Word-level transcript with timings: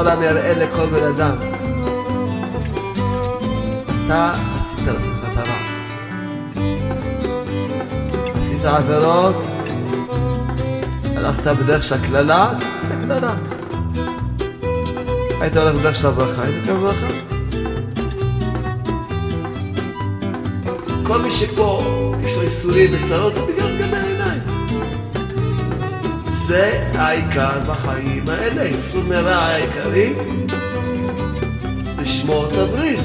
העולם 0.00 0.22
יראה 0.22 0.54
לכל 0.54 0.86
בן 0.86 1.06
אדם. 1.06 1.36
אתה 4.06 4.32
עשית 4.60 4.78
לעצמך 4.86 5.28
את 5.32 5.38
הרע. 5.38 5.56
עשית 8.34 8.64
עבירות, 8.64 9.36
הלכת 11.16 11.46
בדרך 11.46 11.84
של 11.84 11.94
הקללה, 11.94 12.52
הקללה. 12.90 13.34
היית 15.40 15.56
הולך 15.56 15.76
בדרך 15.76 15.96
של 15.96 16.06
הברכה, 16.06 16.42
היית 16.42 16.66
גם 16.66 16.76
ברכה. 16.80 17.06
כל 21.02 21.18
מי 21.18 21.30
שפה 21.30 21.82
יש 22.22 22.36
לו 22.36 22.42
איסורים 22.42 22.90
וצרות, 22.92 23.34
זה 23.34 23.40
בגלל 23.42 23.66
העיניים. 23.66 23.99
זה 26.50 26.90
העיקר 26.94 27.60
בחיים 27.66 28.24
האלה, 28.28 28.62
איסור 28.62 29.02
מרע 29.08 29.36
העיקרי, 29.36 30.14
לשמור 31.98 32.46
את 32.46 32.52
הברית. 32.52 33.00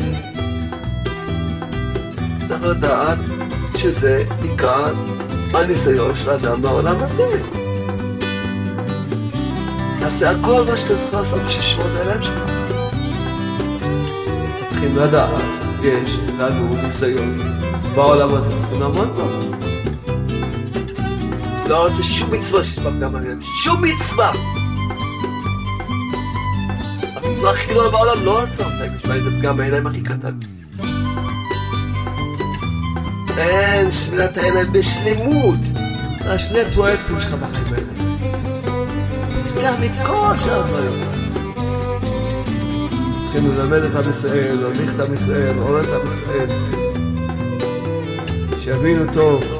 צריך 2.47 2.63
לדעת 2.63 3.17
שזה 3.77 4.23
עיקר 4.41 4.93
הניסיון 5.53 6.15
של 6.15 6.29
האדם 6.29 6.61
בעולם 6.61 6.95
הזה. 6.99 7.41
תעשה 9.99 10.31
הכל 10.31 10.63
מה 10.63 10.77
שאתה 10.77 10.95
צריך 10.95 11.13
לעשות 11.13 11.41
בשביל 11.41 11.63
לשמור 11.63 11.85
את 11.87 11.95
העיניים 11.95 12.23
שלך. 12.23 12.51
צריכים 14.69 14.97
לדעת, 14.97 15.43
יש 15.83 16.19
לנו 16.39 16.75
ניסיון 16.83 17.39
בעולם 17.95 18.33
הזה, 18.33 18.51
צריכים 18.55 18.81
לעמוד 18.81 19.15
בו. 19.15 19.44
לא 21.75 21.87
רוצה 21.87 22.03
שום 22.03 22.31
מצווה 22.31 22.63
שיש 22.63 22.79
בה 22.79 22.91
פגם 22.91 23.15
העיניים, 23.15 23.41
שום 23.41 23.83
מצווה! 23.83 24.31
המצווה 27.15 27.51
הכי 27.51 27.71
גדולה 27.71 27.89
בעולם 27.89 28.25
לא 28.25 28.41
עצרת, 28.41 28.91
יש 28.95 29.05
בה 29.05 29.13
איזה 29.13 29.29
פגם 29.39 29.59
העיניים 29.59 29.87
הכי 29.87 30.01
קטן. 30.01 30.37
אין 33.37 33.91
שמילת 33.91 34.37
העיניים 34.37 34.71
בשלמות. 34.71 35.59
השני 36.21 36.59
פרויקטים 36.73 37.19
שלך 37.19 37.33
בחיים 37.33 37.73
האלה. 37.73 38.15
נזכר 39.35 39.73
מכל 39.73 40.37
שאר 40.37 40.59
הדברים. 40.59 41.09
צריכים 43.23 43.47
ללמד 43.47 43.83
את 43.83 43.95
עם 43.95 44.09
ישראל, 44.09 44.59
להדריך 44.59 44.95
את 44.95 44.99
עם 44.99 45.13
ישראל, 45.13 45.55
לעורר 45.55 45.81
את 45.81 45.87
עם 45.89 46.07
ישראל. 46.07 46.49
שיבינו 48.59 49.13
טוב. 49.13 49.54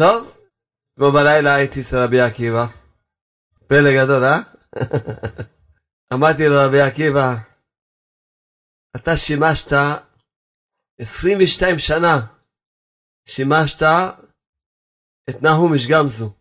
טוב, 0.00 0.36
אתמול 0.94 1.10
בלילה 1.10 1.54
הייתי 1.54 1.80
אצל 1.80 1.96
רבי 2.04 2.20
עקיבא. 2.20 2.66
פלא 3.66 3.90
גדול, 3.96 4.24
אה? 4.24 4.38
אמרתי 6.14 6.48
לרבי 6.48 6.80
עקיבא, 6.80 7.36
אתה 8.96 9.16
שימשת 9.16 9.72
22 11.00 11.78
שנה, 11.78 12.26
שימשת 13.24 13.82
את 15.30 15.42
נחום 15.42 15.74
איש 15.74 15.86
גמזו, 15.90 16.32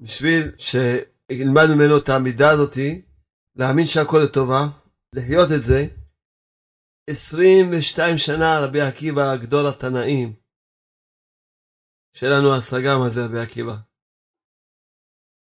בשביל 0.00 0.52
שילמד 0.58 1.66
ממנו 1.74 1.98
את 1.98 2.08
העמידה 2.08 2.50
הזאתי, 2.50 3.02
להאמין 3.54 3.86
שהכל 3.86 4.18
לטובה, 4.24 4.66
לחיות 5.12 5.48
את 5.52 5.62
זה. 5.62 5.86
22 7.10 8.18
שנה 8.18 8.60
רבי 8.60 8.80
עקיבא, 8.80 9.36
גדול 9.36 9.66
התנאים. 9.66 10.45
שיהיה 12.16 12.32
לנו 12.32 12.56
השגה 12.56 12.98
מה 12.98 13.10
זה 13.10 13.20
רבי 13.24 13.40
עקיבא. 13.40 13.76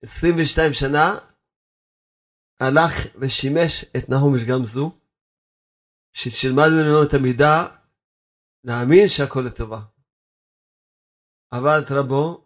22 0.03 0.73
שנה 0.73 1.07
הלך 2.59 2.93
ושימש 3.19 3.85
את 3.97 4.09
נחום 4.09 4.33
גמזו, 4.49 4.91
שתלמד 6.13 6.69
ממנו 6.75 7.03
את 7.03 7.13
המידה 7.13 7.77
להאמין 8.63 9.07
שהכל 9.07 9.39
לטובה. 9.47 9.81
אבל 11.51 11.79
את 11.81 11.91
רבו, 11.91 12.45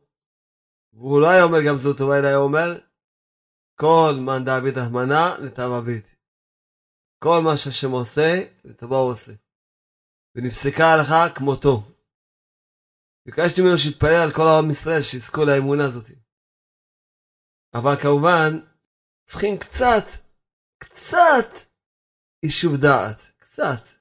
והוא 0.93 1.21
לא 1.21 1.27
היה 1.29 1.43
אומר 1.43 1.59
גם 1.67 1.77
זו 1.77 1.93
טובה, 1.93 2.19
אלא 2.19 2.27
היה 2.27 2.37
אומר, 2.37 2.69
כל 3.75 4.13
מאן 4.25 4.45
דעביד 4.45 4.77
רחמנא 4.77 5.37
לטב 5.39 5.69
עביד. 5.77 6.07
כל 7.23 7.39
מה 7.45 7.57
שהשם 7.57 7.91
עושה, 7.91 8.29
לטובה 8.63 8.97
הוא 8.97 9.11
עושה. 9.11 9.31
ונפסקה 10.35 10.85
ההלכה 10.85 11.35
כמותו. 11.35 11.98
ביקשתי 13.25 13.61
ממנו 13.61 13.77
שיתפלל 13.77 14.15
על 14.15 14.33
כל 14.33 14.47
העם 14.47 14.69
ישראל, 14.69 15.01
שיזכו 15.01 15.45
לאמונה 15.45 15.85
הזאת. 15.85 16.05
אבל 17.73 17.95
כמובן, 18.01 18.59
צריכים 19.25 19.57
קצת, 19.57 20.03
קצת 20.77 21.49
יישוב 22.43 22.75
דעת, 22.75 23.31
קצת. 23.37 23.99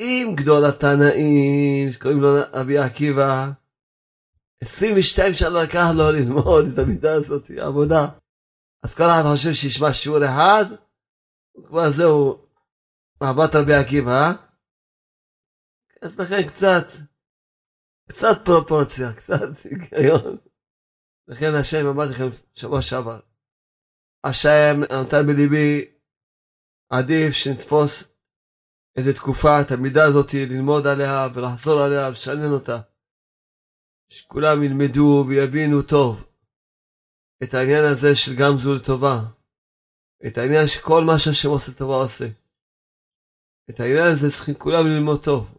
אם 0.00 0.34
גדול 0.36 0.64
התנאים, 0.64 1.92
שקוראים 1.92 2.20
לו 2.20 2.28
אבי 2.60 2.78
עקיבא, 2.78 3.50
22 4.62 5.34
שנה 5.34 5.62
לקח 5.62 5.86
לו 5.94 6.10
ללמוד 6.10 6.64
את 6.72 6.78
המידה 6.78 7.14
הזאת, 7.14 7.50
עבודה. 7.50 8.06
אז 8.82 8.94
כל 8.94 9.04
אחד 9.04 9.22
חושב 9.32 9.52
שישמע 9.52 9.92
שיעור 9.92 10.24
אחד, 10.24 10.64
כבר 11.66 11.90
זהו, 11.90 12.46
מבט 13.22 13.54
רבי 13.54 13.74
עקיבא? 13.74 14.32
אז 16.02 16.18
לכן 16.18 16.48
קצת, 16.48 16.86
קצת 18.08 18.36
פרופורציה, 18.44 19.12
קצת 19.12 19.48
היגיון. 19.64 20.36
לכן 21.28 21.54
השם 21.60 21.86
אמרתי 21.86 22.10
לכם 22.10 22.28
שבוע 22.54 22.82
שעבר, 22.82 23.20
השם 24.24 24.76
נתן 24.80 25.26
בליבי, 25.26 25.90
עדיף 26.90 27.32
שנתפוס 27.32 28.04
איזה 28.96 29.12
תקופה, 29.14 29.60
את 29.60 29.70
המידה 29.70 30.04
הזאת, 30.04 30.34
ללמוד 30.34 30.86
עליה 30.86 31.28
ולחזור 31.34 31.80
עליה 31.80 32.08
ולשנן 32.08 32.52
אותה. 32.52 32.80
שכולם 34.08 34.62
ילמדו 34.62 35.24
ויבינו 35.28 35.82
טוב 35.82 36.26
את 37.42 37.54
העניין 37.54 37.84
הזה 37.92 38.14
של 38.14 38.32
גם 38.38 38.58
זו 38.58 38.74
לטובה. 38.74 39.18
את 40.26 40.38
העניין 40.38 40.66
שכל 40.66 41.04
מה 41.04 41.18
שהשם 41.18 41.48
עושה 41.48 41.72
לטובה 41.72 41.94
עושה. 41.94 42.24
את 43.70 43.80
העניין 43.80 44.06
הזה 44.12 44.30
צריכים 44.30 44.54
כולם 44.54 44.86
ללמוד 44.86 45.24
טוב. 45.24 45.55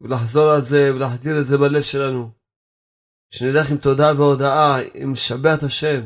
ולחזור 0.00 0.50
על 0.50 0.60
זה 0.60 0.94
ולהחדיר 0.94 1.40
את 1.40 1.46
זה 1.46 1.56
בלב 1.58 1.82
שלנו. 1.82 2.30
שנלך 3.30 3.70
עם 3.70 3.76
תודה 3.76 4.12
והודאה, 4.16 4.76
עם 4.94 5.12
משבח 5.12 5.54
את 5.58 5.62
השם. 5.62 6.00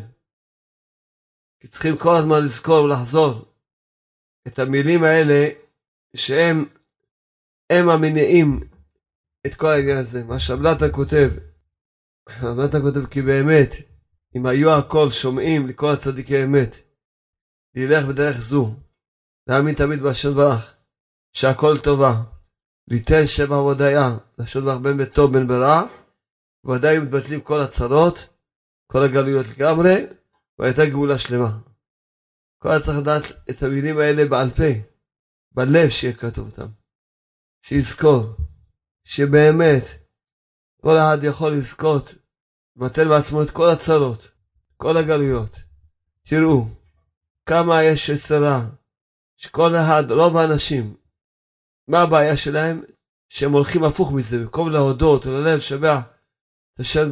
כי 1.61 1.69
צריכים 1.69 1.97
כל 1.99 2.17
הזמן 2.17 2.45
לזכור 2.45 2.85
ולחזור 2.85 3.55
את 4.47 4.59
המילים 4.59 5.05
האלה 5.05 5.49
שהם 6.17 6.65
הם 7.71 7.89
המניעים 7.89 8.61
את 9.47 9.55
כל 9.55 9.67
העניין 9.67 9.97
הזה. 9.97 10.25
מה 10.25 10.39
שבלטה 10.39 10.91
כותב, 10.93 11.29
שבלטה 12.29 12.81
כותב 12.81 13.07
כי 13.07 13.23
באמת, 13.23 13.71
אם 14.37 14.47
היו 14.47 14.71
הכל 14.79 15.11
שומעים 15.11 15.67
לכל 15.67 15.91
הצדיקי 15.91 16.45
אמת, 16.45 16.77
ללך 17.75 18.05
בדרך 18.05 18.37
זו, 18.37 18.75
להאמין 19.47 19.75
תמיד 19.75 20.01
בהשם 20.01 20.35
ברך, 20.35 20.77
שהכל 21.33 21.75
טובה, 21.85 22.23
ליתן 22.93 23.27
שבע 23.27 23.57
והודיה, 23.57 24.19
לשון 24.39 24.65
ברך 24.65 24.79
בין 24.83 24.99
בטוב 24.99 25.33
בין 25.33 25.47
ברע, 25.47 25.83
ודאי 26.67 26.99
מתבטלים 26.99 27.41
כל 27.41 27.61
הצרות, 27.61 28.19
כל 28.87 29.03
הגלויות 29.03 29.47
לגמרי, 29.47 30.07
והייתה 30.59 30.87
גאולה 30.87 31.19
שלמה. 31.19 31.59
כל 32.59 32.69
אחד 32.69 32.83
צריך 32.85 32.99
לדעת 32.99 33.23
את 33.51 33.63
המילים 33.63 33.99
האלה 33.99 34.29
בעל 34.29 34.51
פה, 34.51 34.73
בלב 35.53 35.89
שיהיה 35.91 36.13
כתוב 36.13 36.47
אותם. 36.51 36.67
שיזכור, 37.63 38.25
שבאמת 39.05 39.85
כל 40.83 40.97
אחד 40.97 41.19
יכול 41.23 41.53
לזכות, 41.53 42.15
לבטל 42.77 43.09
בעצמו 43.09 43.43
את 43.43 43.51
כל 43.51 43.71
הצרות, 43.71 44.31
כל 44.77 44.97
הגלויות. 44.97 45.57
תראו, 46.23 46.67
כמה 47.47 47.83
יש 47.83 48.09
יצרה, 48.09 48.61
שכל 49.37 49.77
אחד, 49.77 50.11
רוב 50.11 50.37
האנשים, 50.37 51.02
מה 51.89 52.03
הבעיה 52.03 52.37
שלהם? 52.37 52.83
שהם 53.29 53.53
הולכים 53.53 53.85
הפוך 53.85 54.13
מזה, 54.13 54.39
במקום 54.39 54.71
להודות 54.71 55.27
וללב, 55.27 55.59
לשבח 55.59 56.01
את 56.75 56.81
השם 56.81 57.11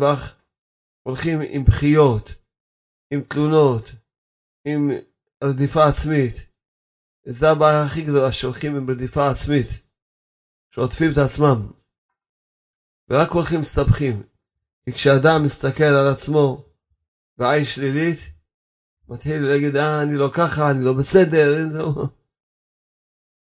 הולכים 1.03 1.41
עם 1.49 1.65
בחיות, 1.65 2.35
עם 3.11 3.21
תלונות, 3.21 3.93
עם 4.65 4.91
רדיפה 5.45 5.87
עצמית. 5.87 6.47
וזו 7.27 7.47
הבעיה 7.47 7.83
הכי 7.83 8.03
גדולה, 8.03 8.33
שהולכים 8.33 8.77
עם 8.77 8.91
רדיפה 8.91 9.31
עצמית, 9.31 9.69
שעוטפים 10.71 11.13
את 11.13 11.19
עצמם, 11.19 11.71
ורק 13.09 13.31
הולכים 13.31 13.61
מסתבכים. 13.61 14.23
כי 14.85 14.93
כשאדם 14.93 15.45
מסתכל 15.45 15.85
על 15.85 16.09
עצמו 16.09 16.65
בעין 17.39 17.65
שלילית, 17.65 18.19
מתחיל 19.09 19.43
להגיד, 19.43 19.77
אה, 19.77 20.03
אני 20.03 20.17
לא 20.17 20.31
ככה, 20.33 20.71
אני 20.71 20.85
לא 20.85 20.93
בסדר. 20.93 21.71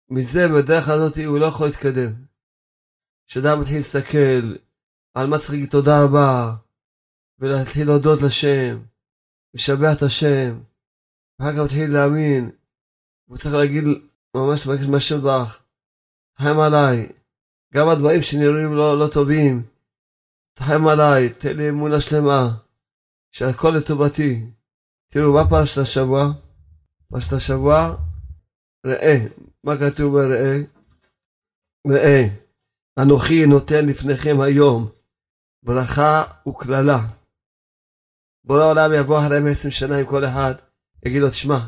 מזה, 0.09 0.47
בדרך 0.47 0.89
הזאת, 0.89 1.17
הוא 1.17 1.39
לא 1.39 1.45
יכול 1.45 1.67
להתקדם. 1.67 2.13
שאדם 3.27 3.59
מתחיל 3.59 3.77
להסתכל 3.77 4.55
על 5.13 5.27
מה 5.27 5.37
צריך 5.37 5.51
להגיד 5.51 5.69
תודה 5.69 6.03
רבה, 6.03 6.55
ולהתחיל 7.39 7.87
להודות 7.87 8.21
לשם, 8.21 8.79
לשבח 9.53 9.93
את 9.97 10.03
השם, 10.03 10.59
ואחר 11.39 11.53
כך 11.53 11.59
מתחיל 11.63 11.93
להאמין, 11.93 12.51
הוא 13.25 13.37
צריך 13.37 13.55
להגיד, 13.55 13.83
ממש 14.35 14.67
לבקש 14.67 14.85
מהשם 14.85 15.21
ברך, 15.21 15.63
תחם 16.37 16.59
עליי, 16.59 17.11
גם 17.73 17.89
הדברים 17.89 18.21
שנראים 18.21 18.75
לא, 18.75 18.99
לא 18.99 19.07
טובים, 19.13 19.63
תחם 20.53 20.87
עליי, 20.87 21.33
תן 21.33 21.57
לי 21.57 21.69
אמונה 21.69 22.01
שלמה, 22.01 22.57
שהכל 23.31 23.69
לטובתי. 23.69 24.45
תראו, 25.11 25.33
מה 25.33 25.49
פרשת 25.49 25.77
השבוע? 25.77 26.31
פרשת 27.09 27.33
השבוע, 27.33 27.95
ראה, 28.85 29.17
מה 29.63 29.73
כתוב 29.77 30.13
בראה? 30.13 30.57
ראה, 31.87 32.21
אנוכי 32.99 33.45
נותן 33.45 33.85
לפניכם 33.89 34.41
היום 34.41 34.91
ברכה 35.63 36.23
וקללה. 36.47 36.99
בורא 38.43 38.63
העולם 38.63 38.89
יבוא 38.99 39.19
אחריהם 39.19 39.43
עשרים 39.51 39.71
שנה 39.71 39.97
עם 39.99 40.05
כל 40.05 40.25
אחד, 40.25 40.53
יגיד 41.05 41.21
לו, 41.21 41.29
תשמע, 41.29 41.59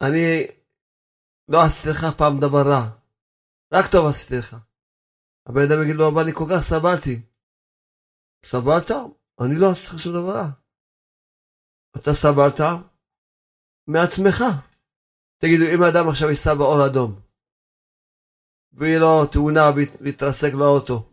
אני 0.00 0.46
לא 1.48 1.58
עשיתי 1.62 1.88
לך 1.88 2.06
פעם 2.18 2.40
דבר 2.40 2.62
רע, 2.70 2.82
רק 3.72 3.84
טוב 3.92 4.06
עשיתי 4.06 4.34
לך. 4.38 4.56
הבן 5.46 5.60
אדם 5.60 5.82
יגיד 5.82 5.96
לו, 5.96 6.08
אבל 6.08 6.22
אני 6.22 6.32
כל 6.34 6.44
כך 6.50 6.60
סבלתי. 6.60 7.22
סבלת? 8.46 8.90
אני 9.40 9.54
לא 9.60 9.70
עשיתי 9.70 9.96
לך 9.96 10.02
שום 10.02 10.12
דבר 10.12 10.34
רע. 10.36 10.50
אתה 11.96 12.14
סבלת 12.14 12.60
מעצמך. 13.86 14.44
תגידו, 15.40 15.64
אם 15.74 15.82
האדם 15.82 16.08
עכשיו 16.08 16.28
ייסע 16.28 16.54
באור 16.54 16.86
אדום, 16.86 17.20
ויהיה 18.72 18.98
לו 18.98 19.26
תאונה 19.26 19.70
ויתרסק 20.00 20.52
לו 20.52 20.64
האוטו, 20.64 21.10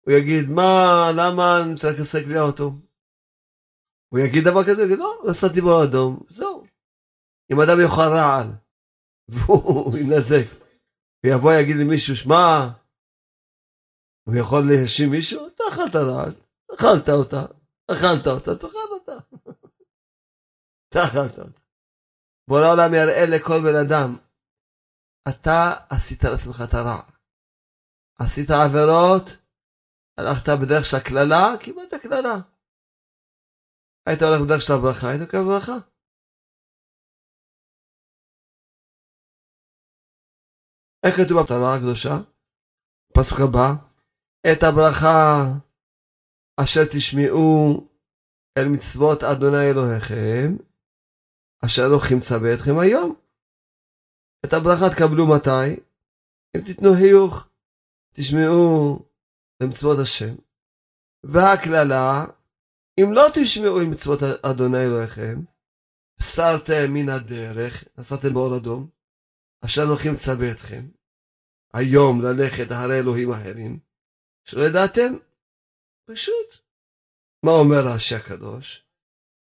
הוא 0.00 0.14
יגיד, 0.14 0.50
מה, 0.50 1.10
למה 1.16 1.44
נתרסק 1.72 2.22
לי 2.28 2.38
האוטו? 2.38 2.72
הוא 4.08 4.18
יגיד 4.20 4.44
דבר 4.44 4.64
כזה, 4.64 4.82
הוא 4.82 4.86
יגיד, 4.86 4.98
לא, 4.98 5.22
נסעתי 5.30 5.60
באור 5.60 5.84
אדום, 5.84 6.20
זהו. 6.30 6.66
אם 7.52 7.60
אדם 7.60 7.80
יאכל 7.82 8.10
רעל, 8.16 8.46
והוא 9.32 9.98
ינזק, 9.98 10.46
ויבוא 11.24 11.52
יגיד 11.52 11.76
למישהו, 11.76 12.16
שמע, 12.16 12.68
הוא 14.24 14.34
יכול 14.34 14.62
להאשים 14.68 15.10
מישהו? 15.10 15.46
אתה 15.46 15.64
אכלת 15.72 15.96
רעל, 15.96 16.34
אכלת 16.74 17.08
אותה, 17.08 17.44
אכלת 17.86 18.26
אותה, 18.26 18.54
תאכל 18.56 18.88
אותה. 18.90 19.18
אתה 20.88 21.04
אכלת 21.04 21.38
אותה. 21.38 21.67
בורא 22.48 22.64
העולם 22.66 22.90
יראה 22.94 23.24
לכל 23.32 23.58
בן 23.66 23.76
אדם, 23.84 24.10
אתה 25.28 25.56
עשית 25.90 26.24
לעצמך 26.24 26.58
את 26.68 26.74
הרע. 26.74 27.00
עשית 28.20 28.50
עבירות, 28.50 29.26
הלכת 30.18 30.48
בדרך 30.62 30.84
של 30.84 30.96
הקללה, 30.96 31.44
קיבלת 31.60 31.94
קללה. 32.02 32.36
היית 34.06 34.22
הולך 34.22 34.40
בדרך 34.44 34.62
של 34.62 34.72
הברכה, 34.72 35.08
היית 35.08 35.22
מקבל 35.22 35.44
ברכה. 35.44 35.78
איך 41.04 41.14
כתוב 41.16 41.42
בתורה 41.42 41.74
הקדושה? 41.74 42.14
פסוק 43.14 43.38
הבא, 43.40 43.68
את 44.52 44.62
הברכה 44.62 45.44
אשר 46.64 46.84
תשמעו 46.92 47.48
אל 48.58 48.68
מצוות 48.68 49.22
אדוני 49.22 49.70
אלוהיכם, 49.70 50.67
אשר 51.64 51.82
אנוכי 51.86 52.14
מצווה 52.14 52.54
אתכם 52.54 52.78
היום. 52.78 53.14
את 54.44 54.52
הברכה 54.52 54.84
תקבלו 54.94 55.26
מתי? 55.26 55.80
אם 56.56 56.60
תיתנו 56.64 56.94
חיוך, 56.94 57.48
תשמעו 58.14 58.98
למצוות 59.62 59.98
השם. 60.02 60.34
והקללה, 61.24 62.24
אם 63.00 63.12
לא 63.12 63.26
תשמעו 63.34 63.80
למצוות 63.80 64.22
אדוני 64.22 64.84
אלוהיכם, 64.84 65.36
סרתם 66.22 66.92
מן 66.94 67.08
הדרך, 67.08 67.84
נסעתם 67.98 68.34
באור 68.34 68.56
אדום, 68.56 68.90
אשר 69.64 69.82
אנוכי 69.82 70.10
מצווה 70.10 70.52
אתכם, 70.52 70.88
היום 71.74 72.22
ללכת 72.22 72.72
אחרי 72.72 72.98
אלוהים 72.98 73.30
אחרים, 73.32 73.78
שלא 74.44 74.62
ידעתם? 74.62 75.12
פשוט. 76.04 76.48
מה 77.44 77.50
אומר 77.50 77.86
רש"י 77.86 78.14
הקדוש? 78.14 78.84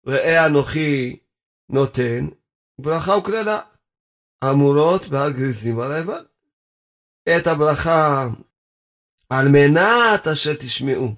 ראה 0.07 0.47
אנוכי 0.47 1.21
נותן 1.69 2.37
ברכה 2.81 3.13
וקללה, 3.13 3.61
אמורות 4.45 5.03
בהר 5.11 5.31
גריזים 5.31 5.81
על 5.81 5.93
האבל. 5.93 6.27
את 7.29 7.47
הברכה 7.47 8.27
על 9.31 9.47
מנת 9.49 10.27
אשר 10.33 10.55
תשמעו. 10.61 11.09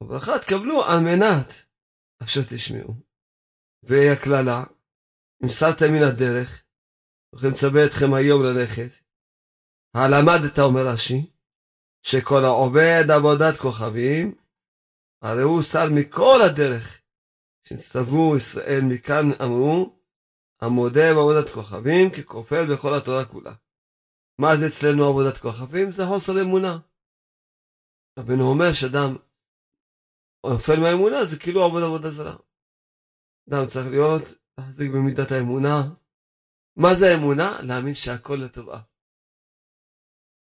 הברכה 0.00 0.38
תקבלו 0.38 0.84
על 0.84 1.00
מנת 1.00 1.48
אשר 2.24 2.40
תשמעו. 2.50 2.94
והקללה, 3.82 4.64
אם 5.44 5.48
סרתם 5.48 5.92
מן 5.92 6.02
הדרך, 6.02 6.64
וכן 7.34 7.48
מצווה 7.52 7.86
אתכם 7.86 8.14
היום 8.14 8.42
ללכת. 8.42 9.02
הלמדת, 9.94 10.58
אומר 10.58 10.86
רש"י, 10.86 11.30
שכל 12.02 12.44
העובד 12.44 13.04
עבודת 13.16 13.56
כוכבים, 13.62 14.34
הרי 15.22 15.42
הוא 15.42 15.62
שר 15.62 15.88
מכל 15.94 16.38
הדרך. 16.46 17.01
שנצטוו 17.72 18.36
ישראל 18.36 18.80
מכאן 18.88 19.24
אמרו, 19.44 19.98
המודה 20.60 21.14
בעבודת 21.14 21.48
כוכבים 21.54 22.10
ככופל 22.10 22.74
בכל 22.74 22.94
התורה 22.94 23.24
כולה. 23.24 23.54
מה 24.40 24.56
זה 24.56 24.66
אצלנו 24.66 25.04
עבודת 25.04 25.36
כוכבים? 25.36 25.92
זה 25.92 26.02
חוסר 26.06 26.42
אמונה. 26.42 26.78
רבנו 28.18 28.50
אומר 28.50 28.72
שאדם 28.72 29.16
נופל 30.46 30.80
מהאמונה 30.80 31.24
זה 31.24 31.38
כאילו 31.38 31.64
עבוד 31.64 31.82
עבודה 31.82 32.10
זרה. 32.10 32.36
אדם 33.48 33.66
צריך 33.66 33.86
להיות, 33.90 34.22
להחזיק 34.58 34.90
במידת 34.90 35.32
האמונה. 35.32 35.82
מה 36.76 36.94
זה 36.94 37.06
האמונה? 37.06 37.62
להאמין 37.62 37.94
שהכל 37.94 38.34
לטובה. 38.44 38.80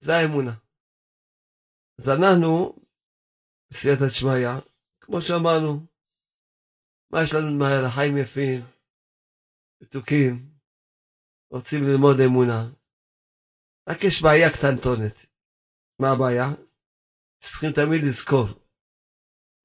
זה 0.01 0.17
האמונה. 0.17 0.55
אז 1.99 2.09
אנחנו, 2.09 2.77
בסייעתא 3.71 4.07
דשמיא, 4.07 4.49
כמו 5.01 5.23
שאמרנו, 5.23 5.90
מה 7.11 7.23
יש 7.23 7.35
לנו 7.35 7.59
מהר? 7.59 7.85
החיים 7.87 8.17
יפים, 8.17 8.61
מתוקים, 9.83 10.51
רוצים 11.51 11.85
ללמוד 11.85 12.17
אמונה. 12.27 12.69
רק 13.89 14.05
יש 14.05 14.23
בעיה 14.23 14.53
קטנטונת. 14.53 15.27
מה 15.99 16.11
הבעיה? 16.13 16.49
צריכים 17.43 17.73
תמיד 17.73 18.05
לזכור 18.09 18.47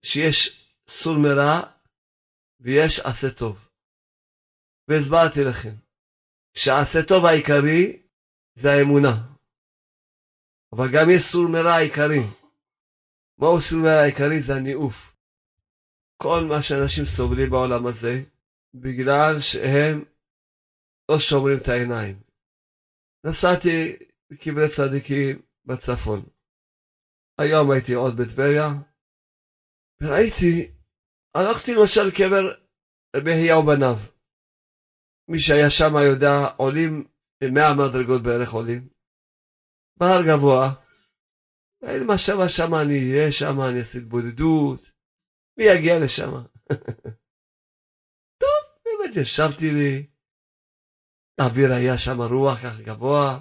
שיש 0.01 0.65
סור 0.87 1.17
מרע 1.17 1.61
ויש 2.59 2.99
עשה 2.99 3.27
טוב. 3.37 3.69
והסברתי 4.87 5.39
לכם 5.49 5.75
שהעשה 6.53 6.99
טוב 7.07 7.25
העיקרי 7.25 8.03
זה 8.55 8.71
האמונה. 8.71 9.35
אבל 10.71 10.85
גם 10.93 11.09
יש 11.15 11.21
סור 11.23 11.49
מרע 11.49 11.77
עיקרי. 11.77 12.23
מהו 13.37 13.61
סור 13.61 13.79
מרע 13.79 14.01
העיקרי? 14.01 14.41
זה 14.41 14.55
הניאוף. 14.55 15.14
כל 16.17 16.41
מה 16.50 16.62
שאנשים 16.62 17.05
סובלים 17.05 17.50
בעולם 17.50 17.88
הזה, 17.88 18.24
בגלל 18.74 19.39
שהם 19.39 20.03
לא 21.12 21.19
שומרים 21.19 21.57
את 21.57 21.67
העיניים. 21.67 22.19
נסעתי 23.25 23.95
בקברי 24.29 24.69
צדיקים 24.75 25.41
בצפון. 25.65 26.22
היום 27.38 27.72
הייתי 27.72 27.93
עוד 27.93 28.13
בטבריה, 28.17 28.67
וראיתי, 30.01 30.72
הלכתי 31.36 31.74
למשל 31.74 32.03
לקבר 32.03 32.53
רבי 33.15 33.31
אליהו 33.31 33.63
בניו. 33.65 33.95
מי 35.27 35.39
שהיה 35.39 35.69
שם 35.69 35.93
יודע, 36.12 36.36
עולים, 36.57 37.07
מאה 37.53 37.74
מדרגות 37.74 38.24
בערך 38.24 38.51
עולים. 38.51 38.89
בהר 39.98 40.22
גבוה. 40.27 40.74
אין 41.81 42.07
מה 42.07 42.17
שמה 42.17 42.50
שם 42.50 42.75
אני 42.75 43.12
אהיה, 43.12 43.31
שם 43.31 43.62
אני 43.62 43.79
אעשה 43.79 43.98
התבודדות. 44.00 44.94
מי 45.57 45.63
יגיע 45.63 46.00
לשם? 46.00 46.31
טוב, 48.41 48.62
באמת 48.85 49.15
ישבתי 49.15 49.71
לי, 49.71 50.07
האוויר 51.38 51.74
היה 51.74 51.97
שם 51.97 52.21
רוח 52.21 52.57
ככה 52.57 52.83
גבוה, 52.83 53.39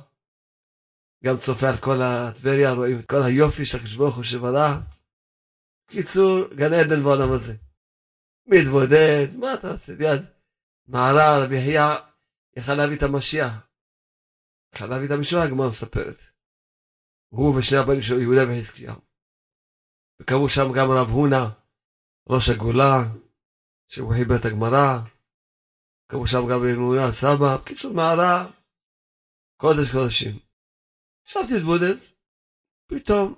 גם 1.25 1.37
צופה 1.37 1.68
על 1.68 1.76
כל 1.76 2.02
הטבריה, 2.02 2.73
רואים 2.73 2.99
את 2.99 3.06
כל 3.06 3.23
היופי 3.23 3.66
של 3.66 3.76
הקדוש 3.76 3.97
ברוך 3.97 4.16
הוא 4.16 4.25
שברא. 4.25 4.76
קיצור, 5.90 6.54
גן 6.54 6.73
עדן 6.73 7.02
בעולם 7.02 7.33
הזה. 7.33 7.54
מתבודד, 8.47 9.26
מה 9.37 9.54
אתה 9.54 9.73
רוצה? 9.73 9.92
ליד 9.99 10.23
מערה, 10.87 11.44
רבי 11.44 11.56
יחיא 11.56 11.80
יכל 12.56 12.75
להביא 12.75 12.97
את 12.97 13.02
המשיח. 13.02 13.68
יכל 14.75 14.87
להביא 14.87 15.06
את 15.06 15.11
המשיח, 15.11 15.44
הגמרא 15.44 15.68
מספרת. 15.68 16.18
הוא 17.28 17.56
ושני 17.56 17.78
הבנים 17.78 18.02
שלו, 18.02 18.21
יהודה 18.21 18.40
וחזקיהו. 18.49 18.97
וקראו 20.23 20.49
שם 20.49 20.73
גם 20.76 20.90
רב 20.90 21.09
הונא, 21.09 21.44
ראש 22.28 22.49
הגולה, 22.49 22.95
שהוא 23.88 24.14
חיבר 24.14 24.35
את 24.40 24.45
הגמרא, 24.45 24.99
קראו 26.11 26.26
שם 26.26 26.43
גם 26.50 26.61
באמונה 26.61 27.12
סבא, 27.12 27.57
בקיצור 27.57 27.95
מערה, 27.95 28.50
קודש 29.61 29.90
קודשים. 29.93 30.38
ישבתי 31.26 31.54
להתבודד, 31.54 31.97
פתאום 32.87 33.35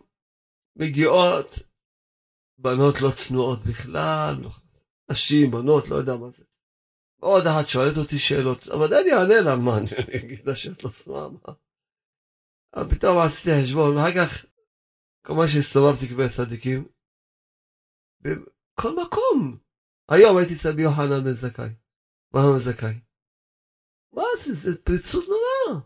מגיעות 0.76 1.47
בנות 2.59 2.95
לא 3.00 3.11
צנועות 3.16 3.59
בכלל, 3.71 4.35
נשים, 5.11 5.50
בנות, 5.50 5.88
לא 5.88 5.97
יודע 5.97 6.16
מה 6.16 6.28
זה. 6.28 6.45
עוד 7.21 7.47
אחת 7.47 7.69
שואלת 7.69 7.97
אותי 7.97 8.19
שאלות, 8.19 8.69
אבל 8.69 8.95
אני 8.95 9.12
אענה 9.12 9.40
לה, 9.40 9.57
מה, 9.57 9.78
אני 9.78 10.16
אגיד 10.25 10.47
לה 10.47 10.57
שאת 10.57 10.85
לא 10.85 10.90
צנועה, 10.90 11.28
מה? 11.28 11.52
אבל 12.75 12.95
פתאום 12.95 13.19
עשיתי 13.19 13.50
חשבון, 13.62 13.97
ואחר 13.97 14.14
כך, 14.16 14.47
כמובן 15.25 15.47
שהסתובבתי 15.49 16.09
כבר 16.09 16.28
צדיקים, 16.37 16.88
בכל 18.78 18.92
מקום. 19.06 19.59
היום 20.09 20.37
הייתי 20.37 20.54
אצל 20.54 20.78
יוחנן 20.78 21.25
בן 21.25 21.33
זכאי, 21.33 21.71
מה 22.35 22.40
בן 22.52 22.59
זכאי. 22.59 23.00
מה 24.12 24.23
זה, 24.45 24.54
זה 24.54 24.83
פריצות 24.85 25.25
נורא. 25.28 25.80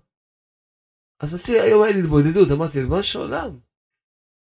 אז 1.23 1.35
עשיתי, 1.35 1.61
היום 1.61 1.83
היה 1.83 1.93
לי 1.93 2.01
התבודדות, 2.01 2.49
אמרתי, 2.57 2.79
ריבונו 2.81 3.03
של 3.03 3.19
עולם, 3.19 3.61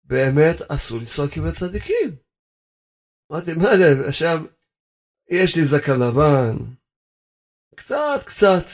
באמת 0.03 0.55
אסור 0.71 0.97
לנסוע 0.99 1.25
כבני 1.27 1.51
צדיקים. 1.59 2.09
אמרתי, 3.31 3.53
מה 3.53 3.69
לב, 3.81 4.07
עכשיו, 4.07 4.37
יש 5.29 5.55
לי 5.55 5.63
זקן 5.65 5.99
לבן, 6.03 6.55
קצת, 7.75 8.19
קצת, 8.25 8.65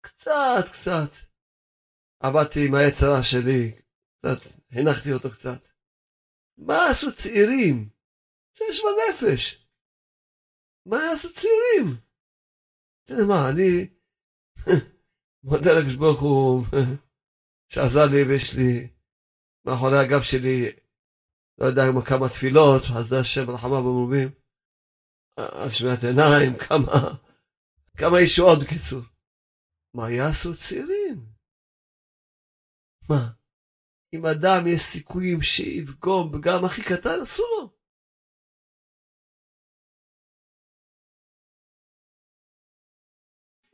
קצת, 0.00 0.64
קצת. 0.72 1.10
עבדתי 2.20 2.60
עם 2.68 2.74
היצרה 2.74 3.22
שלי, 3.22 3.80
קצת, 4.18 4.40
הנחתי 4.70 5.12
אותו 5.12 5.30
קצת. 5.30 5.60
מה 6.58 6.90
עשו 6.90 7.12
צעירים? 7.16 7.88
זה 8.56 8.64
יש 8.70 8.82
בנפש. 8.84 9.66
מה 10.86 10.96
יעשו 10.96 11.28
צעירים? 11.32 11.96
תראה 13.06 13.24
מה, 13.28 13.48
אני 13.50 13.90
מודה 15.44 15.70
לקדוש 15.78 15.94
ברוך 15.94 16.20
הוא 16.20 16.64
שעזר 17.72 18.06
לי 18.12 18.22
ויש 18.28 18.54
לי 18.54 18.88
מאחורי 19.66 19.98
הגב 19.98 20.22
שלי, 20.22 20.72
לא 21.58 21.66
יודע 21.66 21.82
כמה 22.08 22.28
תפילות, 22.28 22.82
חסדי 22.82 23.16
השם 23.16 23.50
רחמה 23.50 23.80
במרובים, 23.80 24.28
על 25.36 25.68
שמיעת 25.70 26.04
עיניים, 26.04 26.58
כמה, 26.68 27.18
כמה 27.96 28.20
ישועות 28.20 28.58
בקיצור. 28.62 29.02
מה 29.94 30.10
יעשו 30.10 30.56
צעירים? 30.56 31.26
מה? 33.08 33.22
אם 34.14 34.26
אדם 34.26 34.66
יש 34.66 34.82
סיכויים 34.82 35.42
שיפגום 35.42 36.32
בגם 36.32 36.64
הכי 36.64 36.82
קטן, 36.82 37.20
אסור 37.22 37.46
לו. 37.58 37.81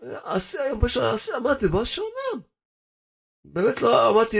עשי 0.02 0.58
היום 0.58 0.80
פשוט, 0.80 1.02
אמרתי, 1.36 1.68
בוא 1.68 1.84
שעולם. 1.84 2.42
באמת 3.44 3.82
לא 3.82 4.10
אמרתי, 4.10 4.36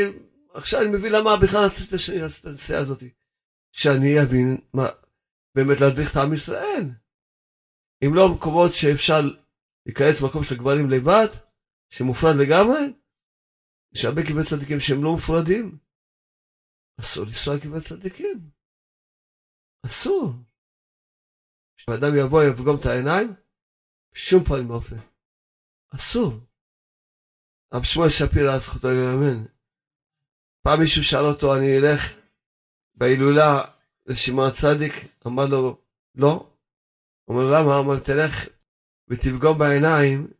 עכשיו 0.54 0.80
אני 0.80 0.88
מבין 0.88 1.12
למה 1.12 1.36
בכלל 1.42 1.64
רציתי 1.64 1.98
שאני 1.98 2.22
אעשה 2.22 2.40
את 2.40 2.46
הנסיעה 2.46 2.80
הזאת. 2.80 3.02
שאני 3.72 4.22
אבין 4.22 4.56
מה, 4.74 4.86
באמת 5.54 5.80
להדריך 5.80 6.12
את 6.12 6.16
עם 6.16 6.32
ישראל. 6.32 6.84
אם 8.04 8.14
לא 8.14 8.28
מקומות 8.34 8.70
שאפשר 8.74 9.20
להיכנס 9.86 10.22
למקום 10.22 10.42
של 10.44 10.54
הגברים 10.54 10.90
לבד, 10.90 11.28
שמופרד 11.90 12.34
לגמרי, 12.42 12.80
יש 13.94 14.04
הרבה 14.04 14.22
קברי 14.22 14.44
צדיקים 14.50 14.80
שהם 14.80 15.04
לא 15.04 15.10
מופרדים. 15.12 15.78
אסור 17.00 17.24
לנסוע 17.24 17.60
קברי 17.60 17.80
צדיקים. 17.80 18.50
אסור. 19.86 20.32
כשאדם 21.76 22.12
יבוא 22.18 22.42
יפגום 22.42 22.76
את 22.80 22.86
העיניים, 22.86 23.34
בשום 24.12 24.44
פנים 24.44 24.70
ואופן. 24.70 24.96
אסור. 25.94 26.32
רב 27.74 27.82
שמואל 27.82 28.08
שפירא, 28.08 28.58
זכותו 28.58 28.88
יאמן. 28.88 29.44
פעם 30.62 30.80
מישהו 30.80 31.04
שאל 31.04 31.24
אותו, 31.24 31.56
אני 31.56 31.78
אלך 31.78 32.02
בהילולה 32.94 33.64
לשמעון 34.06 34.48
הצדיק? 34.48 34.92
אמר 35.26 35.46
לו, 35.46 35.82
לא. 36.14 36.52
אמר 37.30 37.40
לו, 37.40 37.50
למה? 37.50 37.78
אמר, 37.78 38.04
תלך 38.04 38.48
ותפגום 39.10 39.58
בעיניים, 39.58 40.30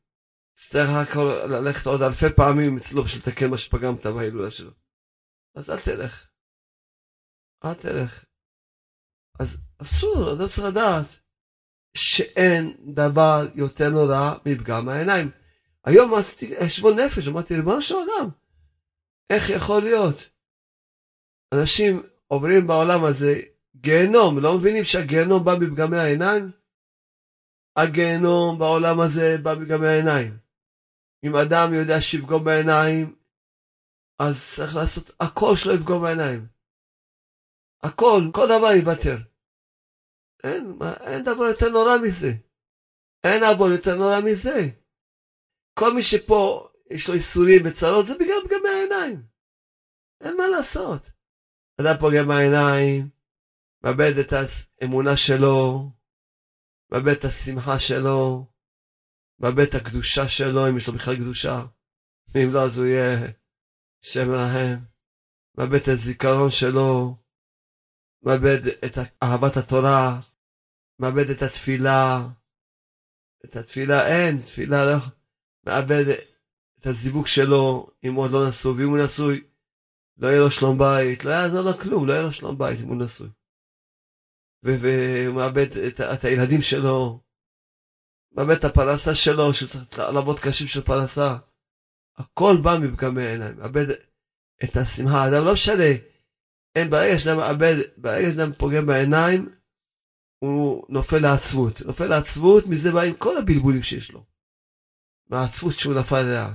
תצטרך 0.54 0.88
רק 0.88 1.16
ללכת 1.50 1.86
עוד 1.86 2.02
אלפי 2.02 2.36
פעמים 2.36 2.76
אצלו 2.76 3.04
בשביל 3.04 3.22
לתקן 3.22 3.50
מה 3.50 3.58
שפגמת 3.58 4.06
בהילולה 4.06 4.50
שלו. 4.50 4.70
אז 5.54 5.70
אל 5.70 5.78
תלך. 5.78 6.28
אל 7.64 7.74
תלך. 7.74 8.24
אז 9.40 9.56
אסור, 9.82 10.34
אתה 10.34 10.48
צריך 10.48 10.68
לדעת 10.68 11.06
שאין 11.96 12.94
דבר 12.94 13.46
יותר 13.54 13.88
נורא 13.88 14.34
מפגם 14.46 14.88
העיניים. 14.88 15.30
היום 15.84 16.14
עשיתי 16.14 16.64
חשבון 16.64 17.00
נפש, 17.00 17.28
אמרתי, 17.28 17.54
ריבונו 17.54 17.82
של 17.82 17.94
עולם, 17.94 18.28
איך 19.30 19.50
יכול 19.50 19.82
להיות? 19.82 20.30
אנשים 21.54 22.02
עוברים 22.26 22.66
בעולם 22.66 23.04
הזה 23.04 23.40
גיהנום, 23.76 24.38
לא 24.38 24.58
מבינים 24.58 24.84
שהגיהנום 24.84 25.44
בא 25.44 25.52
מפגמי 25.60 25.96
העיניים? 25.96 26.50
הגיהנום 27.76 28.58
בעולם 28.58 29.00
הזה 29.00 29.36
בא 29.42 29.54
מפגמי 29.54 29.86
העיניים. 29.86 30.38
אם 31.24 31.36
אדם 31.36 31.74
יודע 31.74 32.00
שיפגום 32.00 32.44
בעיניים, 32.44 33.16
אז 34.18 34.54
צריך 34.56 34.76
לעשות 34.76 35.10
הכל 35.20 35.56
שלא 35.56 35.72
יפגום 35.72 36.02
בעיניים. 36.02 36.46
הכל, 37.82 38.20
כל 38.34 38.46
דבר 38.46 38.72
יוותר. 38.78 39.16
אין, 40.44 40.78
אין 41.00 41.24
דבר 41.24 41.44
יותר 41.44 41.68
נורא 41.68 41.98
מזה. 42.02 42.32
אין 43.24 43.44
עוון 43.44 43.72
יותר 43.72 43.96
נורא 43.96 44.20
מזה. 44.20 44.68
כל 45.78 45.94
מי 45.94 46.02
שפה 46.02 46.68
יש 46.90 47.08
לו 47.08 47.14
איסורים 47.14 47.62
וצרות, 47.64 48.06
זה 48.06 48.14
בגלל 48.14 48.40
פגמי 48.44 48.68
העיניים. 48.68 49.22
אין 50.20 50.36
מה 50.36 50.46
לעשות. 50.48 51.10
אדם 51.80 51.94
פוגע 52.00 52.22
בעיניים, 52.22 53.08
מאבד 53.84 54.12
את 54.20 54.32
האמונה 54.32 55.16
שלו, 55.16 55.90
מאבד 56.92 57.16
את 57.18 57.24
השמחה 57.24 57.78
שלו, 57.78 58.46
מאבד 59.40 59.66
את 59.68 59.74
הקדושה 59.74 60.28
שלו, 60.28 60.68
אם 60.68 60.76
יש 60.76 60.86
לו 60.86 60.92
בכלל 60.94 61.16
קדושה. 61.16 61.64
ואם 62.28 62.48
לא, 62.52 62.64
אז 62.64 62.78
הוא 62.78 62.86
יהיה 62.86 63.32
שם 64.00 64.28
מרחם. 64.28 64.84
מאבד 65.58 65.80
את 65.82 65.88
הזיכרון 65.88 66.50
שלו, 66.50 67.16
מאבד 68.22 68.66
את 68.84 68.98
אהבת 69.22 69.56
התורה, 69.56 70.20
מאבד 70.98 71.30
את 71.30 71.42
התפילה. 71.42 72.28
את 73.44 73.56
התפילה 73.56 74.06
אין, 74.06 74.42
תפילה 74.42 74.84
לא... 74.84 75.17
מאבד 75.68 76.04
את 76.80 76.86
הזיווג 76.86 77.26
שלו, 77.26 77.90
אם 78.06 78.14
עוד 78.14 78.30
לא 78.30 78.48
נשוי, 78.48 78.72
ואם 78.72 78.88
הוא 78.88 78.98
נשוי, 79.04 79.44
לא 80.18 80.28
יהיה 80.28 80.40
לו 80.40 80.50
שלום 80.50 80.78
בית, 80.78 81.24
לא 81.24 81.30
יעזור 81.30 81.60
לו 81.60 81.78
כלום, 81.78 82.06
לא 82.06 82.12
יהיה 82.12 82.22
לו 82.22 82.32
שלום 82.32 82.58
בית 82.58 82.80
אם 82.80 82.88
הוא 82.88 83.02
נשוי. 83.04 83.28
והוא 84.62 85.34
מאבד 85.34 85.66
את, 85.88 86.00
את 86.00 86.24
הילדים 86.24 86.62
שלו, 86.62 87.20
מאבד 88.32 88.56
את 88.56 88.64
הפרנסה 88.64 89.14
שלו, 89.14 89.54
שהוא 89.54 89.68
צריך 89.68 89.98
לעבוד 89.98 90.40
קשים 90.40 90.66
של 90.66 90.82
פרנסה. 90.82 91.36
הכל 92.16 92.56
בא 92.62 92.78
מפגמי 92.80 93.22
העיניים, 93.22 93.58
מאבד 93.58 93.86
את 94.64 94.76
השמחה. 94.76 95.28
אדם 95.28 95.44
לא 95.44 95.52
משנה, 95.52 95.84
אין, 96.74 96.90
ברגע 96.90 97.18
שאדם 97.18 97.36
מאבד, 97.36 97.74
ברגע 97.96 98.30
שאדם 98.30 98.52
פוגם 98.52 98.86
בעיניים, 98.86 99.48
הוא 100.38 100.86
נופל 100.88 101.18
לעצבות. 101.18 101.80
נופל 101.80 102.06
לעצבות, 102.06 102.66
מזה 102.66 102.92
באים 102.92 103.14
כל 103.14 103.38
הבלבולים 103.38 103.82
שיש 103.82 104.12
לו. 104.12 104.24
מהעצבות 105.28 105.72
שהוא 105.78 105.94
נפל 106.00 106.16
אליה. 106.16 106.48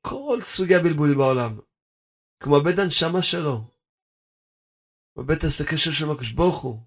כל 0.00 0.38
סוגי 0.42 0.74
הבלבולים 0.74 1.18
בעולם. 1.18 1.60
כמו 2.40 2.52
מאבד 2.56 2.78
הנשמה 2.80 3.22
שלו. 3.22 3.70
מאבד 5.16 5.36
את 5.36 5.60
הקשר 5.60 5.90
עם 6.04 6.10
הקדוש 6.10 6.32
ברוך 6.32 6.62
הוא. 6.62 6.80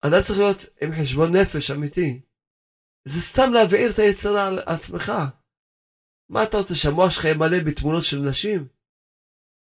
אדם 0.00 0.22
צריך 0.26 0.38
להיות 0.38 0.60
עם 0.82 0.90
חשבון 1.00 1.36
נפש 1.36 1.70
אמיתי. 1.70 2.22
זה 3.04 3.20
סתם 3.20 3.52
להבעיר 3.52 3.90
את 3.90 3.98
היצרה 3.98 4.46
על 4.46 4.58
עצמך. 4.58 5.12
מה 6.28 6.44
אתה 6.44 6.56
רוצה, 6.56 6.74
שהמוח 6.74 7.10
שלך 7.10 7.24
יהיה 7.24 7.36
מלא 7.36 7.58
בתמונות 7.66 8.04
של 8.04 8.18
נשים? 8.18 8.68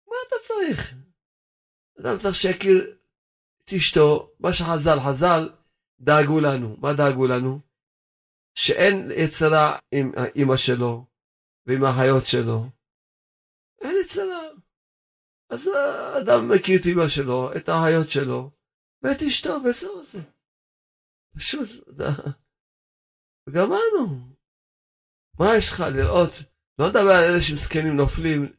מה 0.06 0.16
אתה 0.28 0.36
צריך? 0.48 0.94
אדם 2.00 2.18
צריך 2.18 2.34
שיכיר 2.34 2.96
את 3.64 3.72
אשתו, 3.72 4.32
מה 4.40 4.52
שחז"ל, 4.52 5.00
חז"ל 5.00 5.52
דאגו 6.00 6.40
לנו. 6.40 6.76
מה 6.80 6.92
דאגו 6.94 7.26
לנו? 7.26 7.69
שאין 8.64 9.10
יצרה 9.16 9.78
עם 9.92 10.12
האימא 10.16 10.56
שלו 10.56 11.06
ועם 11.66 11.84
האחיות 11.84 12.26
שלו. 12.26 12.66
אין 13.80 13.96
יצרה. 14.04 14.42
אז 15.50 15.66
האדם 15.66 16.48
מכיר 16.48 16.80
את 16.80 16.86
אמא 16.86 17.08
שלו, 17.08 17.50
את 17.56 17.68
האחיות 17.68 18.10
שלו, 18.10 18.50
ואת 19.02 19.22
אשתו, 19.22 19.56
וזהו 19.64 20.04
זה. 20.04 20.18
פשוט, 21.36 21.68
וגמרנו. 23.46 24.06
מה 25.38 25.56
יש 25.56 25.68
לך 25.72 25.80
לראות? 25.80 26.32
לא 26.78 26.88
מדבר 26.88 27.14
על 27.18 27.24
אלה 27.24 27.42
שמסכנים 27.42 27.96
נופלים 27.96 28.52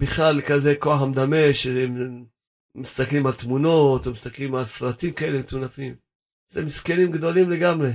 בכלל 0.00 0.40
כזה 0.48 0.74
כוח 0.80 1.02
המדמה, 1.02 1.54
שהם 1.54 2.24
מסתכלים 2.74 3.26
על 3.26 3.32
תמונות, 3.32 4.06
או 4.06 4.12
מסתכלים 4.12 4.54
על 4.54 4.64
סרטים 4.64 5.12
כאלה 5.14 5.38
מטונפים. 5.38 5.96
זה 6.48 6.64
מסכנים 6.64 7.12
גדולים 7.12 7.50
לגמרי. 7.50 7.90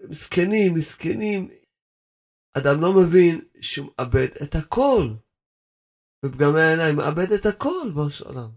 מסכנים, 0.00 0.74
מסכנים. 0.74 1.50
אדם 2.58 2.80
לא 2.80 2.92
מבין 2.92 3.40
שהוא 3.60 3.90
מאבד 3.98 4.28
את 4.42 4.54
הכל. 4.54 5.08
בפגמי 6.24 6.60
העיניים, 6.60 6.96
מאבד 6.96 7.32
את 7.32 7.46
הכל 7.46 7.90
בראש 7.94 8.22
העולם. 8.22 8.50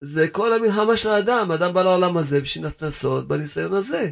זה 0.00 0.26
כל 0.32 0.52
המלחמה 0.52 0.96
של 0.96 1.08
האדם, 1.08 1.50
האדם 1.50 1.74
בא 1.74 1.82
לעולם 1.82 2.16
הזה 2.16 2.40
בשביל 2.40 2.66
התנסות, 2.66 3.28
בניסיון 3.28 3.72
הזה. 3.72 4.10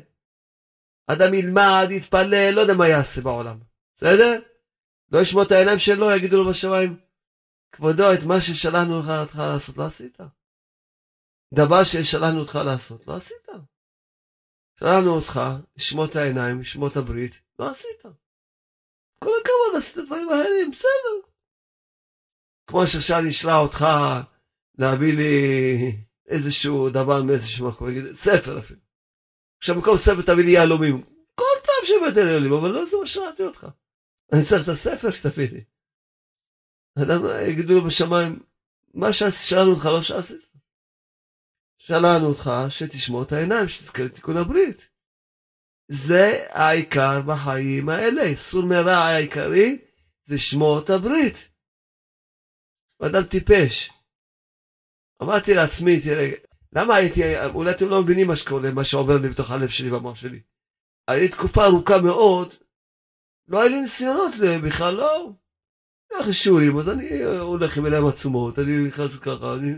אדם 1.07 1.35
ילמד, 1.35 1.89
יתפלל, 1.91 2.51
לא 2.55 2.61
יודע 2.61 2.75
מה 2.75 2.89
יעשה 2.89 3.21
בעולם, 3.21 3.59
בסדר? 3.95 4.41
לא 5.13 5.19
ישמע 5.19 5.43
את 5.43 5.53
העיניים 5.53 5.79
שלו, 5.79 6.11
יגידו 6.11 6.45
לו 6.45 6.51
בשמיים, 6.51 6.97
כבודו, 7.73 8.13
את 8.15 8.23
מה 8.27 8.41
ששלחנו 8.41 8.97
אותך 8.97 9.37
לעשות, 9.39 9.77
לא 9.77 9.87
עשית. 9.87 10.19
דבר 11.55 11.85
ששלחנו 11.85 12.41
אותך 12.41 12.55
לעשות, 12.65 13.07
לא 13.07 13.17
עשית. 13.17 13.47
שלחנו 14.81 15.11
אותך 15.11 15.41
לשמוע 15.77 16.07
את 16.07 16.17
העיניים, 16.17 16.61
לשמוע 16.61 16.89
את 16.89 16.97
הברית, 16.97 17.43
לא 17.59 17.71
עשית. 17.71 18.03
כל 19.19 19.31
הכבוד, 19.41 19.77
עשית 19.77 20.05
דברים 20.07 20.29
אחרים, 20.29 20.71
בסדר. 20.71 21.31
כמו 22.67 22.87
שעכשיו 22.87 23.19
אני 23.19 23.29
אשלח 23.29 23.55
אותך 23.55 23.87
להביא 24.79 25.17
לי 25.17 25.97
איזשהו 26.29 26.91
דבר 26.91 27.23
מאיזשהו 27.23 27.69
מקום, 27.69 27.89
ספר 28.13 28.59
אפילו. 28.59 28.81
עכשיו 29.59 29.75
במקום 29.75 29.97
ספר 29.97 30.23
תביא 30.23 30.45
לי 30.45 30.51
יהלומים. 30.51 31.03
כל 31.35 31.45
טוב 31.65 31.85
שהבאת 31.85 32.17
לי 32.17 32.33
יהלומים, 32.33 32.53
אבל 32.53 32.71
לא 32.71 32.85
זה 32.85 32.97
מה 33.01 33.07
שאלתי 33.07 33.43
אותך. 33.43 33.67
אני 34.33 34.45
צריך 34.45 34.65
את 34.65 34.69
הספר 34.69 35.11
שתביא 35.11 35.49
לי. 35.51 35.65
אדם 36.99 37.21
יגידו 37.49 37.75
לו 37.75 37.85
בשמיים, 37.85 38.39
מה 38.95 39.13
ששאלנו 39.13 39.71
אותך 39.71 39.85
לא 39.85 40.03
שעשית. 40.03 40.46
שאלנו 41.87 42.27
אותך 42.27 42.51
שתשמור 42.69 43.23
את 43.23 43.33
העיניים, 43.33 43.69
שתזכה 43.69 44.03
לתיקון 44.03 44.37
הברית. 44.37 44.89
זה 45.89 46.47
העיקר 46.51 47.23
בחיים 47.27 47.89
האלה. 47.89 48.35
סור 48.35 48.63
מרע 48.67 48.97
העיקרי 48.97 49.79
זה 50.25 50.39
שמור 50.39 50.79
את 50.79 50.91
הברית. 50.91 51.49
אדם 53.03 53.23
טיפש. 53.31 53.91
אמרתי 55.23 55.55
לעצמי, 55.55 56.01
תראה, 56.01 56.31
למה 56.73 56.95
הייתי, 56.95 57.21
אולי 57.55 57.71
אתם 57.71 57.89
לא 57.89 58.03
מבינים 58.03 58.27
מה 58.27 58.37
שקורה, 58.37 58.71
מה 58.71 58.85
שעובר 58.85 59.17
לי 59.17 59.29
בתוך 59.29 59.51
הלב 59.51 59.69
שלי 59.69 59.91
והמוח 59.91 60.17
שלי. 60.17 60.41
הייתי 61.09 61.37
תקופה 61.37 61.65
ארוכה 61.65 61.95
מאוד, 62.05 62.55
לא 63.49 63.61
היה 63.61 63.71
לי 63.71 63.81
ניסיונות 63.81 64.33
בכלל, 64.67 64.95
לא. 64.95 65.33
הולך 66.13 66.29
לשיעורים, 66.29 66.79
אז 66.79 66.89
אני 66.89 67.23
הולך 67.23 67.79
עם 67.79 67.85
עיניים 67.85 68.07
עצומות, 68.07 68.59
אני 68.59 68.89
נכנס 68.89 69.17
ככה, 69.17 69.55
אני... 69.55 69.73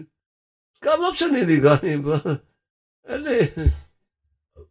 גם 0.84 1.00
לא 1.00 1.12
משנה 1.12 1.42
לי, 1.42 1.60
אני... 1.82 1.96
אין 3.04 3.22
לי... 3.22 3.38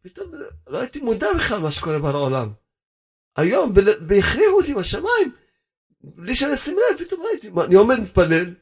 פתאום 0.01 0.31
לא 0.67 0.77
הייתי 0.77 1.01
מודע 1.01 1.27
בכלל 1.37 1.59
מה 1.59 1.71
שקורה 1.71 1.99
בעולם. 1.99 2.53
היום, 3.35 3.73
והכריחו 4.07 4.57
אותי 4.61 4.73
בשמיים, 4.73 5.35
בלי 6.01 6.35
שאני 6.35 6.53
אשים 6.53 6.77
לב, 6.77 7.05
פתאום 7.05 7.21
ראיתי, 7.21 7.49
אני 7.65 7.75
עומד 7.75 7.95
מתפלל, 7.99 8.55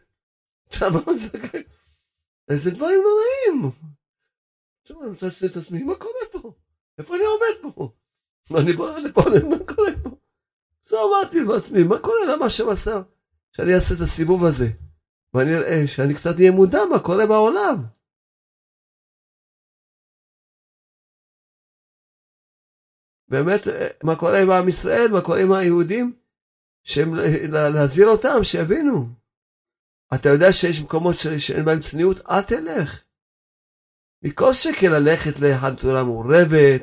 איזה 2.50 2.72
דברים 2.72 3.00
נוראים. 3.02 3.72
עכשיו 4.82 5.02
אני 5.02 5.10
רוצה 5.10 5.26
לעשות 5.26 5.52
את 5.52 5.58
עצמי, 5.58 5.84
מה 5.84 5.96
קורה 5.96 6.20
פה? 6.32 6.54
איפה 6.98 7.16
אני 7.16 7.24
עומד 7.24 7.74
פה? 7.76 7.92
אני 8.60 8.74
בוא 8.74 9.00
לפה, 9.00 9.22
מה 9.50 9.58
קורה 9.76 9.92
פה? 10.04 10.10
אז 10.86 10.94
אמרתי 10.94 11.40
לעצמי, 11.40 11.84
מה 11.84 12.00
קורה? 12.00 12.26
למה 12.34 12.46
השם 12.46 12.70
עשה? 12.70 13.02
שאני 13.52 13.76
אעשה 13.76 13.94
את 13.96 14.00
הסיבוב 14.00 14.46
הזה. 14.46 14.85
ואני 15.36 15.56
אראה 15.56 15.88
שאני 15.88 16.16
קצת 16.16 16.36
אהיה 16.38 16.52
מודע 16.52 16.80
מה 16.92 17.00
קורה 17.00 17.26
בעולם. 17.28 17.76
באמת, 23.28 23.62
מה 24.04 24.16
קורה 24.20 24.42
עם 24.42 24.52
עם 24.52 24.70
ישראל, 24.70 25.08
מה 25.12 25.22
קורה 25.26 25.42
עם 25.42 25.52
היהודים, 25.52 26.20
שהם, 26.84 27.16
להזהיר 27.74 28.08
אותם, 28.08 28.44
שיבינו. 28.44 29.08
אתה 30.16 30.30
יודע 30.30 30.54
שיש 30.54 30.82
מקומות 30.82 31.16
שאין 31.40 31.66
בהם 31.66 31.80
צניעות? 31.80 32.18
אל 32.30 32.42
תלך. 32.42 33.04
מכל 34.24 34.54
שקל 34.54 34.88
ללכת 34.88 35.40
לחנתורה 35.40 36.04
מעורבת, 36.04 36.82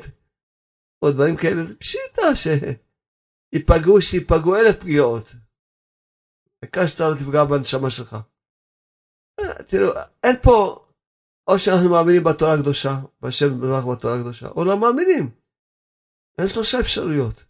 או 1.01 1.11
דברים 1.11 1.35
כאלה, 1.37 1.63
זה 1.63 1.79
פשיטה 1.79 2.21
שיפגעו, 2.35 4.01
שיפגעו 4.01 4.55
אלף 4.55 4.79
פגיעות. 4.79 5.35
העיקר 6.61 6.87
שאתה 6.87 7.09
לא 7.09 7.15
תפגע 7.15 7.43
בנשמה 7.43 7.89
שלך. 7.89 8.17
תראו, 9.67 9.91
אין 10.23 10.35
פה, 10.43 10.85
או 11.47 11.59
שאנחנו 11.59 11.89
מאמינים 11.89 12.23
בתורה 12.23 12.53
הקדושה, 12.53 12.99
בשם 13.21 13.61
ברך 13.61 13.85
בתורה 13.85 14.15
הקדושה, 14.15 14.47
או 14.47 14.65
לא 14.65 14.79
מאמינים. 14.79 15.31
אין 16.37 16.47
שלושה 16.47 16.79
אפשרויות. 16.79 17.45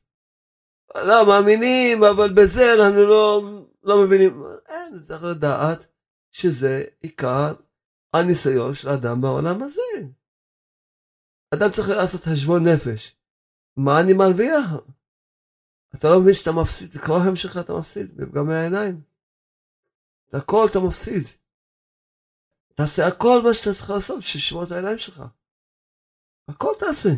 לא 0.96 1.28
מאמינים, 1.28 2.04
אבל 2.04 2.34
בזה 2.34 2.74
אנחנו 2.74 3.02
לא, 3.02 3.42
לא 3.84 4.04
מבינים. 4.04 4.44
אין, 4.68 5.04
צריך 5.04 5.24
לדעת 5.24 5.86
שזה 6.32 6.84
עיקר 7.00 7.54
הניסיון 8.14 8.76
של 8.76 8.90
האדם 8.90 9.22
בעולם 9.22 9.64
הזה. 9.64 10.08
אדם 11.54 11.72
צריך 11.72 11.90
לעשות 11.90 12.22
חשבון 12.22 12.68
נפש. 12.68 13.16
מה 13.78 14.00
אני 14.00 14.14
מרוויח? 14.14 14.66
אתה 15.96 16.10
לא 16.10 16.20
מבין 16.22 16.34
שאתה 16.34 16.52
מפסיד, 16.52 16.98
כל 16.98 17.14
החיים 17.20 17.36
שלך 17.36 17.58
אתה 17.58 17.74
מפסיד, 17.74 18.12
גם 18.34 18.48
מהעיניים. 18.48 19.02
את 20.30 20.34
הכל 20.36 20.66
אתה 20.72 20.80
מפסיד. 20.80 21.24
תעשה 22.76 23.08
הכל 23.08 23.42
מה 23.44 23.54
שאתה 23.54 23.74
צריך 23.74 23.90
לעשות 23.90 24.20
בשביל 24.20 24.40
לשמור 24.42 24.64
את 24.64 24.72
העיניים 24.72 24.98
שלך. 24.98 25.24
הכל 26.48 26.70
תעשה. 26.80 27.10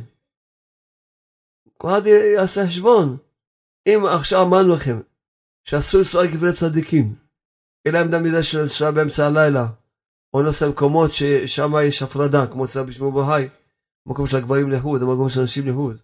כל 1.78 1.88
אחד 1.88 2.08
יעשה 2.08 2.68
חשבון. 2.68 3.18
אם 3.88 4.06
עכשיו 4.06 4.42
אמרנו 4.42 4.74
לכם 4.74 5.00
שאסור 5.64 6.00
לנסוע 6.00 6.22
על 6.22 6.32
קברי 6.32 6.54
צדיקים, 6.54 7.16
אלא 7.88 8.00
עמדה 8.00 8.20
מידה 8.20 8.44
של 8.44 8.60
לנסוע 8.60 8.92
באמצע 8.92 9.26
הלילה, 9.26 9.68
או 10.34 10.42
נוסע 10.42 10.66
למקומות 10.66 11.12
ששם 11.12 11.72
יש 11.88 12.02
הפרדה, 12.02 12.48
כמו 12.48 12.66
אצל 12.66 12.84
בשמו 12.84 13.12
בהאי, 13.12 13.50
מקום 14.06 14.28
של 14.28 14.38
הגברים 14.38 14.70
להוד, 14.70 15.02
המקום 15.02 15.30
של 15.30 15.40
הנשים 15.40 15.66
להוד. 15.66 16.02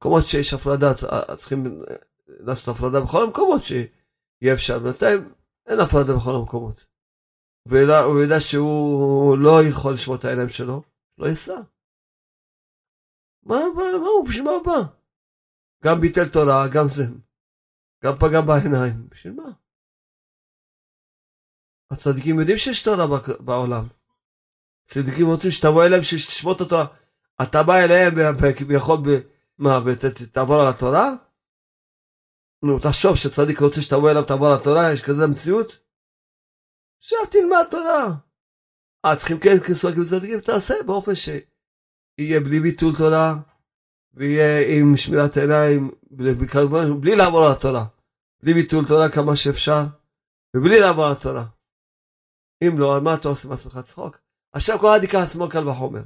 מקומות 0.00 0.26
שיש 0.26 0.54
הפרדה, 0.54 0.94
צריכים 1.38 1.82
לעשות 2.28 2.76
הפרדה 2.76 3.00
בכל 3.00 3.24
המקומות 3.24 3.62
שיהיה 3.62 4.54
אפשר. 4.54 4.78
בינתיים 4.78 5.32
אין 5.66 5.80
הפרדה 5.80 6.16
בכל 6.16 6.34
המקומות. 6.34 6.89
והוא 7.66 8.20
יודע 8.20 8.40
שהוא 8.40 9.38
לא 9.38 9.64
יכול 9.68 9.92
לשמוע 9.92 10.16
את 10.16 10.24
העיניים 10.24 10.48
שלו, 10.48 10.82
לא 11.18 11.26
ייסע. 11.26 11.60
מה, 13.42 13.56
מה, 13.76 13.82
מה 14.00 14.06
הוא, 14.06 14.28
בשביל 14.28 14.44
מה 14.44 14.50
הוא 14.50 14.64
בא? 14.66 14.82
גם 15.84 16.00
ביטל 16.00 16.28
תורה, 16.32 16.68
גם 16.68 16.88
זה. 16.88 17.04
גם 18.04 18.12
פגע 18.20 18.40
בעיניים, 18.40 19.08
בשביל 19.08 19.32
מה? 19.32 19.50
הצדיקים 21.90 22.40
יודעים 22.40 22.58
שיש 22.58 22.82
תורה 22.82 23.06
בעולם. 23.40 23.86
צדיקים 24.86 25.26
רוצים 25.26 25.50
שתבוא 25.50 25.84
אליהם 25.84 26.02
שתשמור 26.02 26.56
את 26.56 26.60
התורה. 26.60 26.86
אתה 27.42 27.62
בא 27.62 27.74
אליהם 27.76 28.14
כביכול, 28.58 28.98
מה, 29.58 29.80
ותעבור 29.84 30.60
על 30.60 30.74
התורה? 30.74 31.10
נו, 32.62 32.78
תחשוב 32.78 33.16
שצדיק 33.16 33.60
רוצה 33.60 33.82
שתבוא 33.82 34.10
אליו 34.10 34.22
ותעבור 34.22 34.46
על 34.46 34.54
התורה, 34.54 34.92
יש 34.92 35.02
כזה 35.02 35.26
מציאות? 35.26 35.78
עכשיו 37.00 37.18
תלמד 37.30 37.64
תורה. 37.70 38.14
אה, 39.04 39.16
צריכים 39.16 39.38
כן 39.40 39.58
כסוג 39.68 40.04
צדיקים, 40.10 40.40
תעשה 40.40 40.74
באופן 40.86 41.14
שיהיה 41.14 42.40
בלי 42.40 42.60
ביטול 42.60 42.92
תורה, 42.98 43.34
ויהיה 44.14 44.78
עם 44.78 44.96
שמירת 44.96 45.36
עיניים, 45.36 45.90
בלי 47.00 47.16
לעבור 47.16 47.46
על 47.46 47.52
התורה. 47.52 47.86
בלי 48.42 48.54
ביטול 48.54 48.84
תורה 48.88 49.12
כמה 49.12 49.36
שאפשר, 49.36 49.82
ובלי 50.56 50.80
לעבור 50.80 51.04
על 51.04 51.12
התורה. 51.12 51.46
אם 52.64 52.78
לא, 52.78 53.00
מה 53.04 53.14
אתה 53.14 53.28
עושה 53.28 53.48
מעצמך 53.48 53.78
צחוק? 53.84 54.18
עכשיו 54.52 54.78
כל 54.78 54.86
אחד 54.86 55.02
ייקח 55.02 55.18
עצמו 55.22 55.48
קל 55.48 55.68
וחומר. 55.68 56.02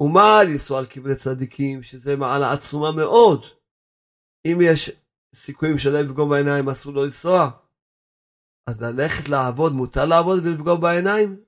ומה 0.00 0.44
לנסוע 0.44 0.78
על 0.78 0.86
קברי 0.86 1.16
צדיקים, 1.16 1.82
שזה 1.82 2.16
מעלה 2.16 2.52
עצומה 2.52 2.92
מאוד. 2.92 3.46
אם 4.46 4.58
יש 4.62 4.90
סיכויים 5.34 5.78
שלהם 5.78 6.04
לפגום 6.04 6.30
בעיניים, 6.30 6.68
אסור 6.68 6.92
לו 6.92 7.04
לנסוע. 7.04 7.50
אז 8.66 8.82
ללכת 8.82 9.28
לעבוד, 9.28 9.72
מותר 9.72 10.04
לעבוד 10.04 10.38
ולפגום 10.44 10.80
בעיניים? 10.80 11.44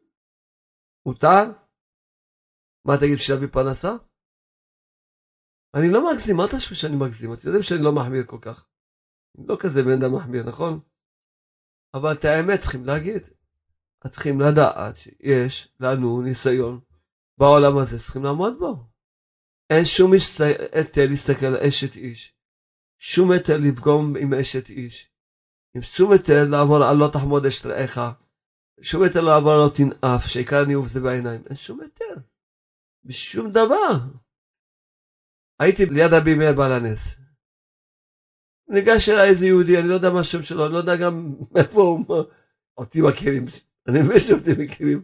מותר? 1.07 1.43
מה 2.87 2.95
תגיד, 3.01 3.19
שיביא 3.19 3.49
פרנסה? 3.53 3.93
אני 5.75 5.93
לא 5.93 6.13
מגזים, 6.13 6.41
אל 6.41 6.49
תחשבו 6.49 6.75
שאני 6.75 6.97
מגזים, 6.97 7.33
אתם 7.33 7.47
יודעים 7.47 7.63
שאני 7.63 7.85
לא 7.85 7.93
מחמיר 7.93 8.25
כל 8.27 8.39
כך. 8.43 8.69
לא 9.49 9.57
כזה 9.61 9.83
בן 9.83 10.03
אדם 10.03 10.17
מחמיר, 10.17 10.43
נכון? 10.47 10.81
אבל 11.95 12.13
את 12.13 12.25
האמת 12.25 12.61
צריכים 12.61 12.85
להגיד. 12.85 13.23
צריכים 14.09 14.41
לדעת 14.41 14.97
שיש 14.97 15.69
לנו 15.81 16.23
ניסיון 16.23 16.81
בעולם 17.39 17.79
הזה, 17.79 17.99
צריכים 17.99 18.25
לעמוד 18.25 18.59
בו. 18.59 18.77
אין 19.71 19.85
שום 19.85 20.13
היטל 20.13 21.07
להסתכל 21.11 21.47
על 21.47 21.57
אשת 21.57 21.97
איש, 21.97 22.35
שום 22.99 23.31
היטל 23.31 23.57
לפגום 23.57 24.17
עם 24.17 24.35
אשת 24.35 24.71
איש, 24.71 25.14
עם 25.77 25.83
שום 25.83 26.13
היטל 26.13 26.45
לעבור 26.51 26.77
על 26.85 26.97
לא 26.97 27.09
תחמוד 27.13 27.47
אשת 27.47 27.67
רעך, 27.67 27.99
שום 28.81 29.03
היטל 29.03 29.21
לעבור 29.21 29.53
על 29.53 29.59
לא 29.59 29.71
תנאף, 29.77 30.27
שעיקר 30.27 30.63
הניאוף 30.63 30.89
זה 30.89 31.01
בעיניים, 31.01 31.43
אין 31.47 31.57
שום 31.57 31.81
היטל, 31.81 32.17
בשום 33.05 33.51
דבר. 33.51 33.93
הייתי 35.61 35.87
ליד 35.87 36.13
רבי 36.13 36.35
מאיר 36.35 36.53
בעל 36.57 36.73
הנס. 36.73 37.21
ניגש 38.69 39.09
אליי 39.09 39.31
איזה 39.31 39.47
יהודי, 39.47 39.79
אני 39.79 39.89
לא 39.89 39.95
יודע 39.95 40.11
מה 40.11 40.21
השם 40.21 40.43
שלו, 40.43 40.67
אני 40.67 40.73
לא 40.73 40.79
יודע 40.79 40.97
גם 40.97 41.35
מאיפה 41.53 41.81
הוא, 41.81 42.25
אותי 42.77 42.99
מכירים, 43.09 43.45
אני 43.89 43.99
מבין 44.03 44.19
שאותי 44.21 44.51
מכירים. 44.65 45.03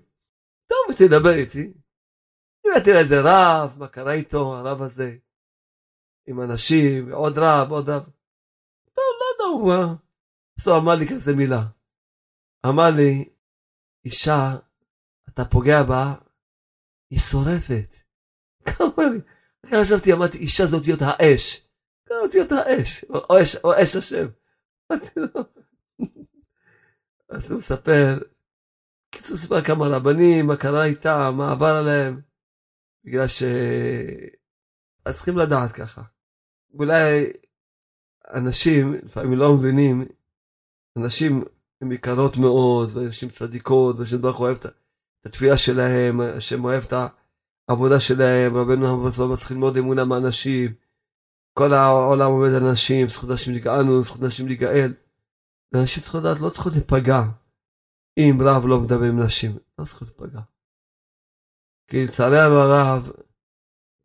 טוב, 0.66 0.96
תדבר 0.98 1.34
איתי. 1.34 1.72
הבאתי 2.66 2.90
לאיזה 2.92 3.20
רב, 3.24 3.78
מה 3.78 3.88
קרה 3.88 4.12
איתו, 4.12 4.56
הרב 4.56 4.82
הזה, 4.82 5.16
עם 6.26 6.40
אנשים, 6.40 7.12
עוד 7.12 7.38
רב, 7.38 7.70
עוד 7.70 7.88
רב. 7.88 8.04
טוב, 8.94 9.04
לא 9.20 9.44
יודע, 9.44 9.44
הוא 9.44 9.72
בסוף 10.60 10.82
אמר 10.82 10.94
לי 10.94 11.08
כזה 11.08 11.36
מילה. 11.36 11.62
אמר 12.66 12.90
לי, 12.90 13.28
אישה, 14.04 14.56
אתה 15.28 15.44
פוגע 15.44 15.82
בה, 15.82 16.14
היא 17.10 17.18
שורפת. 17.18 17.96
לי. 18.98 19.20
חשבתי, 19.66 20.12
אמרתי, 20.12 20.38
אישה 20.38 20.66
זאת 20.66 20.80
אותיות 20.80 21.00
האש. 21.02 21.66
כמה 22.06 22.18
אותיות 22.18 22.52
האש, 22.52 23.04
או 23.04 23.42
אש, 23.42 23.56
או 23.56 23.82
אש 23.82 23.96
השם. 23.96 24.26
אז 27.28 27.50
הוא 27.50 27.58
מספר, 27.58 28.18
קיצור 29.10 29.36
סיפר 29.36 29.62
כמה 29.62 29.86
רבנים, 29.86 30.46
מה 30.46 30.56
קרה 30.56 30.84
איתם, 30.84 31.34
מה 31.36 31.52
עבר 31.52 31.74
עליהם, 31.76 32.20
בגלל 33.04 33.26
ש... 33.26 33.42
אז 35.04 35.14
צריכים 35.14 35.38
לדעת 35.38 35.72
ככה. 35.72 36.02
אולי 36.74 37.32
אנשים 38.34 38.94
לפעמים 38.94 39.38
לא 39.38 39.56
מבינים, 39.56 40.19
אנשים 41.04 41.44
הם 41.80 41.92
יקרות 41.92 42.36
מאוד, 42.36 42.96
ואנשים 42.96 43.28
צדיקות, 43.28 43.96
והשם 43.98 44.22
ברוך 44.22 44.36
הוא 44.36 44.46
אוהב 44.46 44.56
את 44.56 44.66
התפילה 45.26 45.56
שלהם, 45.56 46.20
השם 46.20 46.64
אוהב 46.64 46.84
את 46.84 46.92
העבודה 47.68 48.00
שלהם, 48.00 48.56
רבנו 48.56 48.88
המבצע 48.88 49.36
צריך 49.36 49.50
ללמוד 49.50 49.76
אמונה 49.76 50.04
מאנשים, 50.04 50.74
כל 51.58 51.72
העולם 51.72 52.30
עומד 52.30 52.50
על 52.56 52.72
נשים, 52.72 53.08
זכות 53.08 53.30
נשים 53.30 53.54
לגאלנו, 53.54 54.02
זכות 54.02 54.20
נשים 54.22 54.46
להיגאל. 54.46 54.92
ואנשים 55.72 56.02
צריכות 56.02 56.20
לדעת, 56.20 56.40
לא 56.40 56.50
צריכות 56.50 56.72
להיפגע 56.72 57.22
אם 58.18 58.38
רב 58.40 58.66
לא 58.66 58.80
מדבר 58.80 59.06
עם 59.08 59.20
נשים, 59.20 59.50
לא 59.78 59.84
צריכות 59.84 60.08
להיפגע. 60.08 60.40
כי 61.88 62.04
לצערנו 62.04 62.54
הרב, 62.54 63.12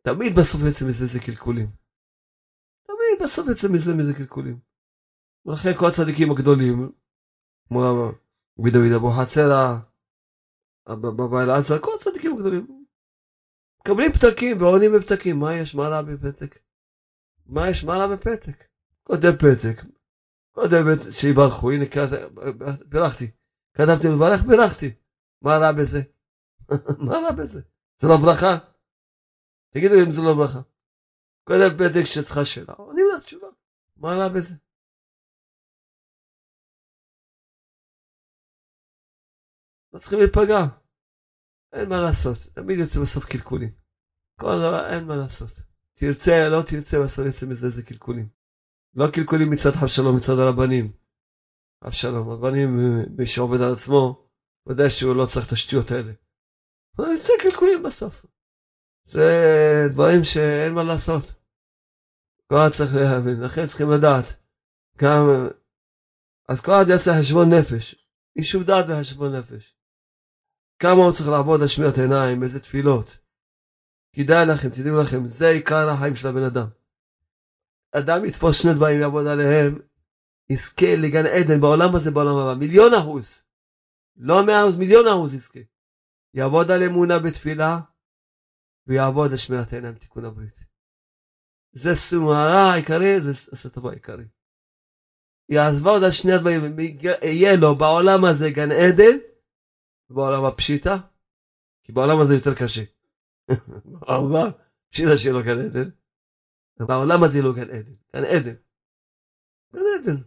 תמיד 0.02 0.32
בסוף 0.38 0.60
יוצא 0.66 0.84
מזה 0.84 1.06
זה 1.06 1.20
קלקולים. 1.20 1.70
תמיד 2.82 3.22
בסוף 3.22 3.48
יוצא 3.48 3.68
מזה 3.68 3.94
מזה 3.94 4.14
קלקולים. 4.14 4.58
ולכן 5.46 5.74
כל 5.78 5.86
הצדיקים 5.86 6.30
הגדולים, 6.30 6.92
כמו 7.68 7.80
רבי 8.58 8.70
דוד 8.70 8.92
אבו 8.96 9.10
חצרה, 9.10 9.80
בבא 10.88 11.42
אלעזר, 11.42 11.78
כל 11.78 11.90
הצדיקים 12.00 12.34
הגדולים, 12.34 12.86
מקבלים 13.80 14.12
פתקים 14.12 14.60
ועונים 14.60 14.92
בפתקים, 14.92 15.38
מה 15.38 15.54
יש, 15.54 15.74
מה 15.74 15.88
רע 15.88 16.02
בפתק? 16.02 16.58
מה 17.46 17.70
יש, 17.70 17.84
מה 17.84 17.96
רע 17.96 18.16
בפתק? 18.16 18.64
כותב 19.02 19.32
פתק, 19.38 19.82
כותב 20.52 21.10
שיברכו, 21.10 21.70
הנה 21.70 21.84
בירכתי, 22.86 23.30
כתבתי 23.74 24.08
לברך, 24.08 24.42
בירכתי, 24.42 24.94
מה 25.42 25.58
רע 25.58 25.72
בזה? 25.72 26.02
מה 27.06 27.12
רע 27.12 27.32
בזה? 27.32 27.60
זה 27.98 28.08
לא 28.08 28.16
ברכה? 28.16 28.58
תגידו 29.70 29.94
אם 29.94 30.10
זה 30.10 30.22
לא 30.22 30.34
ברכה. 30.34 30.60
כותב 31.44 31.70
פתק 31.78 32.04
שצריכה 32.04 32.44
שאלה, 32.44 32.72
עונים 32.72 33.06
לה 33.12 33.20
תשובה, 33.20 33.48
מה 33.96 34.14
רע 34.14 34.28
בזה? 34.28 34.54
לא 39.96 40.00
צריכים 40.00 40.18
להיפגע. 40.18 40.66
אין 41.72 41.88
מה 41.88 42.00
לעשות, 42.00 42.36
תמיד 42.54 42.78
יוצא 42.78 43.00
בסוף 43.00 43.24
קלקולים. 43.24 43.72
כל 44.40 44.58
דבר, 44.58 44.86
אין 44.88 45.04
מה 45.04 45.16
לעשות. 45.16 45.50
תרצה, 45.98 46.48
לא 46.48 46.62
תרצה, 46.62 46.96
בסוף 47.04 47.26
יוצא 47.26 47.46
מזה 47.46 47.66
איזה 47.66 47.82
קלקולים. 47.82 48.28
לא 48.94 49.06
קלקולים 49.14 49.50
מצד 49.50 49.70
חב 49.80 49.86
שלום, 49.86 50.16
מצד 50.16 50.38
הרבנים. 50.38 50.92
חב 51.84 51.90
שלום, 51.90 52.30
הרבנים, 52.30 52.68
מי 53.18 53.26
שעובד 53.26 53.60
על 53.60 53.72
עצמו, 53.72 54.28
יודע 54.68 54.90
שהוא 54.90 55.16
לא 55.16 55.26
צריך 55.26 55.46
את 55.46 55.52
השטויות 55.52 55.90
האלה. 55.90 56.12
אבל 56.98 57.06
יוצא 57.14 57.32
קלקולים 57.42 57.82
בסוף. 57.82 58.26
זה 59.06 59.28
דברים 59.92 60.24
שאין 60.24 60.72
מה 60.74 60.82
לעשות. 60.82 61.24
כל 62.48 62.56
אחד 62.56 62.72
צריך 62.76 62.90
להבין, 62.94 63.40
לכן 63.40 63.66
צריכים 63.66 63.90
לדעת. 63.90 64.24
גם, 64.98 65.22
אז 66.48 66.60
כל 66.60 66.72
אחד 66.72 66.90
יעשה 66.90 67.10
חשבון 67.20 67.48
נפש. 67.54 68.06
יישוב 68.36 68.62
דעת 68.62 68.84
וחשבון 68.88 69.34
נפש. 69.34 69.75
כמה 70.78 71.04
הוא 71.04 71.12
צריך 71.12 71.28
לעבוד 71.28 71.62
על 71.62 71.68
שמירת 71.68 71.98
עיניים, 71.98 72.42
איזה 72.42 72.60
תפילות. 72.60 73.18
כדאי 74.12 74.46
לכם, 74.46 74.68
תדעו 74.68 75.00
לכם, 75.00 75.26
זה 75.26 75.48
עיקר 75.48 75.88
החיים 75.88 76.16
של 76.16 76.28
הבן 76.28 76.42
אדם. 76.42 76.66
אדם 77.92 78.24
יתפוס 78.24 78.62
שני 78.62 78.74
דברים, 78.74 79.00
יעבוד 79.00 79.26
עליהם, 79.26 79.78
יזכה 80.50 80.96
לגן 80.96 81.26
עדן 81.26 81.60
בעולם 81.60 81.96
הזה, 81.96 82.10
בעולם 82.10 82.36
הבא, 82.36 82.54
מיליון 82.54 82.94
אחוז. 82.94 83.42
לא 84.16 84.46
מאה 84.46 84.62
אחוז, 84.62 84.76
מיליון 84.76 85.06
אחוז 85.08 85.34
יזכה. 85.34 85.60
יעבוד 86.34 86.70
על 86.70 86.82
אמונה 86.82 87.18
בתפילה, 87.18 87.80
ויעבוד 88.86 89.30
על 89.30 89.36
שמירת 89.36 89.72
עיניים, 89.72 89.94
תיקון 89.94 90.24
הברית. 90.24 90.64
זה 91.72 91.94
סומרה 91.94 92.72
העיקרי, 92.72 93.20
זה 93.20 93.30
הסטובה 93.52 93.90
העיקרי. 93.90 94.24
יעזבה 95.48 95.90
עוד 95.90 96.04
על 96.04 96.10
שני 96.10 96.32
הדברים, 96.32 96.76
יהיה 97.22 97.56
לו 97.56 97.76
בעולם 97.76 98.24
הזה 98.24 98.50
גן 98.50 98.72
עדן, 98.72 99.18
בעולם 100.10 100.44
הפשיטה, 100.44 100.96
כי 101.82 101.92
בעולם 101.92 102.20
הזה 102.20 102.34
יותר 102.34 102.54
קשה. 102.54 102.82
בעולם 103.84 104.50
פשיטה 104.90 105.18
שיהיה 105.18 105.34
לו 105.34 105.40
גן 105.42 105.58
עדן, 105.66 105.90
בעולם 106.88 107.24
הזה 107.24 107.42
לא 107.42 107.52
גן 107.54 107.70
עדן, 107.70 107.94
גן 108.16 108.24
עדן. 108.24 108.56
גן 109.74 109.82
עדן. 110.00 110.22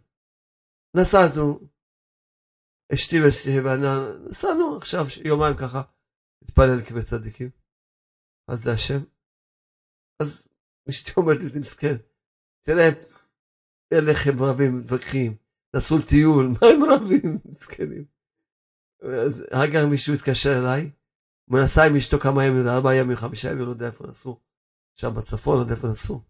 נסענו, 0.96 1.60
אשתי 2.94 3.16
ואשתי 3.22 3.50
נסענו 4.30 4.78
עכשיו 4.78 5.06
יומיים 5.26 5.56
ככה, 5.58 5.82
להתפלל 6.42 7.02
צדיקים, 7.02 7.50
אז 8.48 8.64
זה 8.64 8.74
השם. 8.74 9.00
אז 10.22 10.48
אשתי 10.90 11.12
אומרת 11.18 11.38
לי, 11.40 11.60
מסכן, 11.60 11.96
תראה, 12.62 12.90
אלה 13.94 14.12
הם 14.26 14.44
רבים, 14.44 14.80
מתווכחים, 14.80 15.38
נסעו 15.76 15.98
לטיול, 15.98 16.48
מה 16.48 16.68
הם 16.68 16.84
רבים, 16.92 17.40
מסכנים. 17.46 18.19
אחר 19.52 19.68
כך 19.74 19.84
מישהו 19.90 20.14
התקשר 20.14 20.58
אליי, 20.58 20.92
הוא 21.50 21.60
נסע 21.60 21.84
עם 21.84 21.96
אשתו 21.96 22.20
כמה 22.20 22.46
ימים, 22.46 22.68
ארבעה 22.68 22.96
ימים, 22.96 23.16
חמישה 23.16 23.52
ימים, 23.52 23.66
לא 23.66 23.70
יודע 23.70 23.88
איפה 23.88 24.08
נסעו. 24.08 24.40
שם 24.96 25.14
בצפון, 25.16 25.56
לא 25.58 25.62
יודע 25.62 25.76
איפה 25.76 25.88
נסעו. 25.88 26.22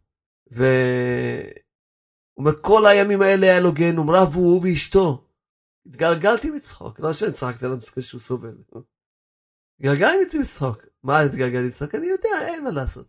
ו... 0.52 0.64
הוא 2.34 2.46
אומר, 2.46 2.62
כל 2.62 2.86
הימים 2.86 3.22
האלה 3.22 3.48
היה 3.48 3.60
לו 3.60 3.74
גיהנום, 3.74 4.10
רבו 4.10 4.40
הוא 4.40 4.62
ואשתו. 4.64 5.26
התגלגלתי 5.86 6.52
מצחוק, 6.52 7.00
לא 7.00 7.14
שאני 7.14 7.32
צחקתי 7.32 7.66
על 7.66 7.72
המסכן 7.72 8.02
שהוא 8.02 8.22
סובל. 8.22 8.58
התגלגלתי 9.80 10.40
מצחוק. 10.40 10.86
מה 11.04 11.20
התגלגלתי 11.20 11.68
מצחוק? 11.68 11.96
אני 11.96 12.08
יודע, 12.08 12.48
אין 12.48 12.64
מה 12.64 12.70
לעשות. 12.70 13.08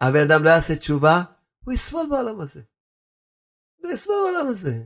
הבן 0.00 0.30
אדם 0.30 0.44
לא 0.44 0.50
יעשה 0.50 0.76
תשובה, 0.76 1.22
הוא 1.64 1.74
יסבול 1.74 2.06
בעולם 2.10 2.40
הזה. 2.40 2.62
הוא 3.76 3.90
יסבול 3.92 4.16
בעולם 4.16 4.46
הזה. 4.46 4.82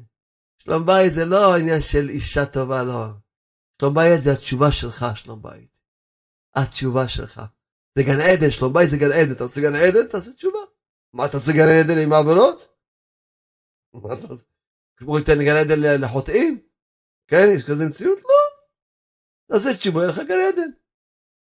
שלום 0.58 0.86
בית 0.86 1.12
זה 1.12 1.24
לא 1.24 1.56
עניין 1.56 1.80
של 1.80 2.08
אישה 2.08 2.46
טובה, 2.46 2.84
לא. 2.84 3.06
שלום 3.80 3.94
בית 3.94 4.22
זה 4.22 4.32
התשובה 4.32 4.72
שלך, 4.72 5.06
שלום 5.14 5.42
בית. 5.42 5.78
התשובה 6.54 7.08
שלך. 7.08 7.42
זה 7.98 8.02
גן 8.02 8.20
עדן, 8.20 8.50
שלום 8.50 8.72
בית 8.72 8.90
זה 8.90 8.96
גן 8.96 9.12
עדן. 9.12 9.32
אתה 9.32 9.44
רוצה 9.44 9.60
גן 9.60 9.74
עדן? 9.74 10.06
תעשה 10.10 10.32
תשובה. 10.32 10.58
מה 11.12 11.26
אתה 11.26 11.36
רוצה 11.38 11.52
גן 11.52 11.68
עדן 11.68 11.98
עם 12.04 12.12
העבירות? 12.12 12.78
מה 13.94 14.14
אתה 14.14 14.26
רוצה? 14.26 14.44
כמו 14.96 15.18
ייתן 15.18 15.44
גן 15.44 15.56
עדן 15.56 16.00
לחוטאים? 16.04 16.60
כן, 17.28 17.46
יש 17.56 17.62
כזה 17.70 17.84
מציאות? 17.86 18.18
לא. 18.18 18.34
תעשה 19.52 19.78
תשובה, 19.78 20.00
יהיה 20.00 20.10
לך 20.10 20.18
גן 20.18 20.40
עדן. 20.48 20.70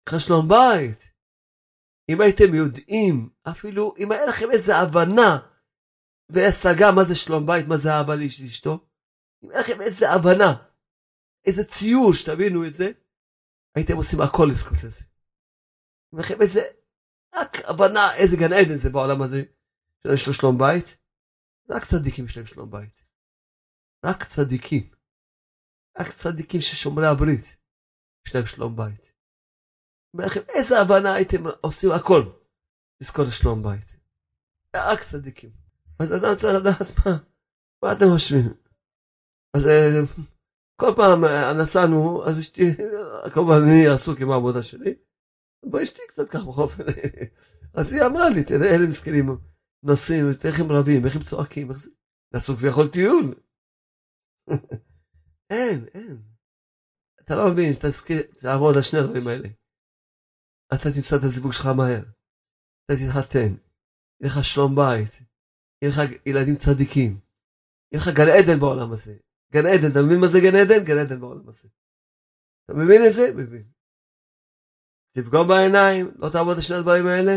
לך 0.10 0.20
שלום 0.20 0.48
בית. 0.48 1.12
אם 2.10 2.22
הייתם 2.22 2.56
יודעים, 2.56 3.30
אפילו 3.44 3.94
אם 3.98 4.12
היה 4.12 4.26
לכם 4.26 4.52
איזה 4.52 4.76
הבנה 4.76 5.40
והשגה 6.30 6.92
מה 6.92 7.04
זה 7.04 7.16
שלום 7.16 7.46
בית, 7.46 7.68
מה 7.68 7.78
זה 7.78 7.90
אהבה 7.90 8.16
לאשתו, 8.16 8.88
אם 9.44 9.50
היה 9.50 9.60
לכם 9.60 9.82
איזה 9.82 10.12
הבנה 10.12 10.71
איזה 11.46 11.64
ציור 11.64 12.14
שתבינו 12.14 12.68
את 12.68 12.74
זה, 12.74 12.92
הייתם 13.76 13.96
עושים 13.96 14.22
הכל 14.22 14.48
לזכות 14.52 14.84
לזה. 14.84 15.04
אומר 16.14 16.24
איזה, 16.42 16.62
רק 17.36 17.58
הבנה 17.66 18.16
איזה 18.16 18.38
גן 18.38 18.54
עדן 18.54 18.78
זה 18.78 18.90
בעולם 18.90 19.22
הזה, 19.22 19.44
שיש 20.04 20.28
לו 20.28 20.34
שלום 20.34 20.58
בית, 20.58 20.98
רק 21.70 21.86
צדיקים 21.86 22.26
יש 22.26 22.38
להם 22.38 22.46
שלום 22.46 22.72
בית. 22.72 23.06
רק 24.06 24.24
צדיקים. 24.24 24.92
רק 26.00 26.10
צדיקים 26.10 26.62
ששומרי 26.62 27.08
הברית, 27.08 27.58
יש 28.28 28.36
להם 28.36 28.46
שלום 28.46 28.76
בית. 28.76 29.14
אומר 30.14 30.26
איזה 30.50 30.80
הבנה 30.80 31.14
הייתם 31.14 31.44
עושים 31.62 31.92
הכל 31.92 32.24
לזכות 33.02 33.28
לשלום 33.28 33.64
בית. 33.64 33.98
רק 34.76 35.00
צדיקים. 35.00 35.52
אז 36.00 36.14
אדם 36.14 36.36
צריך 36.38 36.54
לדעת 36.60 36.98
מה, 36.98 37.18
מה 37.84 37.94
אתם 37.94 38.06
חושבים. 38.14 38.54
אז 39.54 39.68
אה, 39.68 40.02
כל 40.82 40.94
פעם 40.96 41.26
אה, 41.26 41.54
נסענו, 41.54 42.26
אז 42.26 42.40
אשתי, 42.40 42.62
כמובן 43.34 43.60
אני 43.64 43.88
עסוק 43.88 44.20
עם 44.22 44.32
העבודה 44.32 44.64
שלי, 44.64 44.94
בואי 45.66 45.84
אשתי 45.84 46.02
קצת 46.08 46.30
ככה 46.30 46.46
בחופן. 46.46 46.84
אז 47.78 47.94
היא 47.94 48.02
אמרה 48.06 48.30
לי, 48.30 48.44
תראה, 48.44 48.76
אלה 48.76 48.88
מסכנים 48.90 49.26
נוסעים, 49.84 50.26
איך 50.46 50.60
הם 50.60 50.72
רבים, 50.72 51.06
איך 51.06 51.16
הם 51.16 51.24
צועקים, 51.24 51.70
איך 51.70 51.78
זה... 51.78 51.90
נסעו 52.34 52.56
כביכול 52.56 52.88
טיול. 52.88 53.36
אין, 55.54 55.86
אין. 55.94 56.22
אתה 57.22 57.36
לא 57.36 57.52
מבין, 57.52 57.74
תזכיר, 57.82 58.22
תעבוד 58.40 58.76
על 58.76 58.82
שני 58.82 59.00
הדברים 59.00 59.28
האלה. 59.28 59.50
אתה 60.74 60.90
תמצא 60.96 61.16
את 61.16 61.24
הזיווג 61.24 61.54
שלך 61.54 61.66
מהר. 61.66 62.04
אתה 62.86 62.94
תתחתן. 63.00 63.52
יהיה 64.20 64.32
לך 64.32 64.44
שלום 64.44 64.76
בית. 64.76 65.14
יהיה 65.82 65.92
לך 65.92 66.00
ילדים 66.26 66.56
צדיקים. 66.56 67.20
יהיה 67.92 68.02
לך 68.02 68.08
גן 68.18 68.30
עדן 68.38 68.60
בעולם 68.60 68.92
הזה. 68.92 69.18
גן 69.52 69.66
עדן, 69.66 69.92
אתה 69.92 70.00
מבין 70.06 70.20
מה 70.22 70.28
זה 70.28 70.40
גן 70.40 70.56
עדן? 70.56 70.84
גן 70.86 70.98
עדן 70.98 71.20
בעולם 71.20 71.50
הזה. 71.50 71.70
אתה 72.66 72.74
מבין 72.74 73.02
את 73.08 73.14
זה? 73.14 73.34
מבין. 73.36 73.72
תפגום 75.12 75.48
בעיניים, 75.48 76.12
לא 76.16 76.30
תעבוד 76.30 76.58
את 76.58 76.64
שני 76.64 76.78
הדברים 76.78 77.08
האלה. 77.08 77.36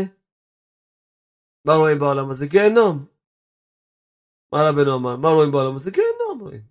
מה 1.65 1.73
רואים 1.73 1.99
בעולם 1.99 2.29
הזה? 2.29 2.45
גיהנום. 2.47 3.05
מה 4.51 4.59
רבנו 4.69 4.95
אמר? 4.95 5.15
מה 5.15 5.29
רואים 5.29 5.51
בעולם 5.51 5.75
הזה? 5.75 5.91
גיהנום 5.91 6.39
רואים. 6.39 6.63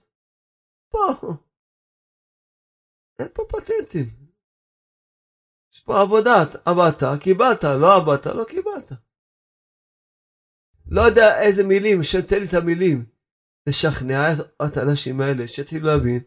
פה. 0.88 0.98
אין 3.18 3.28
פה 3.34 3.42
פטנטים. 3.48 4.24
יש 5.72 5.80
פה 5.80 6.00
עבודה, 6.00 6.32
עבדת, 6.64 7.22
קיבלת, 7.22 7.64
לא 7.64 7.96
עבדת, 7.96 8.26
לא 8.26 8.44
קיבלת. 8.44 8.92
לא 10.86 11.00
יודע 11.00 11.42
איזה 11.42 11.62
מילים, 11.62 12.02
שתן 12.02 12.38
לי 12.38 12.46
את 12.48 12.54
המילים, 12.54 13.04
לשכנע 13.68 14.32
את 14.66 14.76
האנשים 14.76 15.20
האלה, 15.20 15.48
שיתחילו 15.48 15.86
להבין, 15.86 16.22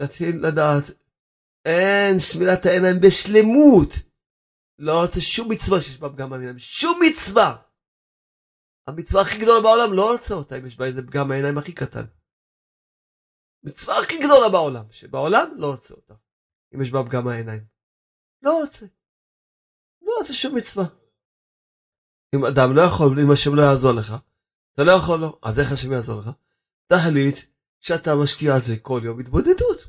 להתחיל 0.00 0.46
לדעת, 0.46 0.84
אין 1.64 2.20
שמירת 2.20 2.66
העיניים 2.66 2.96
בשלמות. 3.00 3.90
לא 4.78 5.02
רוצה 5.02 5.20
שום 5.20 5.50
מצווה 5.50 5.80
שיש 5.80 5.98
בה 6.00 6.08
פגם 6.08 6.32
העיניים, 6.32 6.58
שום 6.58 7.00
מצווה. 7.06 7.56
המצווה 8.86 9.22
הכי 9.22 9.38
גדולה 9.38 9.62
בעולם, 9.62 9.92
לא 9.92 10.12
רוצה 10.12 10.34
אותה 10.34 10.58
אם 10.58 10.66
יש 10.66 10.76
בה 10.76 10.84
איזה 10.84 11.06
פגם 11.06 11.30
העיניים 11.30 11.58
הכי 11.58 11.72
קטן. 11.72 12.04
מצווה 13.62 14.00
הכי 14.00 14.18
גדולה 14.18 14.48
בעולם, 14.48 14.84
שבעולם 14.90 15.48
לא 15.56 15.70
רוצה 15.72 15.94
אותה, 15.94 16.14
אם 16.74 16.82
יש 16.82 16.90
בה 16.90 17.02
פגם 17.06 17.28
העיניים. 17.28 17.64
לא 18.42 18.60
רוצה. 18.62 18.86
לא 20.02 20.12
רוצה 20.20 20.34
שום 20.34 20.56
מצווה. 20.56 20.84
אם 22.34 22.44
אדם 22.44 22.76
לא 22.76 22.82
יכול, 22.82 23.20
אם 23.20 23.30
השם 23.32 23.54
לא 23.54 23.62
יעזור 23.62 23.92
לך, 23.92 24.14
אתה 24.74 24.84
לא 24.84 24.92
יכול 24.92 25.18
לו, 25.18 25.38
אז 25.42 25.58
איך 25.58 25.72
השם 25.72 25.92
יעזור 25.92 26.20
לך? 26.20 26.30
תחליט 26.86 27.36
שאתה 27.80 28.10
משקיע 28.22 28.54
על 28.54 28.60
זה 28.60 28.76
כל 28.82 29.00
יום 29.04 29.20
התבודדות. 29.20 29.80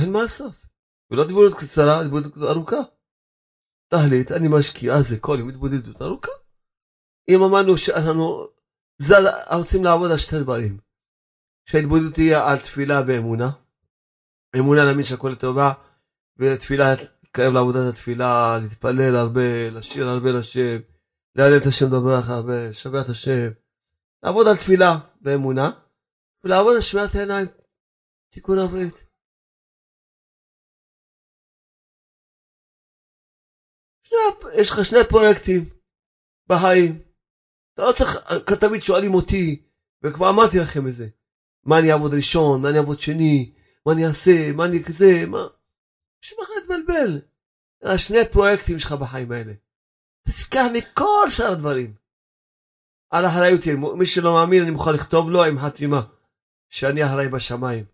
אין 0.00 0.12
מה 0.12 0.22
לעשות. 0.22 0.66
ולא 1.10 1.22
התבודדות 1.22 1.58
קצרה, 1.58 2.00
התבודדות 2.00 2.50
ארוכה. 2.50 2.82
תחליט, 3.88 4.32
אני 4.32 4.48
משקיע 4.50 4.94
על 4.94 5.02
זה 5.02 5.16
כל 5.20 5.36
יום 5.38 5.48
התבודדות 5.48 6.02
ארוכה. 6.02 6.32
אם 7.28 7.42
אמרנו 7.42 7.78
שאנחנו 7.78 8.46
זה, 9.02 9.14
רוצים 9.58 9.84
לעבוד 9.84 10.10
על 10.10 10.18
שתי 10.18 10.36
דברים. 10.42 10.78
שההתבודדות 11.68 12.14
תהיה 12.14 12.50
על 12.50 12.58
תפילה 12.58 13.02
ואמונה. 13.06 13.50
אמונה 14.58 14.84
להאמין 14.84 15.04
שהכל 15.04 15.28
לטובה, 15.28 15.72
ותפילה, 16.38 16.84
להתקרב 16.90 17.52
לעבודת 17.52 17.92
התפילה, 17.92 18.58
להתפלל 18.62 19.16
הרבה, 19.16 19.70
לשיר 19.70 20.08
הרבה 20.08 20.30
לשם, 20.32 20.76
להלל 21.34 21.56
את 21.56 21.66
השם 21.66 21.86
דברך 21.86 22.28
הרבה, 22.28 22.68
לשבח 22.68 23.04
את 23.04 23.08
השם. 23.08 23.48
לעבוד 24.22 24.46
על 24.46 24.56
תפילה 24.56 24.92
ואמונה, 25.22 25.70
ולעבוד 26.44 26.74
על 26.74 26.82
שמיעת 26.82 27.14
העיניים, 27.14 27.46
תיקון 28.32 28.58
הברית. 28.58 29.06
יש 34.60 34.70
לך 34.70 34.84
שני 34.84 34.98
פרויקטים 35.08 35.62
בחיים. 36.48 37.02
אתה 37.74 37.82
לא 37.82 37.92
צריך, 37.92 38.16
תמיד 38.60 38.80
שואלים 38.80 39.14
אותי, 39.14 39.68
וכבר 40.02 40.30
אמרתי 40.30 40.58
לכם 40.58 40.88
את 40.88 40.94
זה. 40.94 41.08
מה 41.64 41.78
אני 41.78 41.92
אעבוד 41.92 42.14
ראשון, 42.14 42.62
מה 42.62 42.68
אני 42.70 42.78
אעבוד 42.78 43.00
שני, 43.00 43.52
מה 43.86 43.92
אני 43.92 44.06
אעשה, 44.06 44.52
מה 44.56 44.64
אני 44.64 44.84
כזה, 44.84 45.26
מה... 45.26 45.38
בשביל 46.20 46.38
מה 46.40 46.46
להתבלבל? 46.54 47.20
שני 47.98 48.18
פרויקטים 48.32 48.78
שלך 48.78 48.92
בחיים 48.92 49.32
האלה. 49.32 49.52
תשכח 50.28 50.64
מכל 50.72 51.26
שאר 51.28 51.52
הדברים. 51.52 51.94
על 53.10 53.26
אחריותי, 53.26 53.74
מי 53.98 54.06
שלא 54.06 54.34
מאמין 54.34 54.62
אני 54.62 54.70
מוכן 54.70 54.92
לכתוב 54.92 55.30
לו 55.30 55.44
עם 55.44 55.58
חתימה, 55.58 56.02
שאני 56.68 57.04
אחראי 57.04 57.28
בשמיים. 57.28 57.84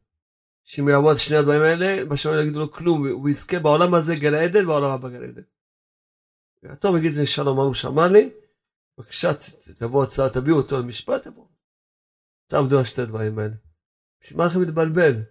שאם 0.65 0.89
יעבוד 0.89 1.17
שני 1.17 1.37
הדברים 1.37 1.63
האלה, 1.63 2.05
בשמיים 2.05 2.39
לא 2.39 2.43
יגידו 2.43 2.59
לו 2.59 2.73
כלום, 2.73 3.09
הוא 3.09 3.29
יזכה 3.29 3.59
בעולם 3.59 3.95
הזה 3.95 4.15
גן 4.15 4.35
עדן, 4.35 4.67
בעולם 4.67 4.91
הבא 4.91 5.09
גן 5.09 5.23
עדן. 5.23 5.43
יעתום 6.63 6.97
יגיד 6.97 7.13
לי 7.13 7.27
שלום 7.27 7.57
מה 7.57 7.63
הוא 7.63 7.75
שמע 7.75 8.09
לי, 8.09 8.31
בבקשה 8.99 9.31
תבוא 9.79 10.05
הצעה, 10.05 10.31
תביאו 10.31 10.57
אותו 10.57 10.79
למשפט, 10.79 11.23
תבואו. 11.23 11.49
תעבדו 12.47 12.79
על 12.79 12.85
שתי 12.85 13.03
הדברים 13.03 13.39
האלה. 13.39 13.55
בשביל 14.23 14.39
מה 14.39 14.47
לכם 14.47 14.61
להתבלבל? 14.61 15.23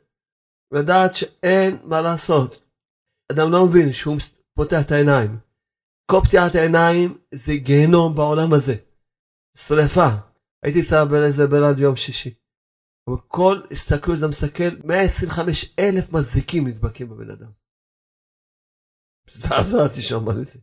לדעת 0.72 1.16
שאין 1.16 1.80
מה 1.84 2.02
לעשות. 2.02 2.64
אדם 3.32 3.52
לא 3.52 3.66
מבין 3.66 3.94
שהוא 3.94 4.18
פותח 4.56 4.82
את 4.86 4.92
העיניים. 4.92 5.40
כל 6.12 6.18
פתיחת 6.24 6.56
העיניים 6.56 7.18
זה 7.34 7.54
גיהנום 7.56 8.16
בעולם 8.16 8.54
הזה. 8.54 8.76
שרפה. 9.58 10.10
הייתי 10.64 10.82
אצל 10.82 11.06
באיזה 11.06 11.48
בלעד 11.48 11.76
ביום 11.76 11.96
שישי. 11.96 12.34
כל 13.28 13.62
הסתכלות 13.72 14.18
אתה 14.18 14.28
מסתכל, 14.28 14.88
125 14.88 15.76
אלף 15.80 16.14
מזיקים 16.14 16.68
נדבקים 16.68 17.10
בבן 17.10 17.30
אדם. 17.30 17.52
זעזעתי 19.34 20.02
שם 20.02 20.30
על 20.30 20.46
זה. 20.46 20.60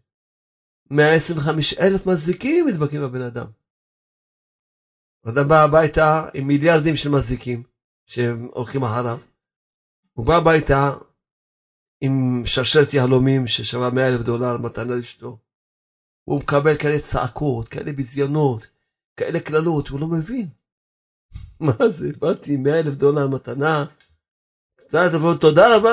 125 0.91 1.75
אלף 1.75 2.07
מזיקים 2.07 2.69
נדבקים 2.69 3.01
בבן 3.01 3.23
אדם. 3.23 3.47
אדם 5.29 5.49
בא 5.49 5.65
הביתה 5.65 6.29
עם 6.35 6.47
מיליארדים 6.47 6.97
של 6.97 7.11
מזיקים 7.11 7.63
שהולכים 8.07 8.83
אחריו. 8.85 9.19
הוא 10.13 10.27
בא 10.27 10.37
הביתה 10.37 10.91
עם 12.01 12.43
שרשרת 12.47 12.95
יהלומים 12.95 13.47
ששווה 13.47 13.91
100 13.91 14.09
אלף 14.09 14.27
דולר 14.27 14.57
מתנה 14.57 14.95
לאשתו. 14.95 15.39
הוא 16.25 16.41
מקבל 16.41 16.77
כאלה 16.79 17.01
צעקות, 17.01 17.69
כאלה 17.69 17.93
ביזיונות, 17.93 18.67
כאלה 19.19 19.41
קללות, 19.41 19.89
הוא 19.89 20.01
לא 20.01 20.07
מבין. 20.07 20.49
מה 21.61 21.89
זה, 21.89 22.13
באתי 22.19 22.55
עם 22.55 22.63
100 22.63 22.81
אלף 22.81 22.95
דולר 22.95 23.29
מתנה, 23.29 23.87
קצת 24.77 25.11
אבל 25.15 25.37
תודה 25.41 25.77
רבה, 25.77 25.91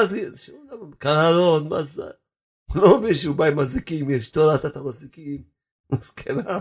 קללות, 0.98 1.64
מה 1.70 1.84
זה? 1.84 2.10
לא 2.76 3.00
מבין 3.00 3.16
שהוא 3.16 3.36
בא 3.36 3.46
עם 3.46 3.60
מזיקים, 3.60 4.12
אשתו 4.12 4.48
ראתה 4.48 4.68
את 4.68 4.78
המזיקים, 4.78 5.44
מסכנה. 5.92 6.60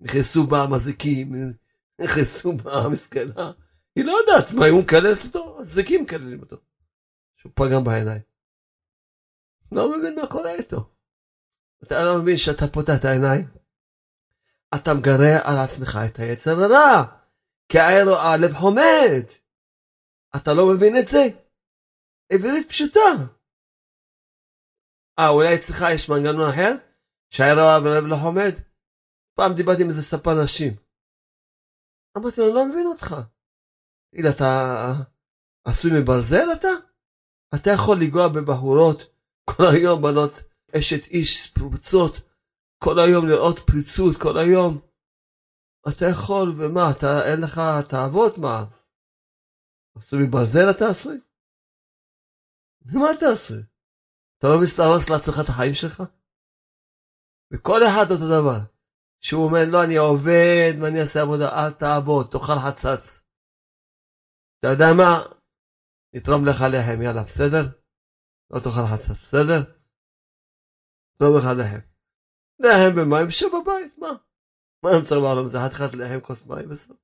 נכנסו 0.00 0.46
בה 0.46 0.62
המזיקים, 0.62 1.34
נכנסו 2.00 2.52
בה 2.52 2.72
המסכנה. 2.72 3.52
היא 3.96 4.04
לא 4.04 4.12
יודעת 4.12 4.52
מה, 4.52 4.68
אם 4.68 4.74
הוא 4.74 4.82
מקללת 4.82 5.24
אותו, 5.24 5.58
מזיקים 5.60 6.02
מקללים 6.02 6.40
אותו. 6.40 6.56
שהוא 7.36 7.52
פגם 7.54 7.84
בעיניים. 7.84 8.22
לא 9.72 9.98
מבין 9.98 10.20
מה 10.20 10.26
קורה 10.26 10.54
איתו. 10.54 10.90
אתה 11.82 12.04
לא 12.04 12.22
מבין 12.22 12.36
שאתה 12.36 12.68
פותח 12.68 12.92
את 13.00 13.04
העיניים? 13.04 13.57
אתה 14.74 14.90
מגרה 14.94 15.34
על 15.44 15.56
עצמך 15.64 15.98
את 16.06 16.18
היצר 16.18 16.50
הרע, 16.50 17.04
כי 17.68 17.78
הער 17.78 18.08
הלב 18.18 18.54
חומד. 18.54 19.24
אתה 20.36 20.50
לא 20.54 20.62
מבין 20.74 20.96
את 20.96 21.08
זה? 21.08 21.24
עברית 22.32 22.68
פשוטה. 22.68 23.10
אה, 25.18 25.28
אולי 25.28 25.54
אצלך 25.54 25.84
יש 25.94 26.08
מנגנון 26.08 26.50
אחר? 26.50 26.72
שהער 27.30 27.58
הלב 27.58 28.04
לא 28.04 28.16
חומד? 28.22 28.54
פעם 29.34 29.54
דיברתי 29.54 29.82
עם 29.82 29.88
איזה 29.88 30.02
ספר 30.02 30.42
נשים. 30.44 30.72
אמרתי 32.16 32.40
לו, 32.40 32.54
לא 32.54 32.66
מבין 32.68 32.86
אותך. 32.86 33.14
תגיד, 34.12 34.26
אתה 34.26 34.92
עשוי 35.64 35.90
מברזל 36.00 36.52
אתה? 36.52 36.68
אתה 37.54 37.70
יכול 37.70 37.96
לנגוע 37.96 38.28
בבחורות 38.28 39.02
כל 39.44 39.64
היום, 39.72 40.02
בנות 40.02 40.32
אשת 40.78 41.04
איש 41.10 41.50
פרוצות, 41.50 42.12
כל 42.84 42.98
היום 42.98 43.26
לראות 43.28 43.58
פריצות, 43.66 44.14
כל 44.22 44.38
היום. 44.38 44.80
אתה 45.88 46.04
יכול, 46.12 46.48
ומה, 46.56 46.90
אתה, 46.90 47.30
אין 47.30 47.40
לך 47.40 47.60
תאוות, 47.88 48.38
מה? 48.38 48.64
עשוי 49.96 50.18
מברזל 50.22 50.70
אתה 50.70 50.84
עשוי? 50.90 51.20
מה 52.92 53.12
אתה 53.18 53.26
עשוי? 53.32 53.62
אתה 54.38 54.46
לא 54.46 54.62
מסתרס 54.62 55.10
לעצמך 55.10 55.36
את 55.44 55.48
החיים 55.48 55.74
שלך? 55.74 56.02
וכל 57.52 57.80
אחד 57.88 58.06
אותו 58.10 58.26
דבר. 58.36 58.58
שהוא 59.20 59.44
אומר, 59.44 59.64
לא, 59.72 59.84
אני 59.84 59.96
עובד, 59.96 60.72
מה 60.80 60.88
אני 60.88 61.00
אעשה 61.00 61.22
עבודה? 61.22 61.48
אל 61.48 61.70
תעבוד, 61.70 62.26
תאכל 62.32 62.58
חצץ. 62.66 63.24
אתה 64.58 64.68
יודע 64.68 64.86
מה? 64.96 65.12
נתרום 66.14 66.46
לך 66.46 66.60
לחם, 66.72 67.02
יאללה, 67.02 67.22
בסדר? 67.22 67.64
לא 68.50 68.58
תאכל 68.58 68.86
חצץ, 68.92 69.18
בסדר? 69.24 69.60
נתרום 71.14 71.38
לך 71.38 71.44
לחם. 71.58 71.97
לחם 72.60 72.96
במים, 72.96 73.30
שב 73.30 73.46
בבית, 73.62 73.98
מה? 73.98 74.12
מה 74.82 74.90
אני 74.90 75.04
צריך 75.04 75.20
בעולם 75.20 75.46
הזה? 75.46 75.58
חתיכת 75.66 75.94
לחם, 75.94 76.20
כוס 76.20 76.46
מים 76.46 76.68
בסוף. 76.68 76.96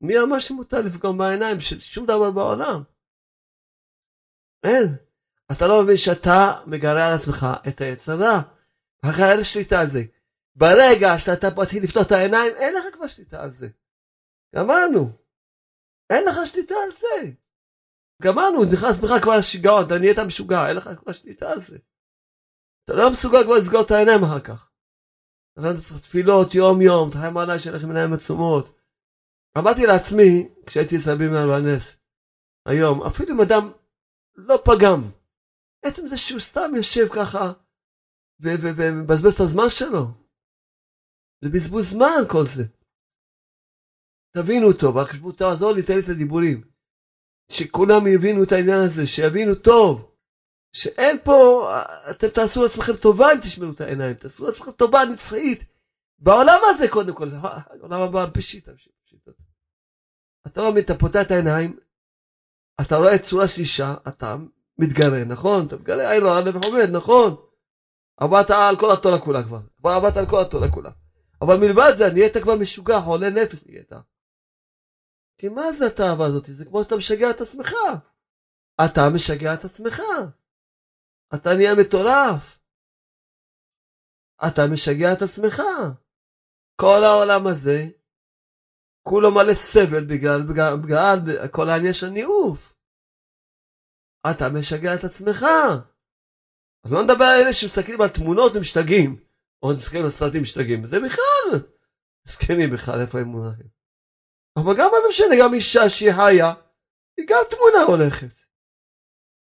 מי 0.00 0.18
אמר 0.18 0.38
שמותר 0.38 0.80
לפגום 0.80 1.18
בעיניים 1.18 1.60
של 1.60 1.80
שום 1.80 2.06
דבר 2.06 2.30
בעולם? 2.30 2.82
אין. 4.64 4.96
אתה 5.52 5.66
לא 5.66 5.82
מבין 5.82 5.96
שאתה 5.96 6.62
מגרה 6.66 7.08
על 7.08 7.14
עצמך 7.14 7.46
את 7.68 7.80
היצרה, 7.80 8.42
אחרי 9.04 9.32
אין 9.32 9.44
שליטה 9.44 9.80
על 9.80 9.86
זה. 9.86 10.02
ברגע 10.56 11.18
שאתה 11.18 11.46
מתחיל 11.56 11.84
לפתוח 11.84 12.06
את 12.06 12.12
העיניים, 12.12 12.52
אין 12.56 12.74
לך 12.74 12.84
כבר 12.94 13.06
שליטה 13.06 13.42
על 13.42 13.50
זה. 13.50 13.68
גמרנו. 14.56 15.10
אין 16.10 16.24
לך 16.24 16.36
שליטה 16.46 16.74
על 16.74 16.90
זה. 16.92 17.32
גמרנו, 18.22 18.64
נכנס 18.64 18.96
בך 18.98 19.22
כבר 19.22 19.38
לשיגעון, 19.38 19.86
אתה 19.86 19.98
נהיית 19.98 20.18
משוגע, 20.18 20.68
אין 20.68 20.76
לך 20.76 20.90
כבר 20.96 21.12
שליטה 21.12 21.50
על 21.50 21.60
זה. 21.60 21.78
אתה 22.84 22.92
לא 22.94 23.10
מסוגל 23.12 23.44
כבר 23.44 23.54
לסגור 23.54 23.82
את 23.82 23.90
העיניים 23.90 24.24
אחר 24.24 24.40
כך. 24.40 24.70
אתה 25.52 25.80
צריך 25.82 26.00
תפילות 26.00 26.54
יום-יום, 26.54 27.10
תחיים 27.10 27.36
עליי 27.36 27.58
שלכם 27.58 27.86
עיניים 27.86 28.12
עצומות. 28.12 28.78
אמרתי 29.58 29.86
לעצמי, 29.86 30.48
כשהייתי 30.66 30.96
אצל 30.96 31.10
רבי 31.10 31.28
מאיר 31.28 31.46
בנס, 31.46 31.96
היום, 32.66 33.02
אפילו 33.02 33.34
אם 33.34 33.40
אדם 33.40 33.72
לא 34.34 34.62
פגם, 34.64 35.00
עצם 35.84 36.08
זה 36.08 36.16
שהוא 36.16 36.40
סתם 36.40 36.70
יושב 36.76 37.06
ככה 37.14 37.52
ומבזבז 38.40 39.34
את 39.34 39.40
הזמן 39.40 39.68
שלו, 39.68 40.04
זה 41.44 41.48
בזבוז 41.54 41.90
זמן 41.90 42.22
כל 42.30 42.44
זה. 42.46 42.62
תבינו 44.36 44.66
אותו, 44.66 44.94
והחשבות 44.94 45.38
תעזור 45.38 45.72
לי, 45.72 45.82
תן 45.82 45.92
לי 45.94 46.00
את 46.00 46.08
הדיבורים. 46.08 46.64
שכולם 47.52 48.06
יבינו 48.06 48.42
את 48.42 48.52
העניין 48.52 48.80
הזה, 48.86 49.06
שיבינו 49.06 49.54
טוב. 49.54 50.11
שאין 50.72 51.18
פה, 51.24 51.70
אתם 52.10 52.28
תעשו 52.28 52.62
לעצמכם 52.62 52.96
טובה 52.96 53.32
אם 53.32 53.40
תשמעו 53.40 53.72
את 53.72 53.80
העיניים, 53.80 54.14
תעשו 54.14 54.46
לעצמכם 54.46 54.70
טובה 54.70 55.04
נצחית. 55.04 55.64
בעולם 56.18 56.58
הזה 56.64 56.88
קודם 56.88 57.14
כל, 57.14 57.28
העולם 57.42 58.00
הבא 58.00 58.26
פשיטה. 58.32 58.72
אתה 60.46 60.62
לא 60.62 60.70
מבין, 60.70 60.84
אתה 60.84 60.94
פותח 60.98 61.22
את 61.26 61.30
העיניים, 61.30 61.76
אתה 62.80 62.96
רואה 62.96 63.18
צורה 63.18 63.48
של 63.48 63.60
אישה, 63.60 63.94
אתה 64.08 64.36
מתגרה, 64.78 65.24
נכון? 65.24 65.66
אתה 65.66 65.76
מתגרה, 65.76 66.12
אין 66.12 66.22
לו 66.22 66.32
הלב 66.32 66.64
עומד, 66.64 66.88
נכון? 66.92 67.36
עברת 68.16 68.50
על 68.50 68.76
כל 68.78 68.92
התורה 68.92 69.20
כולה 69.20 69.42
כבר, 69.42 69.60
כבר 69.78 69.90
עברת 69.90 70.16
על 70.16 70.26
כל 70.26 70.40
התורה 70.40 70.70
כולה. 70.70 70.90
אבל 71.42 71.56
מלבד 71.56 71.92
זה, 71.96 72.12
נהיית 72.12 72.36
כבר 72.36 72.54
משוגע, 72.54 73.00
חולה 73.00 73.30
נפש 73.30 73.58
נהיית. 73.66 73.92
כי 75.38 75.48
מה 75.48 75.72
זה 75.72 75.86
התאווה 75.86 76.26
הזאת? 76.26 76.44
זה 76.46 76.64
כמו 76.64 76.84
שאתה 76.84 76.96
משגע 76.96 77.30
את 77.30 77.40
עצמך. 77.40 77.72
אתה 78.84 79.08
משגע 79.08 79.54
את 79.54 79.64
עצמך. 79.64 80.02
אתה 81.34 81.50
נהיה 81.56 81.74
מטורף. 81.80 82.58
אתה 84.46 84.62
משגע 84.72 85.12
את 85.12 85.22
עצמך. 85.22 85.62
כל 86.80 87.04
העולם 87.04 87.46
הזה, 87.46 87.88
כולו 89.02 89.30
מלא 89.34 89.54
סבל 89.54 90.04
בגלל, 90.04 90.42
בגלל, 90.48 90.76
בגלל 90.84 91.48
כל 91.48 91.68
העניין 91.68 91.92
של 91.92 92.08
ניאוף. 92.08 92.74
אתה 94.30 94.44
משגע 94.48 94.94
את 94.94 95.04
עצמך. 95.04 95.46
אני 96.84 96.92
לא 96.92 97.04
מדבר 97.04 97.24
על 97.24 97.40
אלה 97.40 97.52
שמסתכלים 97.52 98.00
על 98.00 98.08
תמונות 98.08 98.52
ומשתגעים, 98.54 99.16
או 99.62 99.68
מסתכלים 99.78 100.04
על 100.04 100.10
סרטים 100.10 100.40
ומשתגעים, 100.40 100.86
זה 100.86 100.96
בכלל, 101.06 101.68
מסכנים 102.26 102.70
בכלל, 102.70 103.00
איפה 103.00 103.18
הם 103.18 103.28
מונחים. 103.28 103.68
אבל 104.56 104.72
גם 104.78 104.88
מה 104.92 104.98
זה 105.02 105.08
משנה, 105.08 105.34
גם 105.42 105.54
אישה 105.54 105.90
שהיא 105.90 106.12
חיה, 106.12 106.54
היא 107.16 107.26
גם 107.28 107.42
תמונה 107.50 107.82
הולכת. 107.86 108.41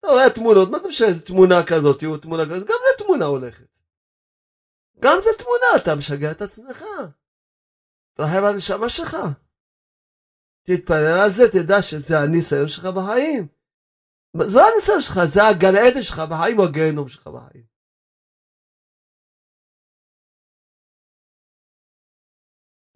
אתה 0.05 0.13
רואה 0.13 0.31
תמונות, 0.31 0.71
מה 0.71 0.79
זה 0.79 0.89
משנה, 0.89 1.13
זה 1.13 1.27
תמונה 1.27 1.67
כזאת, 1.67 2.05
או 2.05 2.19
תמונה 2.19 2.43
כזאת, 2.51 2.69
גם 2.69 2.77
זה 2.85 3.05
תמונה 3.05 3.25
הולכת. 3.25 3.79
גם 5.01 5.19
זה 5.21 5.31
תמונה, 5.39 5.67
אתה 5.77 5.95
משגע 5.95 6.31
את 6.31 6.43
עצמך. 6.43 6.85
תרחב 8.15 8.45
על 8.45 8.55
הנשמה 8.55 8.89
שלך. 8.89 9.17
תתפלל 10.63 11.19
על 11.25 11.31
זה, 11.31 11.43
תדע 11.53 11.83
שזה 11.83 12.19
הניסיון 12.19 12.69
שלך 12.69 12.85
בחיים. 12.85 13.49
זה 14.47 14.59
לא 14.59 14.69
הניסיון 14.73 15.01
שלך, 15.01 15.21
זה 15.25 15.41
הגן 15.45 15.77
עדן 15.77 16.03
שלך 16.03 16.23
בחיים 16.31 16.59
או 16.59 16.65
הגיהנום 16.65 17.09
שלך 17.09 17.29
בחיים. 17.29 17.65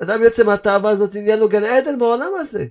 אדם 0.02 0.22
יוצא 0.22 0.42
מהתאווה 0.44 0.90
הזאת, 0.90 1.14
עניין 1.14 1.38
לו 1.38 1.48
גן 1.48 1.64
עדן 1.64 1.98
בעולם 1.98 2.32
הזה. 2.40 2.66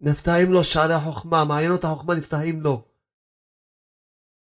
נפתחים 0.00 0.52
לו 0.52 0.64
שערי 0.64 0.94
החוכמה, 0.94 1.44
מעיינות 1.44 1.84
החוכמה 1.84 2.14
נפתחים 2.14 2.60
לו. 2.60 2.93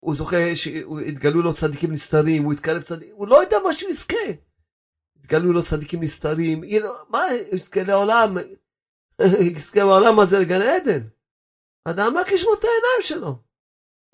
הוא 0.01 0.15
זוכה 0.15 0.37
שהתגלו 0.55 1.43
לו 1.43 1.55
צדיקים 1.55 1.93
נסתרים, 1.93 2.43
הוא 2.43 2.53
יתקרב 2.53 2.83
צדיקים, 2.83 3.15
הוא 3.17 3.29
לא 3.29 3.43
יודע 3.43 3.57
מה 3.65 3.73
שהוא 3.73 3.91
יזכה. 3.91 4.17
התגלו 5.17 5.53
לו 5.53 5.63
צדיקים 5.63 6.03
נסתרים, 6.03 6.61
מה, 7.09 7.25
יזכה 7.53 7.83
לעולם, 7.83 8.37
יזכה 9.57 9.81
בעולם 9.81 10.21
הזה 10.21 10.39
לגן 10.39 10.63
עדן. 10.63 11.09
אדם 11.85 12.13
רק 12.19 12.29
ישמור 12.33 12.55
את 12.55 12.65
העיניים 12.65 13.03
שלו. 13.03 13.43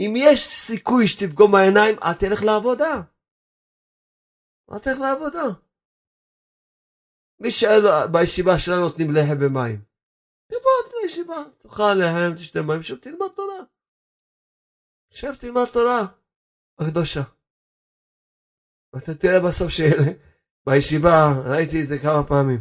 אם 0.00 0.14
יש 0.16 0.46
סיכוי 0.46 1.08
שתפגום 1.08 1.52
מהעיניים, 1.52 1.96
אל 2.02 2.14
תלך 2.14 2.42
לעבודה. 2.44 3.02
אל 4.72 4.78
תלך 4.78 4.98
לעבודה. 4.98 5.44
מי 7.40 7.50
שבישיבה 7.50 8.58
שלנו 8.58 8.80
נותנים 8.80 9.10
לחם 9.10 9.36
ומים. 9.40 9.80
תבוא 10.46 11.00
לישיבה, 11.02 11.44
תאכל 11.58 11.94
לחם, 11.94 12.34
תשתה 12.36 12.62
מים, 12.62 12.82
שב 12.82 12.96
תלמד 12.96 13.28
תורה. 13.36 13.58
שב 15.16 15.34
תלמד 15.40 15.64
תורה 15.72 16.06
הקדושה. 16.78 17.20
אתה 18.96 19.14
תראה 19.14 19.40
בסוף 19.46 19.68
שבישיבה, 19.68 21.12
ראיתי 21.50 21.82
את 21.82 21.88
זה 21.88 21.98
כמה 21.98 22.22
פעמים, 22.28 22.60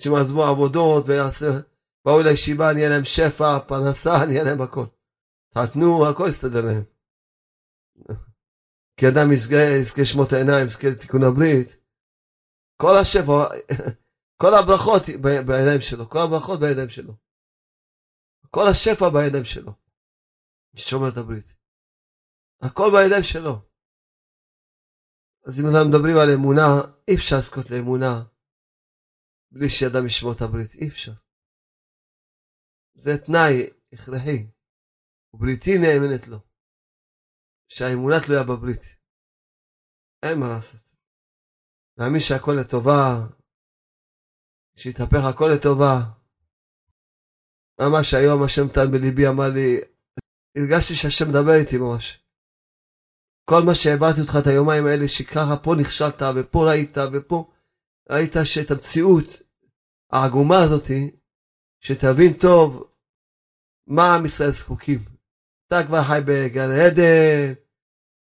שהם 0.00 0.14
עזבו 0.14 0.44
עבודות 0.44 1.04
ובאו 1.06 2.22
לישיבה, 2.22 2.72
נהיה 2.72 2.88
להם 2.88 3.04
שפע, 3.04 3.58
פרנסה, 3.68 4.14
נהיה 4.28 4.44
להם 4.44 4.62
הכל. 4.62 4.86
תתנו, 5.54 6.08
הכל 6.10 6.26
יסתדר 6.28 6.64
להם. 6.66 6.84
כי 8.96 9.06
אדם 9.08 9.32
יזכה 9.32 10.02
לשמות 10.02 10.32
העיניים, 10.32 10.66
יזכה 10.66 10.88
לתיקון 10.88 11.22
הברית. 11.24 11.76
כל 12.82 12.94
השפע, 13.00 13.36
כל 14.42 14.54
הברכות 14.54 15.02
בידיים 15.46 15.80
שלו, 15.80 16.08
כל 16.10 16.18
הברכות 16.18 16.60
בידיים 16.60 16.88
שלו. 16.88 17.14
כל 18.50 18.66
השפע 18.70 19.08
בידיים 19.08 19.44
שלו. 19.44 19.72
שומר 20.76 21.08
את 21.08 21.16
הברית. 21.16 21.57
הכל 22.60 22.88
בידיים 22.92 23.24
שלו. 23.24 23.54
אז 25.46 25.60
אם 25.60 25.64
אנחנו 25.66 25.88
מדברים 25.88 26.16
על 26.16 26.30
אמונה, 26.34 26.68
אי 27.08 27.14
אפשר 27.16 27.36
לזכות 27.38 27.70
לאמונה 27.70 28.24
בלי 29.52 29.68
שאדם 29.68 30.06
ישמור 30.06 30.32
את 30.32 30.40
הברית, 30.40 30.74
אי 30.74 30.88
אפשר. 30.88 31.12
זה 32.94 33.10
תנאי 33.26 33.70
הכרחי, 33.92 34.50
ובריתי 35.32 35.70
נאמנת 35.78 36.28
לו. 36.28 36.38
שהאמונה 37.68 38.16
תלויה 38.26 38.42
בברית. 38.42 38.84
אין 40.22 40.40
מה 40.40 40.48
לעשות. 40.48 40.80
להאמין 41.96 42.20
שהכל 42.20 42.52
לטובה, 42.60 42.98
שיתהפך 44.76 45.22
הכל 45.30 45.48
לטובה. 45.54 45.94
ממש 47.80 48.14
היום 48.14 48.42
השם 48.44 48.62
נתן 48.70 48.92
בליבי, 48.92 49.28
אמר 49.28 49.48
לי, 49.54 49.80
הרגשתי 50.56 50.94
שהשם 50.94 51.24
מדבר 51.28 51.54
איתי 51.60 51.76
ממש. 51.78 52.27
כל 53.48 53.62
מה 53.62 53.74
שהעברתי 53.74 54.20
אותך 54.20 54.38
את 54.40 54.46
היומיים 54.46 54.86
האלה, 54.86 55.08
שככה 55.08 55.56
פה 55.62 55.74
נכשלת, 55.74 56.22
ופה 56.34 56.70
ראית, 56.70 56.96
ופה 57.12 57.50
ראית 58.10 58.32
שאת 58.44 58.70
המציאות 58.70 59.24
העגומה 60.12 60.58
הזאתי, 60.62 61.10
שתבין 61.80 62.32
טוב 62.32 62.90
מה 63.86 64.14
עם 64.14 64.24
ישראל 64.24 64.50
זקוקים. 64.50 65.04
אתה 65.68 65.86
כבר 65.86 66.02
חי 66.02 66.20
בגן 66.26 66.70
עדן, 66.70 67.52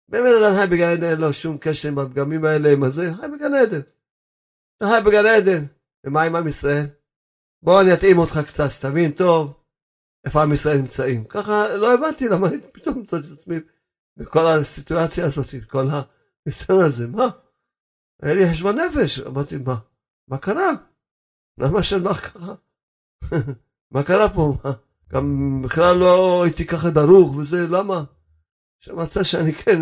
באמת 0.09 0.31
אדם 0.43 0.57
חי 0.57 0.66
בגן 0.71 0.89
עדן, 0.89 1.11
אין 1.11 1.21
לו 1.21 1.33
שום 1.33 1.59
קשר 1.61 1.89
עם 1.89 1.99
הפגמים 1.99 2.45
האלה, 2.45 2.73
עם 2.73 2.83
הזה, 2.83 3.11
חי 3.21 3.27
בגן 3.35 3.55
עדן. 3.55 3.81
אתה 4.77 4.87
חי 4.87 5.01
בגן 5.07 5.27
עדן, 5.27 5.64
ומה 6.07 6.23
עם 6.23 6.37
עם 6.37 6.49
ישראל? 6.49 6.87
בוא 7.62 7.81
אני 7.81 7.95
אתאים 7.95 8.19
אותך 8.19 8.41
קצת, 8.47 8.71
שתבין 8.71 9.12
טוב 9.12 9.62
איפה 10.25 10.43
עם 10.43 10.53
ישראל 10.53 10.77
נמצאים. 10.77 11.25
ככה 11.25 11.77
לא 11.77 11.95
הבנתי 11.95 12.29
למה 12.29 12.49
אני 12.49 12.61
פתאום 12.73 13.01
מצאתי 13.01 13.27
את 13.27 13.39
עצמי 13.39 13.57
בכל 14.19 14.47
הסיטואציה 14.47 15.27
הזאת, 15.27 15.47
כל 15.71 15.87
הניסיון 15.91 16.85
הזה, 16.85 17.07
מה? 17.07 17.29
היה 18.23 18.35
לי 18.35 18.51
חשבון 18.51 18.77
נפש, 18.79 19.21
אמרתי, 19.21 19.57
מה? 19.57 19.79
מה 20.29 20.39
קרה? 20.39 20.71
למה 21.59 21.83
שלמה 21.83 22.14
קרה? 22.14 22.55
מה 23.93 24.03
קרה 24.03 24.35
פה? 24.35 24.55
מה? 24.64 24.73
גם 25.12 25.27
בכלל 25.64 25.97
לא 25.97 26.43
הייתי 26.45 26.66
ככה 26.66 26.91
דרוך 26.91 27.37
וזה, 27.37 27.66
למה? 27.71 28.05
שמצא 28.81 29.25
שאני 29.25 29.53
כן 29.53 29.81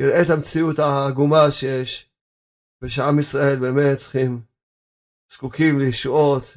אראה 0.00 0.22
את 0.22 0.30
המציאות 0.30 0.78
העגומה 0.78 1.50
שיש, 1.50 2.10
ושעם 2.82 3.18
ישראל 3.18 3.56
באמת 3.60 3.98
צריכים, 3.98 4.42
זקוקים 5.32 5.78
לישועות, 5.78 6.56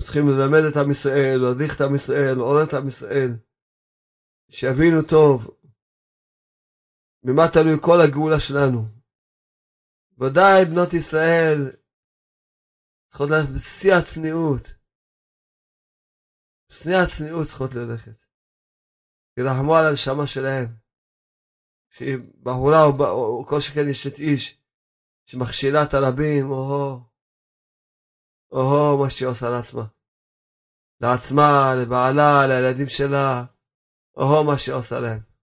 צריכים 0.00 0.28
ללמד 0.28 0.60
את 0.70 0.76
עם 0.76 0.90
ישראל, 0.90 1.40
להדריך 1.40 1.76
את 1.76 1.80
עם 1.80 1.94
ישראל, 1.94 2.34
לעורר 2.34 2.64
את 2.64 2.74
עם 2.74 2.88
ישראל, 2.88 3.30
שיבינו 4.50 5.02
טוב 5.02 5.50
ממה 7.24 7.42
תלוי 7.52 7.76
כל 7.80 7.98
הגאולה 8.00 8.40
שלנו. 8.40 8.80
ודאי 10.18 10.64
בנות 10.64 10.92
ישראל 10.94 11.58
צריכות 13.08 13.30
ללכת 13.30 13.52
בשיא 13.54 13.94
הצניעות. 13.94 14.64
בשיא 16.68 16.96
הצניעות 16.96 17.46
צריכות 17.46 17.70
ללכת. 17.74 18.18
ירחמו 19.38 19.76
על 19.76 19.84
הנשמה 19.86 20.26
שלהם. 20.26 20.68
שהיא 21.90 22.16
בחורה 22.42 22.84
או, 22.84 22.90
או 23.40 23.46
כל 23.48 23.60
שכן 23.60 23.90
יש 23.90 24.06
את 24.06 24.18
איש 24.18 24.60
שמכשילה 25.26 25.82
את 25.82 25.94
הרבים, 25.94 26.50
או... 26.50 26.98
או 28.52 28.98
מה 29.02 29.10
שהיא 29.10 29.28
עושה 29.28 29.46
לעצמה. 29.50 29.86
לעצמה, 31.00 31.74
לבעלה, 31.82 32.46
לילדים 32.48 32.88
שלה, 32.88 33.44
או 34.16 34.44
מה 34.44 34.58
שהיא 34.58 34.74
עושה 34.74 35.00
להם. 35.00 35.33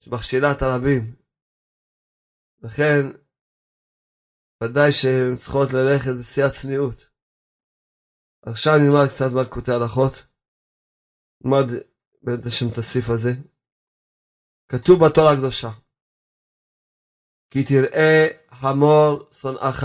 שמכשילה 0.00 0.52
את 0.52 0.62
הרבים. 0.62 1.16
לכן, 2.62 3.02
ודאי 4.62 4.92
שהן 4.92 5.36
צריכות 5.36 5.68
ללכת 5.72 6.10
בשיא 6.20 6.44
הצניעות. 6.44 7.10
עכשיו 8.42 8.72
נלמד 8.78 9.06
קצת 9.08 9.30
מלכותי 9.34 9.72
הלכות. 9.72 10.14
נלמד 11.40 11.66
בעזרת 12.22 12.46
השם 12.46 12.66
את 12.72 12.78
הסעיף 12.78 13.04
הזה. 13.14 13.30
כתוב 14.68 14.96
בתורה 15.04 15.32
הקדושה, 15.32 15.68
כי 17.50 17.58
תראה 17.64 18.26
חמור 18.50 19.32
שונאך 19.32 19.84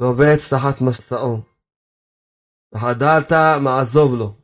רובץ 0.00 0.40
תחת 0.50 0.76
מסעו, 0.88 1.42
וחדלת 2.74 3.32
מעזוב 3.64 4.10
לו. 4.18 4.34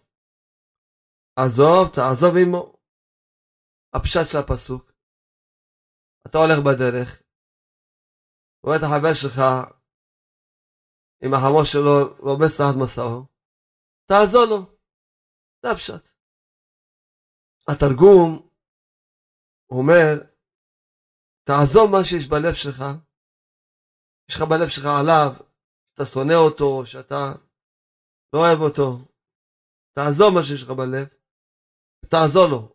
עזוב, 1.36 1.94
תעזוב 1.94 2.36
עמו. 2.36 2.73
הפשט 3.96 4.26
של 4.32 4.38
הפסוק. 4.38 4.92
אתה 6.26 6.38
הולך 6.38 6.58
בדרך, 6.66 7.22
רואה 8.64 8.76
את 8.76 8.82
החבר 8.82 9.14
שלך 9.14 9.38
עם 11.24 11.34
החמור 11.34 11.64
שלו 11.64 11.96
רובץ 12.26 12.52
תחת 12.58 12.76
מסעו, 12.82 13.26
תעזור 14.08 14.44
לו. 14.50 14.60
זה 15.62 15.70
הפשט. 15.70 16.04
התרגום 17.68 18.48
אומר, 19.70 20.34
תעזוב 21.46 21.90
מה 21.92 22.04
שיש 22.04 22.28
בלב 22.28 22.54
שלך, 22.54 22.78
יש 24.28 24.36
לך 24.36 24.42
בלב 24.50 24.68
שלך 24.68 24.84
עליו, 25.00 25.30
שאתה 25.90 26.04
שונא 26.04 26.36
אותו, 26.46 26.86
שאתה 26.86 27.32
לא 28.32 28.38
אוהב 28.38 28.60
אותו, 28.60 28.88
תעזוב 29.96 30.34
מה 30.34 30.42
שיש 30.42 30.62
לך 30.62 30.70
בלב, 30.70 31.08
תעזור 32.10 32.46
לו. 32.50 32.73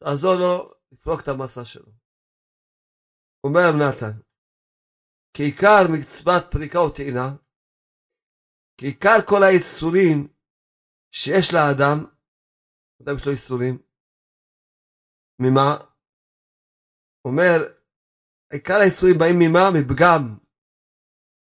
תעזור 0.00 0.34
לו 0.34 0.74
לפרוק 0.92 1.20
את 1.22 1.28
המסע 1.28 1.64
שלו. 1.64 1.92
אומר 3.44 3.70
נתן, 3.80 4.20
כעיקר 5.36 5.82
מצוות 5.92 6.42
פריקה 6.50 6.80
וטעינה, 6.80 7.28
כעיקר 8.80 9.18
כל 9.28 9.42
היצורים 9.42 10.28
שיש 11.10 11.46
לאדם, 11.54 11.98
אדם 13.02 13.16
יש 13.16 13.26
לו 13.26 13.32
איסורים, 13.32 13.78
ממה? 15.38 15.76
אומר, 17.24 17.56
עיקר 18.52 18.78
האיסורים 18.80 19.18
באים 19.18 19.38
ממה? 19.38 19.64
מפגם. 19.74 20.38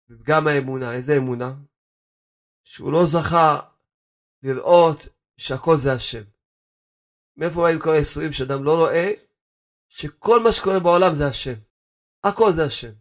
מפגם 0.08 0.42
האמונה. 0.46 0.94
איזה 0.96 1.12
אמונה? 1.16 1.50
שהוא 2.64 2.92
לא 2.92 2.98
זכה 3.06 3.70
לראות 4.42 4.98
שהכל 5.36 5.76
זה 5.82 5.92
השם. 5.92 6.24
מאיפה 7.36 7.62
באים 7.62 7.78
כל 7.78 7.90
האיסורים 7.90 8.32
שאדם 8.32 8.64
לא 8.64 8.74
רואה 8.76 9.06
שכל 9.88 10.42
מה 10.44 10.52
שקורה 10.52 10.80
בעולם 10.80 11.14
זה 11.14 11.26
השם. 11.26 11.58
הכל 12.24 12.50
זה 12.56 12.62
השם. 12.64 12.92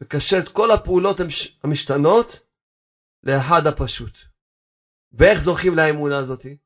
לקשר 0.00 0.36
את 0.42 0.48
כל 0.48 0.70
הפעולות 0.70 1.16
המשתנות 1.64 2.26
לאחד 3.22 3.62
הפשוט. 3.66 4.16
ואיך 5.12 5.38
זוכים 5.40 5.72
לאמונה 5.76 6.18
הזאתי? 6.18 6.58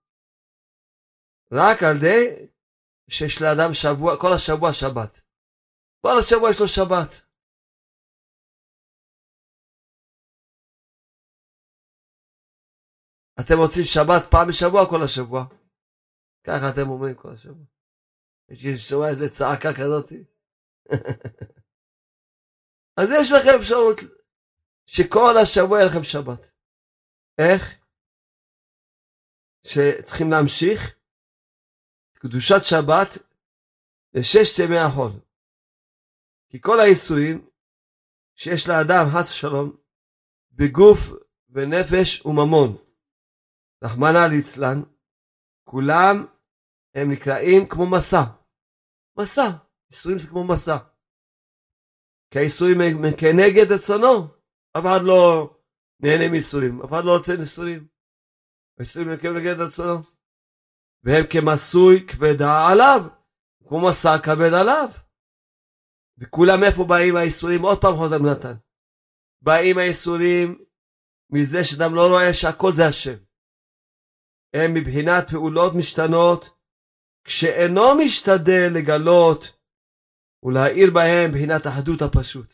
רק 1.53 1.83
על 1.83 1.97
ידי 1.97 2.47
שיש 3.11 3.43
לאדם 3.43 3.75
שבוע, 3.75 4.21
כל 4.21 4.33
השבוע 4.37 4.73
שבת. 4.73 5.21
כל 6.03 6.19
השבוע 6.19 6.51
יש 6.51 6.61
לו 6.61 6.69
שבת. 6.69 7.27
אתם 13.41 13.55
רוצים 13.59 13.85
שבת 13.85 14.23
פעם 14.31 14.49
בשבוע 14.49 14.91
כל 14.91 15.03
השבוע? 15.05 15.66
ככה 16.47 16.71
אתם 16.71 16.89
אומרים 16.89 17.15
כל 17.15 17.33
השבוע. 17.35 17.65
לי 18.49 18.73
לשמוע 18.73 19.09
איזה 19.09 19.29
צעקה 19.29 19.69
כזאת. 19.79 20.13
אז 23.01 23.09
יש 23.21 23.33
לכם 23.33 23.51
אפשרות 23.61 23.97
שכל 24.87 25.35
השבוע 25.43 25.79
יהיה 25.79 25.89
לכם 25.91 26.05
שבת. 26.05 26.51
איך? 27.39 27.63
שצריכים 29.67 30.31
להמשיך 30.31 30.97
קדושת 32.13 32.63
שבת 32.63 33.09
לששת 34.15 34.59
ימי 34.65 34.79
החול. 34.79 35.11
כי 36.49 36.61
כל 36.61 36.81
האיסורים 36.81 37.49
שיש 38.35 38.69
לאדם, 38.69 39.05
חס 39.15 39.31
ושלום, 39.31 39.77
בגוף 40.53 40.99
ונפש 41.51 42.27
וממון, 42.27 42.77
רחמנא 43.85 44.27
ליצלן, 44.31 44.83
כולם 45.65 46.36
הם 46.97 47.13
נקראים 47.13 47.69
כמו 47.69 47.91
מסע. 47.91 48.23
מסע, 49.19 49.49
איסורים 49.91 50.19
זה 50.19 50.29
כמו 50.29 50.45
מסע. 50.45 50.77
כי 52.31 52.39
האיסורים 52.39 52.81
הם 52.81 53.17
כנגד 53.21 53.73
רצונו. 53.73 54.29
אף 54.79 54.83
אחד 54.83 55.03
לא 55.05 55.51
נהנה 56.01 56.29
מאיסורים, 56.31 56.83
אף 56.83 56.91
אחד 56.91 57.05
לא 57.05 57.17
רוצה 57.17 57.33
איסורים. 57.33 57.89
האיסורים 58.79 59.09
הם 59.09 59.17
כנגד 59.17 59.61
רצונו. 59.61 59.99
והם 61.03 61.25
כמסוי 61.31 62.07
כבדה 62.07 62.69
עליו, 62.71 63.01
כמו 63.69 63.89
מסע 63.89 64.19
כבד 64.25 64.53
עליו. 64.61 64.89
וכולם 66.19 66.65
איפה 66.65 66.85
באים 66.85 67.17
האיסורים? 67.17 67.63
עוד 67.63 67.81
פעם 67.81 67.97
חוזר 67.97 68.19
נתן. 68.19 68.55
באים 69.43 69.79
האיסורים 69.79 70.65
מזה 71.31 71.65
שאדם 71.65 71.95
לא 71.95 72.09
רואה 72.09 72.35
שהכל 72.35 72.73
זה 72.73 72.87
השם. 72.89 73.19
הם 74.55 74.75
מבחינת 74.75 75.31
פעולות 75.31 75.73
משתנות, 75.75 76.56
כשאינו 77.27 77.95
משתדל 77.95 78.71
לגלות 78.75 79.53
ולהאיר 80.43 80.91
בהם 80.95 81.31
מבחינת 81.31 81.67
אחדות 81.67 82.03
הפשוט. 82.03 82.53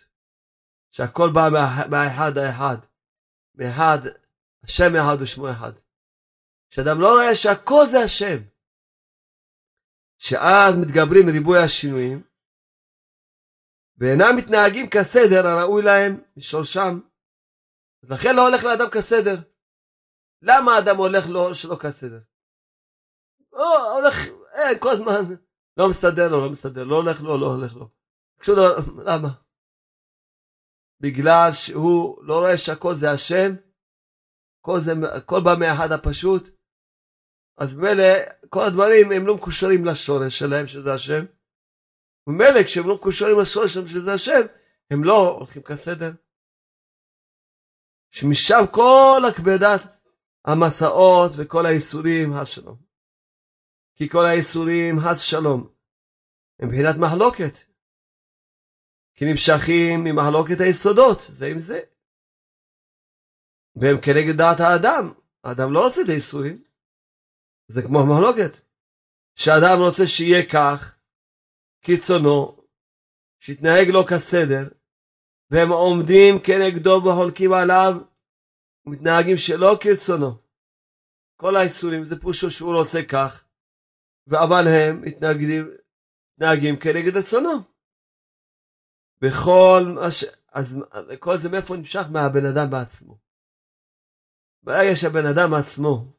שהכל 0.91 1.31
בא 1.35 1.49
מהאחד 1.91 2.39
האחד, 2.39 2.77
מאחד, 3.55 3.99
השם 4.65 4.97
אחד 4.97 5.17
ושמו 5.23 5.51
אחד. 5.51 5.73
שאדם 6.71 7.01
לא 7.01 7.09
רואה 7.13 7.35
שהכל 7.35 7.87
זה 7.91 7.99
השם. 7.99 8.39
שאז 10.19 10.75
מתגברים 10.79 11.29
ריבוי 11.29 11.59
השינויים, 11.59 12.23
ואינם 13.99 14.37
מתנהגים 14.37 14.91
כסדר 14.91 15.47
הראוי 15.47 15.83
להם 15.83 16.23
משורשם. 16.37 17.01
אז 18.03 18.11
לכן 18.11 18.37
לא 18.37 18.49
הולך 18.49 18.65
לאדם 18.65 18.91
כסדר. 18.91 19.37
למה 20.43 20.79
אדם 20.79 20.97
הולך 20.97 21.25
לו 21.29 21.55
שלא 21.55 21.77
כסדר? 21.77 22.21
או, 23.53 23.93
הולך, 23.95 24.17
אין, 24.53 24.79
כל 24.79 24.91
הזמן, 24.91 25.35
לא 25.77 25.89
מסתדר 25.89 26.29
לו, 26.29 26.41
לא 26.41 26.51
מסתדר, 26.51 26.85
לא 26.85 26.97
הולך 26.97 27.21
לו, 27.23 27.39
לא 27.39 27.47
הולך 27.47 27.77
לו. 27.77 27.89
פשוט, 28.39 28.59
למה? 29.05 29.29
בגלל 31.01 31.49
שהוא 31.53 32.25
לא 32.25 32.39
רואה 32.39 32.59
שהכל 32.59 32.95
זה 32.95 33.11
השם, 33.11 33.53
כל, 34.61 34.81
זה, 34.81 34.93
כל 35.27 35.41
בא 35.45 35.55
מאחד 35.61 35.93
הפשוט, 35.93 36.49
אז 37.59 37.75
ממילא 37.75 38.05
כל 38.49 38.65
הדברים 38.65 39.13
הם 39.13 39.27
לא 39.27 39.35
מקושרים 39.35 39.85
לשורש 39.85 40.39
שלהם 40.39 40.67
שזה 40.67 40.95
השם. 40.95 41.25
וממילא 42.27 42.63
כשהם 42.67 42.89
לא 42.89 42.95
מקושרים 42.95 43.41
לשורש 43.41 43.75
שלהם 43.75 43.89
שזה 43.89 44.13
השם, 44.13 44.41
הם 44.91 45.05
לא 45.05 45.29
הולכים 45.39 45.63
כסדר. 45.63 46.13
שמשם 48.11 48.63
כל 48.73 49.23
הכבדת 49.29 49.81
המסעות 50.45 51.33
וכל 51.37 51.67
האיסורים, 51.67 52.33
הס 52.33 52.49
שלום. 52.49 52.92
כי 54.03 54.09
כל 54.09 54.25
האיסורים, 54.27 54.99
הס 54.99 55.21
שלום, 55.21 55.69
הם 56.59 56.69
מבחינת 56.69 56.97
מחלוקת. 56.99 57.55
כי 59.15 59.25
נמשכים 59.25 60.05
ממחלוקת 60.05 60.61
היסודות, 60.61 61.19
זה 61.29 61.47
עם 61.47 61.61
זה. 61.61 61.81
והם 63.77 63.97
כנגד 64.03 64.37
דעת 64.37 64.61
האדם. 64.61 65.13
האדם 65.45 65.73
לא 65.73 65.85
רוצה 65.85 66.01
את 66.05 66.09
האיסורים. 66.09 66.63
זה 67.69 67.83
כמו 67.83 68.07
מחלוקת. 68.07 68.53
שאדם 69.35 69.79
רוצה 69.79 70.07
שיהיה 70.07 70.43
כך, 70.53 70.99
כרצונו, 71.83 72.67
שיתנהג 73.41 73.89
לו 73.89 74.05
כסדר, 74.05 74.69
והם 75.51 75.69
עומדים 75.69 76.35
כנגדו 76.45 77.03
וחולקים 77.05 77.53
עליו, 77.53 77.95
ומתנהגים 78.87 79.37
שלא 79.37 79.77
כרצונו. 79.81 80.31
כל 81.37 81.57
האיסורים 81.57 82.05
זה 82.05 82.21
פשוט 82.21 82.51
שהוא 82.51 82.75
רוצה 82.75 83.03
כך, 83.09 83.45
אבל 84.31 84.65
הם 84.69 85.03
מתנהגים, 85.03 85.71
מתנהגים 86.35 86.77
כנגד 86.77 87.17
רצונו. 87.17 87.73
בכל 89.21 89.83
מה 89.95 90.11
ש... 90.11 90.25
אז 90.53 90.79
כל 91.21 91.37
זה 91.37 91.49
מאיפה 91.49 91.77
נמשך? 91.77 92.03
מהבן 92.11 92.47
אדם 92.47 92.71
בעצמו. 92.71 93.19
ברגע 94.63 94.97
שהבן 94.97 95.27
אדם 95.27 95.55
עצמו 95.55 96.13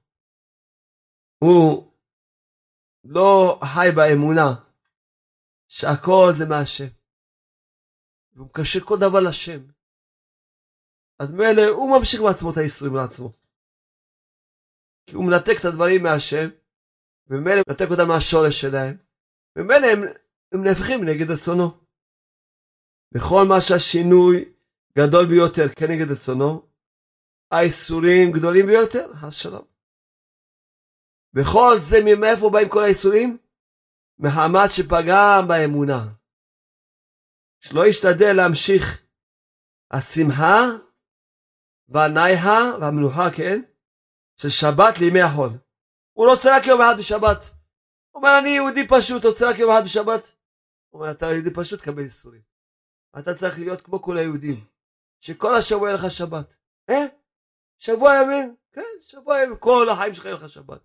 הוא 1.37 1.93
לא 3.03 3.59
חי 3.63 3.87
באמונה 3.95 4.49
שהכל 5.67 6.31
זה 6.37 6.45
מהשם. 6.45 6.93
הוא 8.35 8.45
מקשר 8.45 8.79
כל 8.79 8.95
דבר 8.99 9.19
לשם. 9.19 9.59
אז 11.19 11.31
מילא 11.31 11.61
הוא 11.69 11.99
ממשיך 11.99 12.21
בעצמו 12.21 12.51
את 12.51 12.57
האיסורים 12.57 12.95
לעצמו. 12.95 13.31
כי 15.05 15.15
הוא 15.15 15.25
מנתק 15.25 15.59
את 15.59 15.65
הדברים 15.65 16.03
מהשם, 16.03 16.49
וממילא 17.27 17.61
מנתק 17.67 17.87
אותם 17.91 18.07
מהשורש 18.07 18.61
שלהם, 18.61 18.97
וממילא 19.55 19.87
הם, 19.87 19.99
הם 20.51 20.63
נהפכים 20.63 21.03
נגד 21.05 21.31
רצונו. 21.31 21.67
בכל 23.13 23.43
מה 23.49 23.61
שהשינוי 23.61 24.53
גדול 24.97 25.25
ביותר 25.25 25.69
כנגד 25.75 26.11
רצונו, 26.11 26.69
האיסורים 27.51 28.31
גדולים 28.31 28.65
ביותר, 28.65 29.11
השלום. 29.21 29.65
וכל 31.35 31.75
זה 31.89 31.97
מאיפה 32.19 32.49
באים 32.49 32.69
כל 32.69 32.83
האיסורים? 32.83 33.37
מחמת 34.19 34.69
שפגם 34.69 35.45
באמונה. 35.47 36.13
שלא 37.59 37.85
ישתדל 37.87 38.33
להמשיך 38.35 39.03
השמחה 39.91 40.59
והנייחה 41.89 42.77
והמנוחה, 42.81 43.27
כן? 43.37 43.61
של 44.37 44.49
שבת 44.49 44.99
לימי 44.99 45.21
החול. 45.21 45.49
הוא 46.13 46.29
רוצה 46.29 46.57
רק 46.57 46.67
יום 46.67 46.81
אחד 46.81 46.95
בשבת. 46.99 47.39
הוא 48.11 48.19
אומר, 48.19 48.39
אני 48.39 48.49
יהודי 48.49 48.87
פשוט, 48.87 49.25
רוצה 49.25 49.49
רק 49.49 49.59
יום 49.59 49.71
אחד 49.71 49.83
בשבת. 49.85 50.31
הוא 50.89 51.01
אומר, 51.01 51.11
אתה 51.11 51.25
יהודי 51.25 51.53
פשוט, 51.53 51.81
קבל 51.81 52.03
איסורים. 52.03 52.41
אתה 53.19 53.35
צריך 53.35 53.59
להיות 53.59 53.81
כמו 53.81 54.01
כל 54.01 54.17
היהודים, 54.17 54.65
שכל 55.19 55.55
השבוע 55.55 55.89
יהיה 55.89 55.97
לך 55.97 56.11
שבת. 56.11 56.55
אה? 56.89 57.05
שבוע 57.79 58.13
ימים? 58.15 58.55
כן, 58.71 58.81
שבוע 59.01 59.41
ימים, 59.41 59.57
כל 59.57 59.89
החיים 59.89 60.13
שלך 60.13 60.25
יהיה 60.25 60.35
לך 60.35 60.49
שבת. 60.49 60.81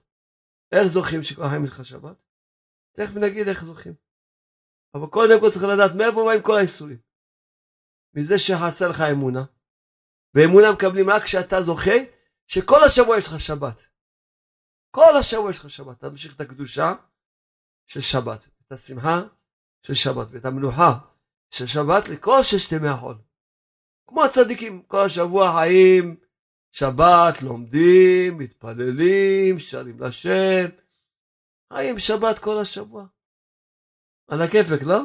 איך 0.72 0.86
זוכים 0.86 1.22
שכל 1.22 1.42
החיים 1.42 1.64
יהיה 1.64 1.74
לך 1.74 1.84
שבת? 1.84 2.16
תכף 2.92 3.16
נגיד 3.16 3.48
איך 3.48 3.64
זוכים. 3.64 3.94
אבל 4.94 5.06
קודם 5.06 5.40
כל 5.40 5.50
צריך 5.50 5.64
לדעת 5.64 5.90
מאיפה 5.94 6.24
באים 6.24 6.42
כל 6.42 6.56
האיסורים. 6.56 6.98
מזה 8.14 8.38
שחסר 8.38 8.88
לך 8.88 9.00
אמונה. 9.00 9.44
ואמונה 10.34 10.72
מקבלים 10.72 11.10
רק 11.10 11.22
כשאתה 11.22 11.62
זוכה 11.62 11.96
שכל 12.46 12.84
השבוע 12.84 13.18
יש 13.18 13.26
לך 13.26 13.40
שבת. 13.40 13.87
כל 14.90 15.16
השבוע 15.20 15.50
יש 15.50 15.58
לך 15.58 15.70
שבת. 15.70 15.98
אתה 15.98 16.08
ממשיך 16.08 16.36
את 16.36 16.40
הקדושה 16.40 16.94
של 17.86 18.00
שבת, 18.00 18.48
את 18.66 18.72
השמחה 18.72 19.22
של 19.82 19.94
שבת 19.94 20.26
ואת 20.30 20.44
המנוחה 20.44 20.98
של 21.50 21.66
שבת 21.66 22.08
לכל 22.08 22.42
ששת 22.42 22.72
ימי 22.72 22.88
החול. 22.88 23.16
כמו 24.06 24.24
הצדיקים, 24.24 24.82
כל 24.82 25.04
השבוע 25.06 25.52
חיים 25.58 26.16
שבת, 26.72 27.42
לומדים, 27.42 28.38
מתפללים, 28.38 29.58
שרים 29.58 30.00
לשם, 30.00 30.66
חיים 31.72 31.98
שבת 31.98 32.38
כל 32.38 32.58
השבוע. 32.62 33.06
על 34.28 34.42
הכיפק, 34.42 34.82
לא? 34.82 35.00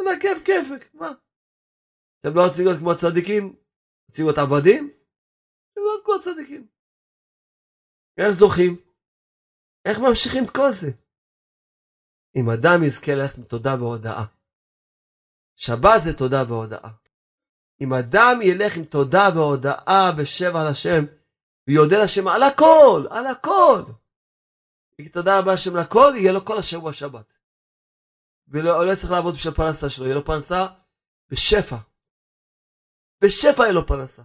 על 0.00 0.08
הכיף 0.08 0.38
כיפק, 0.44 0.94
מה? 0.94 1.12
אתם 2.20 2.34
לא 2.34 2.42
רוצים 2.42 2.66
להיות 2.66 2.78
כמו 2.78 2.92
הצדיקים? 2.92 3.56
רוצים 4.08 4.26
להיות 4.26 4.38
עבדים? 4.38 4.90
אתם 5.72 5.80
לא 5.80 6.00
כמו 6.04 6.14
הצדיקים. 6.14 6.66
איך 8.18 8.30
זוכים? 8.30 8.91
איך 9.84 9.98
ממשיכים 9.98 10.44
את 10.44 10.50
כל 10.50 10.72
זה? 10.72 10.90
אם 12.36 12.50
אדם 12.50 12.82
יזכה 12.82 13.14
ללכת 13.14 13.38
עם 13.38 13.44
תודה 13.44 13.74
והודאה. 13.78 14.24
שבת 15.56 16.02
זה 16.04 16.18
תודה 16.18 16.42
והודאה. 16.48 16.90
אם 17.80 17.92
אדם 17.92 18.38
ילך 18.42 18.76
עם 18.76 18.84
תודה 18.84 19.28
והודאה 19.34 20.12
בשבע 20.18 20.70
לשם, 20.70 21.04
ויודה 21.68 21.96
לשם 22.04 22.28
על 22.28 22.42
הכל, 22.42 23.06
על 23.10 23.26
הכל. 23.26 23.82
יגיד 24.98 25.12
תודה 25.12 25.38
רבה 25.38 25.52
השם 25.52 25.76
לכל, 25.76 26.12
יהיה 26.16 26.32
לו 26.32 26.44
כל 26.44 26.58
השבוע 26.58 26.92
שבת. 26.92 27.38
ולא 28.48 28.86
לא 28.86 28.94
צריך 28.94 29.12
לעבוד 29.12 29.34
בשביל 29.34 29.52
הפרנסה 29.52 29.90
שלו, 29.90 30.04
יהיה 30.04 30.14
לו 30.14 30.24
פרנסה 30.24 30.66
בשפע. 31.30 31.76
בשפע 33.24 33.62
יהיה 33.62 33.72
לו 33.72 33.86
פרנסה. 33.86 34.22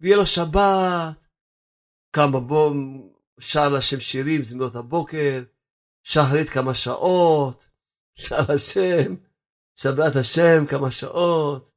ויהיה 0.00 0.16
לו 0.16 0.26
שבת, 0.26 1.26
קם 2.10 2.32
בבוא, 2.32 2.74
שר 3.40 3.68
לשם 3.68 4.00
שירים, 4.00 4.42
זמינות 4.42 4.74
הבוקר, 4.76 5.42
שחרית 6.02 6.48
כמה 6.48 6.74
שעות, 6.74 7.68
שר 8.14 8.52
השם, 8.52 9.14
שבת 9.74 10.16
השם 10.20 10.66
כמה 10.70 10.90
שעות, 10.90 11.70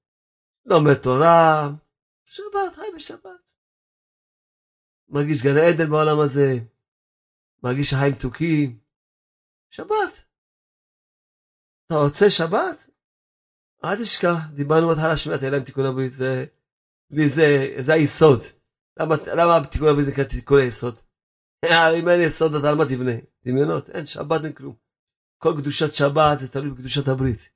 לומד 0.66 0.94
תורה, 0.94 1.70
שבת, 2.26 2.76
חי 2.76 2.96
בשבת. 2.96 3.54
מרגיש 5.10 5.44
גן 5.44 5.58
עדן 5.58 5.90
בעולם 5.90 6.20
הזה, 6.20 6.60
מרגיש 7.64 7.90
שחיים 7.90 8.14
מתוקים, 8.14 8.80
שבת. 9.70 10.26
אתה 11.86 11.96
רוצה 11.96 12.30
שבת? 12.30 12.90
אל 13.84 14.04
תשכח, 14.04 14.36
דיברנו 14.54 14.88
בהתחלה 14.88 15.18
שמיעת 15.18 15.44
אלם 15.44 15.64
תיקון 15.64 15.86
הברית, 15.86 16.12
זה, 16.12 16.46
זה, 17.10 17.76
זה 17.80 17.94
היסוד. 17.94 18.40
למה, 19.00 19.16
למה 19.36 19.60
זה 20.02 20.12
כאן 20.12 20.24
תיקון 20.24 20.60
היסוד? 20.60 20.96
אם 21.66 22.10
אין 22.10 22.22
יסוד 22.22 22.56
אתה 22.56 22.70
על 22.70 22.76
מה 22.76 22.86
תבנה? 22.86 23.12
דמיונות, 23.46 23.90
אין 23.90 24.06
שבת 24.06 24.44
אין 24.46 24.54
כלום. 24.54 24.76
כל 25.38 25.54
קדושת 25.58 25.94
שבת 25.94 26.40
זה 26.40 26.48
תלוי 26.48 26.72
בקדושת 26.72 27.08
הברית. 27.08 27.50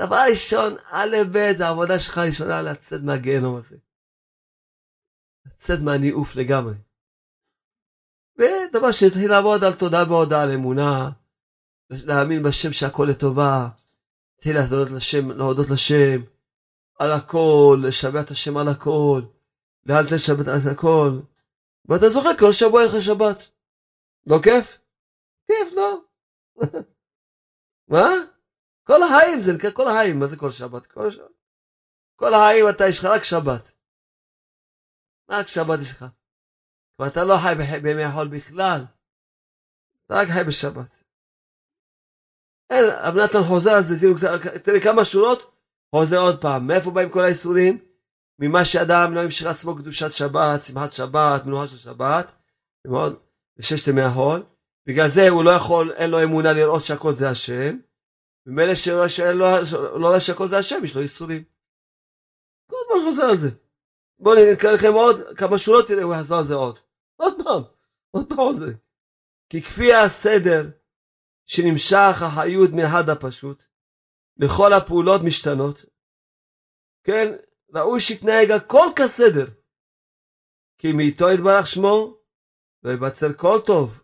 דבר 0.00 0.16
ראשון, 0.30 0.76
א' 0.90 1.16
ב' 1.32 1.52
זה 1.56 1.66
העבודה 1.66 1.98
שלך 1.98 2.18
הראשונה 2.18 2.62
לצאת 2.62 3.00
מהגיהנום 3.02 3.56
הזה. 3.56 3.76
לצאת 5.46 5.78
מהניאוף 5.84 6.36
לגמרי. 6.36 6.74
ודבר 8.38 8.92
שתתחיל 8.92 9.30
לעבוד 9.30 9.64
על 9.64 9.74
תודה 9.74 10.04
והודעה 10.08 10.42
על 10.42 10.52
אמונה, 10.52 11.10
להאמין 11.90 12.42
בשם 12.42 12.72
שהכל 12.72 13.08
לטובה, 13.10 13.68
תתחיל 14.36 14.56
להודות 14.56 14.90
לשם, 14.90 15.30
להודות 15.30 15.70
לשם 15.70 16.35
על 16.98 17.12
הכל, 17.12 17.78
לשבח 17.82 18.24
את 18.24 18.30
השם 18.30 18.56
על 18.56 18.68
הכל, 18.68 19.22
לאל 19.86 20.04
תשבת 20.04 20.48
על 20.48 20.72
הכל, 20.72 21.20
ואתה 21.88 22.08
זוכר 22.08 22.38
כל 22.38 22.52
שבוע 22.52 22.82
אין 22.82 22.88
לך 22.88 23.02
שבת. 23.02 23.42
לא 24.26 24.36
כיף? 24.42 24.78
כיף, 25.46 25.72
לא. 25.72 26.00
מה? 27.92 28.08
כל 28.84 29.02
החיים 29.02 29.40
זה 29.42 29.52
נקרא 29.52 29.70
כל 29.70 29.88
החיים, 29.88 30.18
מה 30.18 30.26
זה 30.26 30.36
כל 30.36 30.50
שבת? 30.50 30.86
כל, 30.86 31.10
שבת. 31.10 31.30
כל 32.16 32.34
החיים 32.34 32.68
אתה 32.68 32.84
יש 32.88 32.98
לך 32.98 33.04
רק 33.04 33.22
שבת. 33.24 33.72
רק 35.30 35.48
שבת 35.48 35.80
יש 35.80 35.90
לך. 35.92 36.04
ואתה 36.98 37.24
לא 37.24 37.34
חי 37.42 37.78
בימי 37.82 38.02
החול 38.02 38.28
בכלל. 38.28 38.84
אתה 40.06 40.14
רק 40.14 40.28
חי 40.28 40.44
בשבת. 40.48 41.02
אין, 42.70 42.84
רב 42.84 43.14
נתן 43.14 43.42
חוזר 43.48 43.70
על 43.70 43.82
זה, 43.82 43.94
תראו, 44.64 44.80
כמה 44.82 45.04
שורות, 45.04 45.55
חוזר 46.00 46.18
עוד 46.18 46.40
פעם. 46.40 46.66
מאיפה 46.66 46.90
באים 46.90 47.10
כל 47.10 47.24
האיסורים? 47.24 47.78
ממה 48.38 48.64
שאדם 48.64 49.14
לא 49.14 49.20
ימשיך 49.20 49.46
לעצמו 49.46 49.76
קדושת 49.76 50.12
שבת, 50.12 50.60
שמחת 50.60 50.90
שבת, 50.90 51.46
מנוחה 51.46 51.66
של 51.66 51.76
שבת, 51.76 52.32
מאוד, 52.86 53.22
בששת 53.58 53.88
ימי 53.88 54.02
החול. 54.02 54.42
בגלל 54.86 55.08
זה 55.08 55.28
הוא 55.28 55.44
לא 55.44 55.50
יכול, 55.50 55.92
אין 55.92 56.10
לו 56.10 56.22
אמונה 56.22 56.52
לראות 56.52 56.84
שהכל 56.84 57.12
זה 57.12 57.30
השם. 57.30 57.76
ומילא 58.46 58.74
שאין 59.08 59.36
לו, 59.36 59.46
לא 59.98 60.08
רואה 60.08 60.20
שהכל 60.20 60.48
זה 60.48 60.58
השם, 60.58 60.84
יש 60.84 60.96
לו 60.96 61.02
איסורים. 61.02 61.44
כל 62.70 62.76
הזמן 62.80 63.10
חוזר 63.10 63.22
על 63.22 63.36
זה. 63.36 63.48
בואו 64.18 64.52
נקרא 64.52 64.72
לכם 64.72 64.92
עוד 64.92 65.20
כמה 65.36 65.58
שורות, 65.58 65.86
תראה, 65.86 66.02
הוא 66.02 66.14
יחזור 66.14 66.38
על 66.38 66.44
זה 66.44 66.54
עוד. 66.54 66.78
עוד 67.16 67.34
פעם, 67.44 67.62
עוד 68.10 68.28
פעם 68.28 68.54
זה. 68.54 68.72
כי 69.48 69.62
כפי 69.62 69.94
הסדר 69.94 70.70
שנמשך 71.46 72.22
החיות 72.22 72.70
מהד 72.70 73.10
הפשוט, 73.10 73.64
לכל 74.38 74.72
הפעולות 74.72 75.20
משתנות, 75.24 75.84
כן, 77.04 77.32
ראוי 77.74 78.00
שיתנהג 78.00 78.50
הכל 78.50 78.86
כסדר. 78.96 79.46
כי 80.78 80.92
מאיתו 80.92 81.30
יתברך 81.30 81.66
שמו, 81.66 82.18
לא 82.82 82.90
יבצר 82.90 83.32
כל 83.36 83.58
טוב. 83.66 84.02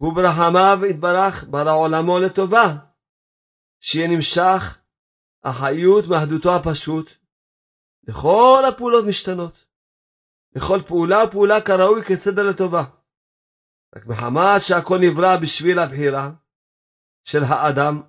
והוא 0.00 0.14
ברחמיו 0.14 0.86
יתברך 0.90 1.44
ברא 1.50 1.74
עולמו 1.76 2.18
לטובה. 2.18 2.76
שיהיה 3.80 4.08
נמשך 4.08 4.78
החיות 5.44 6.04
מאחדותו 6.10 6.48
הפשוט. 6.56 7.10
לכל 8.08 8.62
הפעולות 8.68 9.04
משתנות. 9.08 9.66
לכל 10.56 10.78
פעולה 10.88 11.24
ופעולה 11.24 11.60
כראוי 11.60 12.04
כסדר 12.04 12.42
לטובה. 12.50 12.84
רק 13.96 14.06
מחמת 14.06 14.60
שהכל 14.60 14.98
נברא 14.98 15.36
בשביל 15.42 15.78
הבחירה 15.78 16.30
של 17.24 17.40
האדם, 17.44 18.02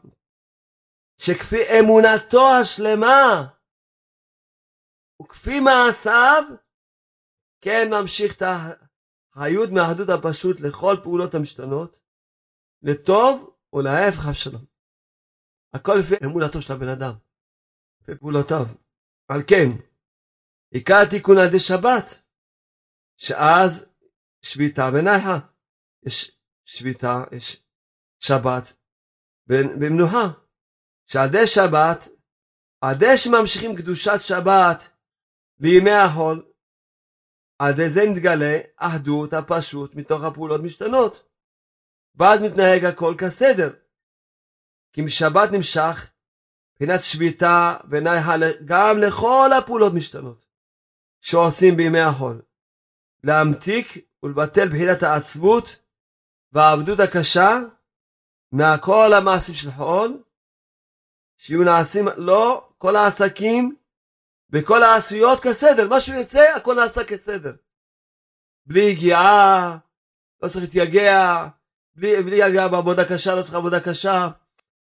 שכפי 1.24 1.63
אמונתו 1.80 2.43
השלמה 2.61 3.47
וכפי 5.22 5.59
מעשיו, 5.59 6.43
כן 7.61 7.88
ממשיך 7.91 8.38
את 8.38 8.41
החיות 8.41 9.69
מהאחדות 9.69 10.09
הפשוט 10.09 10.57
לכל 10.59 10.95
פעולות 11.03 11.34
המשתנות, 11.34 12.01
לטוב 12.82 13.57
ולהפך 13.74 14.28
אבשלום. 14.30 14.65
הכל 15.74 15.95
לפי 15.99 16.15
אמונתו 16.26 16.61
של 16.61 16.74
הבן 16.74 16.88
אדם, 16.88 17.13
לפי 18.01 18.19
פעולותיו. 18.19 18.65
על 19.28 19.41
כן, 19.49 19.69
עיקר 20.74 21.05
תיקון 21.09 21.38
על 21.38 21.47
ידי 21.47 21.59
שבת, 21.59 22.07
שאז 23.17 23.86
שביתה 24.41 24.89
ונייחה. 24.93 25.38
יש 26.05 26.38
שביתה, 26.65 27.24
יש 27.32 27.65
שבת 28.19 28.63
ומנוחה. 29.47 30.40
שעדי 31.12 31.47
שבת, 31.47 32.07
עדי 32.82 33.18
שממשיכים 33.18 33.76
קדושת 33.76 34.20
שבת 34.20 34.91
לימי 35.59 35.91
החול, 35.91 36.51
עדי 37.59 37.89
זה 37.89 38.01
נתגלה 38.09 38.59
אחדות 38.78 39.34
הפשוט 39.34 39.95
מתוך 39.95 40.24
הפעולות 40.24 40.62
משתנות. 40.62 41.30
ואז 42.16 42.41
מתנהג 42.41 42.86
הכל 42.86 43.16
כסדר. 43.18 43.74
כי 44.93 45.01
משבת 45.01 45.49
נמשך 45.51 46.12
מבחינת 46.72 46.99
שביתה 47.01 47.78
ונאי 47.89 48.20
גם 48.66 48.97
לכל 48.97 49.49
הפעולות 49.57 49.93
משתנות 49.93 50.45
שעושים 51.22 51.78
בימי 51.78 51.99
החול. 51.99 52.41
להמתיק 53.24 53.88
ולבטל 54.24 54.70
בחינת 54.70 55.03
העצבות 55.03 55.80
והעבדות 56.51 56.99
הקשה 56.99 57.49
מהכל 58.51 59.14
המעשים 59.14 59.55
של 59.55 59.72
חול, 59.72 60.24
שיהיו 61.41 61.63
נעשים 61.63 62.07
לא 62.17 62.69
כל 62.77 62.95
העסקים 62.95 63.75
וכל 64.49 64.83
העשויות 64.83 65.39
כסדר, 65.39 65.87
מה 65.87 66.01
שהוא 66.01 66.15
יוצא 66.15 66.53
הכל 66.55 66.75
נעשה 66.75 67.03
כסדר. 67.03 67.53
בלי 68.65 68.81
יגיעה, 68.81 69.77
לא 70.41 70.49
צריך 70.49 70.63
להתייגע, 70.63 71.47
בלי, 71.95 72.23
בלי 72.23 72.35
יגיעה 72.35 72.67
בעבודה 72.67 73.05
קשה, 73.05 73.35
לא 73.35 73.41
צריך 73.41 73.53
עבודה 73.53 73.79
קשה, 73.79 74.29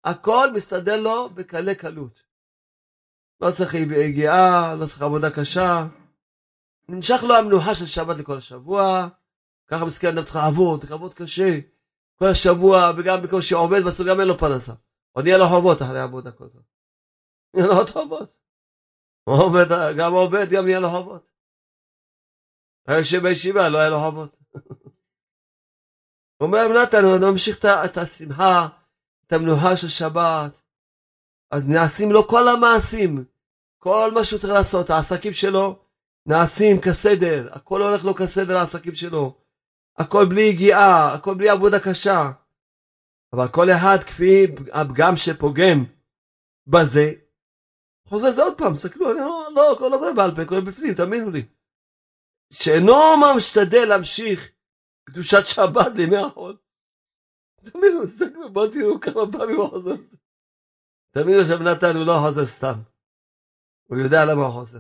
הכל 0.04 0.52
מסתדר 0.54 1.00
לו 1.00 1.28
בקלי 1.28 1.74
קלות. 1.74 2.22
לא 3.40 3.50
צריך 3.50 3.74
יגיעה, 3.74 4.74
לא 4.74 4.86
צריך 4.86 5.02
עבודה 5.02 5.30
קשה. 5.30 5.86
נמשך 6.88 7.22
לו 7.22 7.36
המנוחה 7.36 7.74
של 7.74 7.86
שבת 7.86 8.18
לכל 8.18 8.36
השבוע, 8.36 9.08
ככה 9.66 9.84
מסכן 9.84 10.08
אדם 10.08 10.24
צריך 10.24 10.36
לעבוד, 10.36 10.90
לעבוד 10.90 11.14
קשה, 11.14 11.58
כל 12.18 12.28
השבוע, 12.28 12.92
וגם 12.96 13.22
בקושי 13.22 13.54
עובד, 13.54 13.84
בסוף 13.84 14.06
גם 14.06 14.20
אין 14.20 14.28
לו 14.28 14.38
פרנסה. 14.38 14.72
עוד 15.18 15.26
יהיה 15.26 15.38
לו 15.38 15.48
חובות 15.48 15.82
אחרי 15.82 16.00
עבודה 16.00 16.32
כל 16.32 16.44
הזמן. 16.44 16.60
יהיה 17.56 17.66
לו 17.66 17.74
עוד 17.74 17.90
חובות. 17.90 18.36
עובד, 19.24 19.66
גם 19.98 20.12
עובד, 20.12 20.46
גם 20.50 20.68
יהיה 20.68 20.80
לו 20.80 20.88
חובות. 20.90 21.30
היה 22.86 22.98
יושב 22.98 23.22
בישיבה, 23.22 23.68
לא 23.68 23.78
היה 23.78 23.90
לו 23.90 23.98
חובות. 23.98 24.36
אומר 26.40 26.82
נתן, 26.82 27.04
הוא 27.04 27.30
ממשיך 27.30 27.58
את 27.64 27.96
השמחה, 27.96 28.68
את 29.26 29.32
המנוחה 29.32 29.76
של 29.76 29.88
שבת, 29.88 30.60
אז 31.50 31.68
נעשים 31.68 32.12
לו 32.12 32.28
כל 32.28 32.48
המעשים, 32.48 33.24
כל 33.78 34.10
מה 34.14 34.24
שהוא 34.24 34.40
צריך 34.40 34.52
לעשות, 34.52 34.90
העסקים 34.90 35.32
שלו 35.32 35.82
נעשים 36.26 36.80
כסדר, 36.80 37.48
הכל 37.52 37.82
הולך 37.82 38.04
לו 38.04 38.14
כסדר 38.14 38.56
העסקים 38.56 38.94
שלו, 38.94 39.38
הכל 39.96 40.26
בלי 40.28 40.42
יגיעה, 40.42 41.14
הכל 41.14 41.34
בלי 41.34 41.48
עבודה 41.48 41.80
קשה. 41.80 42.30
אבל 43.32 43.48
כל 43.52 43.70
אחד 43.70 43.98
כפי 44.06 44.46
הפגם 44.72 45.16
שפוגם 45.16 45.84
בזה, 46.66 47.12
חוזר 48.08 48.30
זה 48.30 48.42
עוד 48.42 48.58
פעם, 48.58 48.74
תסתכלו, 48.74 49.10
אני 49.10 49.18
לא, 49.20 49.48
לא, 49.54 49.72
לא, 49.72 49.76
קורא 49.78 50.12
בעל 50.16 50.34
פה, 50.36 50.44
קורא 50.48 50.60
בפנים, 50.60 50.94
תאמינו 50.94 51.30
לי. 51.30 51.46
שאינו 52.52 52.94
משתדל 53.36 53.84
להמשיך 53.88 54.50
קדושת 55.04 55.44
שבת 55.44 55.92
לימי 55.96 56.16
החול. 56.16 56.56
תאמינו, 57.64 58.06
תסתכלו, 58.06 58.52
בואו 58.52 58.70
תראו 58.70 59.00
כמה 59.00 59.32
פעמים 59.32 59.56
הוא 59.56 59.68
חוזר. 59.68 59.94
תאמינו 61.10 61.44
שבנתן 61.44 61.96
הוא 61.96 62.06
לא 62.06 62.12
חוזר 62.26 62.44
סתם. 62.44 62.78
הוא 63.88 63.98
יודע 63.98 64.24
למה 64.24 64.44
הוא 64.44 64.52
חוזר. 64.52 64.78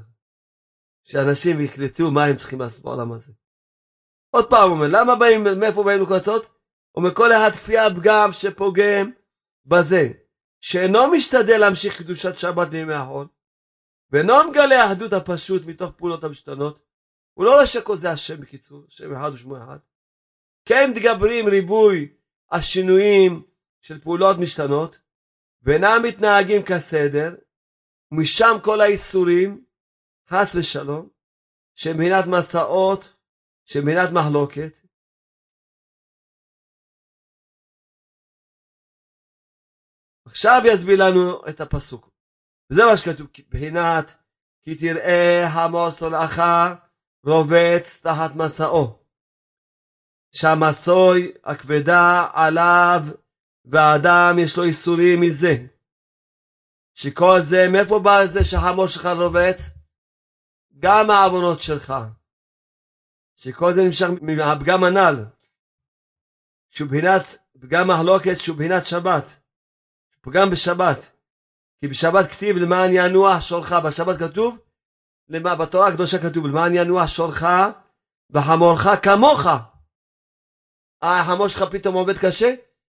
שאנשים 1.04 1.60
יקלטו 1.60 2.10
מה 2.10 2.24
הם 2.24 2.36
צריכים 2.36 2.60
לעשות 2.60 2.84
בעולם 2.84 3.12
הזה. 3.12 3.32
עוד 4.30 4.50
פעם 4.50 4.70
הוא 4.70 4.76
אומר, 4.76 4.86
למה 4.90 5.16
באים, 5.16 5.44
מאיפה 5.60 5.82
באים 5.84 6.02
לקבוצות? 6.02 6.44
הוא 6.44 6.57
אומר, 6.98 7.14
כל 7.14 7.32
אחד 7.32 7.50
כפי 7.50 7.78
הפגם 7.78 8.32
שפוגם 8.32 9.10
בזה, 9.66 10.08
שאינו 10.60 11.10
משתדל 11.10 11.58
להמשיך 11.58 11.98
קדושת 11.98 12.34
שבת 12.34 12.72
לימי 12.72 12.94
החול, 12.94 13.26
ואינו 14.10 14.34
מגלה 14.50 14.84
האחדות 14.84 15.12
הפשוט 15.12 15.62
מתוך 15.66 15.92
פעולות 15.96 16.24
המשתנות, 16.24 16.82
הוא 17.34 17.44
לא 17.44 17.54
רואה 17.54 17.66
שכל 17.66 17.96
זה 17.96 18.10
השם 18.10 18.40
בקיצור, 18.40 18.84
שם 18.88 19.16
אחד 19.16 19.30
ושמו 19.34 19.56
אחד. 19.56 19.78
כן 20.64 20.90
מתגברים 20.90 21.48
ריבוי 21.48 22.08
השינויים 22.50 23.42
של 23.80 24.00
פעולות 24.00 24.38
משתנות, 24.38 25.00
ואינם 25.62 26.02
מתנהגים 26.04 26.62
כסדר, 26.62 27.34
ומשם 28.12 28.56
כל 28.62 28.80
האיסורים, 28.80 29.64
חס 30.30 30.54
ושלום, 30.54 31.08
שמבחינת 31.74 32.26
מסעות, 32.26 33.14
שמבחינת 33.64 34.10
מחלוקת. 34.10 34.87
עכשיו 40.30 40.62
יסביר 40.64 41.04
לנו 41.04 41.48
את 41.48 41.60
הפסוק. 41.60 42.10
וזה 42.70 42.84
מה 42.84 42.96
שכתוב, 42.96 43.26
מבחינת 43.38 44.16
כי 44.62 44.74
תראה 44.74 45.46
המוס 45.46 46.02
הולך 46.02 46.42
רובץ 47.24 48.00
תחת 48.02 48.34
מסעו. 48.34 48.98
שהמסוי 50.32 51.32
הכבדה 51.44 52.28
עליו 52.32 53.00
והאדם 53.64 54.36
יש 54.38 54.56
לו 54.56 54.64
איסורים 54.64 55.20
מזה. 55.20 55.66
שכל 56.94 57.40
זה, 57.40 57.66
מאיפה 57.72 57.98
בא 57.98 58.26
זה 58.26 58.44
שהחמור 58.44 58.86
שלך 58.86 59.06
רובץ? 59.06 59.70
גם 60.78 61.10
העוונות 61.10 61.60
שלך. 61.60 61.94
שכל 63.36 63.74
זה 63.74 63.80
נמשך 63.82 64.06
מהפגם 64.22 64.84
הנ"ל. 64.84 65.24
שהוא 66.70 66.88
בחינת 66.88 67.22
פגם 67.60 67.90
מחלוקת 67.90 68.36
שהוא 68.36 68.56
בחינת 68.56 68.84
שבת. 68.84 69.24
פגם 70.28 70.50
בשבת. 70.50 70.98
כי 71.80 71.88
בשבת 71.88 72.30
כתיב 72.30 72.56
למען 72.56 72.90
ינוח 72.92 73.40
שורך. 73.40 73.72
בשבת 73.72 74.18
כתוב, 74.18 74.58
למה, 75.28 75.56
בתורה 75.56 75.88
הקדושה 75.88 76.18
כתוב 76.18 76.46
למען 76.46 76.72
ינוח 76.74 77.06
שורך 77.06 77.42
וחמורך 78.30 78.86
כמוך. 79.02 79.46
אה, 81.02 81.20
החמור 81.20 81.48
שלך 81.48 81.62
פתאום 81.70 81.94
עובד 81.94 82.18
קשה? 82.18 82.54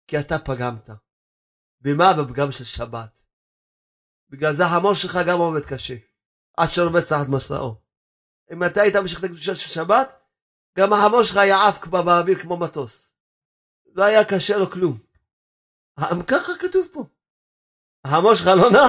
כי 0.06 0.20
אתה 0.20 0.38
פגמת. 0.38 0.90
במה? 1.80 2.12
בפגם 2.12 2.52
של 2.52 2.64
שבת. 2.64 3.22
בגלל 4.30 4.52
זה 4.52 4.64
החמור 4.64 4.94
שלך 4.94 5.18
גם 5.26 5.38
עובד 5.38 5.64
קשה. 5.64 5.94
עד 6.56 6.68
שרובץ 6.68 7.08
תחת 7.08 7.28
מסעו. 7.28 7.74
אם 8.52 8.64
אתה 8.64 8.80
היית 8.80 8.96
ממשיך 8.96 9.18
את 9.18 9.24
הקדושה 9.24 9.54
של 9.54 9.68
שבת, 9.68 10.20
גם 10.78 10.92
החמור 10.92 11.22
שלך 11.22 11.36
היה 11.36 11.68
עף 11.68 11.78
כבר 11.78 12.02
באוויר 12.02 12.38
כמו 12.38 12.56
מטוס. 12.56 13.14
לא 13.94 14.04
היה 14.04 14.24
קשה 14.24 14.58
לו 14.58 14.70
כלום. 14.70 14.98
ככה 16.26 16.52
כתוב 16.60 16.88
פה. 16.92 17.04
החמור 18.04 18.34
שלך 18.34 18.46
לא 18.46 18.70
נע, 18.70 18.86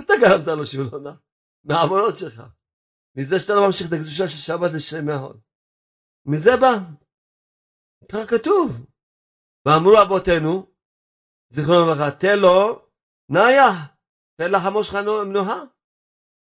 אתה 0.00 0.14
גרמת 0.20 0.46
לו 0.46 0.66
שהוא 0.66 0.84
לא 0.92 1.00
נע. 1.00 1.12
מהעוונות 1.64 2.18
שלך. 2.18 2.42
מזה 3.16 3.38
שאתה 3.38 3.54
לא 3.54 3.66
ממשיך 3.66 3.88
את 3.88 3.92
הקדושה 3.92 4.28
של 4.28 4.38
שבת 4.38 4.70
לשלם 4.74 5.06
מההוד. 5.06 5.40
מזה 6.26 6.50
בא. 6.60 6.74
ככה 8.12 8.26
כתוב. 8.26 8.86
ואמרו 9.66 10.02
אבותינו, 10.02 10.72
זיכרונו 11.50 11.86
לברכה, 11.86 12.10
תן 12.10 12.38
לו 12.38 12.86
נאיה, 13.28 13.70
תן 14.36 14.50
לחמור 14.50 14.82
שלך 14.82 14.94
מנוחה. 15.26 15.62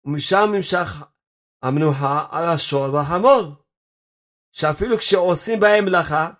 ומשם 0.05 0.49
נמשך 0.55 0.87
המנוחה 1.61 2.27
על 2.31 2.49
השור 2.49 2.93
והחמור. 2.93 3.55
שאפילו 4.51 4.97
כשעושים 4.97 5.59
בהם 5.59 5.85
מלאכה, 5.85 6.31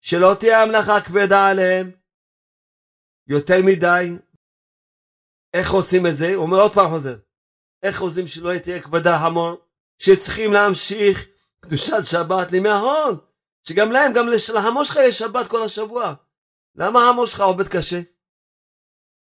שלא 0.00 0.34
תהיה 0.40 0.62
המלאכה 0.62 1.00
כבדה 1.06 1.48
עליהם 1.50 1.90
יותר 3.28 3.56
מדי. 3.66 4.25
איך 5.56 5.70
עושים 5.70 6.06
את 6.06 6.16
זה? 6.16 6.34
הוא 6.34 6.42
אומר 6.42 6.60
עוד 6.60 6.74
פעם 6.74 6.90
חוזר. 6.90 7.16
איך 7.82 8.00
עושים 8.00 8.26
שלא 8.26 8.58
תהיה 8.58 8.82
כבדה 8.82 9.16
המון? 9.16 9.56
שצריכים 9.98 10.52
להמשיך 10.52 11.26
קדושת 11.60 12.04
שבת 12.04 12.52
לימי 12.52 12.68
ההון. 12.68 13.18
שגם 13.62 13.92
להם, 13.92 14.12
גם 14.12 14.26
להמון 14.54 14.84
שלך 14.84 14.96
יש 15.02 15.18
שבת 15.18 15.48
כל 15.48 15.62
השבוע. 15.62 16.14
למה 16.74 17.00
ההמון 17.00 17.26
שלך 17.26 17.40
עובד 17.40 17.68
קשה? 17.68 18.00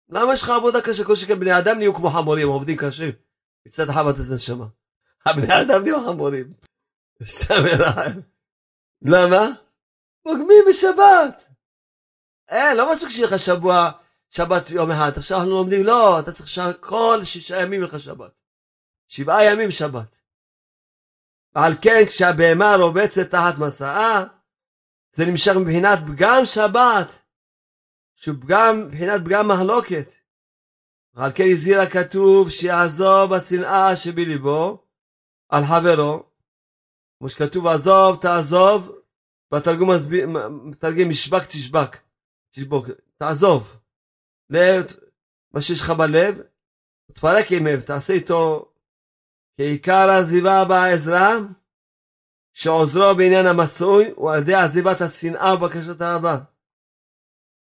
למה 0.09 0.33
יש 0.33 0.41
לך 0.41 0.49
עבודה 0.49 0.81
קשה? 0.81 1.03
כל 1.03 1.15
שכן 1.15 1.39
בני 1.39 1.57
אדם 1.59 1.77
נהיו 1.77 1.93
כמו 1.93 2.09
חמורים, 2.09 2.47
עובדים 2.47 2.77
קשה. 2.77 3.09
מצד 3.67 3.89
אחד 3.89 4.03
את 4.07 4.15
הנשמה. 4.31 4.65
הבני 5.25 5.61
אדם 5.61 5.83
נהיו 5.83 6.05
חמורים. 6.05 6.47
למה? 9.01 9.49
פוגמים 10.23 10.63
בשבת. 10.69 11.49
אה, 12.51 12.73
לא 12.73 12.91
מספיק 12.91 13.09
שיהיה 13.09 13.27
לך 13.27 13.39
שבוע, 13.39 13.91
שבת 14.29 14.69
יום 14.69 14.91
אחד. 14.91 15.11
עכשיו 15.17 15.37
אנחנו 15.37 15.51
לומדים, 15.51 15.83
לא, 15.83 16.19
אתה 16.19 16.31
צריך 16.31 16.77
כל 16.79 17.19
שישה 17.23 17.61
ימים 17.61 17.81
לך 17.81 17.99
שבת. 17.99 18.39
שבעה 19.07 19.45
ימים 19.45 19.71
שבת. 19.71 20.21
ועל 21.55 21.73
כן 21.81 22.05
כשהבהמה 22.07 22.75
רובצת 22.75 23.29
תחת 23.31 23.57
מסעה, 23.57 24.25
זה 25.13 25.25
נמשך 25.25 25.51
מבחינת 25.61 25.99
פגם 26.07 26.45
שבת, 26.45 27.07
שהוא 28.15 28.35
פגם, 28.41 28.87
מבחינת 28.87 29.21
פגם 29.25 29.47
מחלוקת. 29.47 30.13
ועל 31.13 31.31
כן 31.35 31.43
הזהיר 31.51 31.81
הכתוב 31.81 32.49
שיעזוב 32.49 33.33
השנאה 33.33 33.95
שבליבו 33.95 34.83
על 35.49 35.63
חברו, 35.63 36.23
כמו 37.19 37.29
שכתוב 37.29 37.67
עזוב 37.67 38.21
תעזוב, 38.21 38.91
בתרגום 39.51 39.89
מתרגם 40.49 41.09
משבק 41.09 41.45
תשבק, 41.45 41.97
תשבוק, 42.51 42.85
תעזוב. 43.17 43.77
מה 45.53 45.61
שיש 45.61 45.81
לך 45.81 45.89
בלב, 45.89 46.41
תפרק 47.13 47.45
עם 47.51 47.67
אב, 47.67 47.81
תעשה 47.81 48.13
איתו 48.13 48.71
כעיקר 49.57 50.09
עזיבה 50.09 50.65
בעזרה, 50.65 51.35
שעוזרו 52.53 53.15
בעניין 53.17 53.45
המסוי 53.45 54.11
הוא 54.15 54.31
על 54.31 54.41
ידי 54.41 54.53
עזיבת 54.53 55.01
השנאה 55.01 55.55
ובקשת 55.55 56.01
האהבה. 56.01 56.37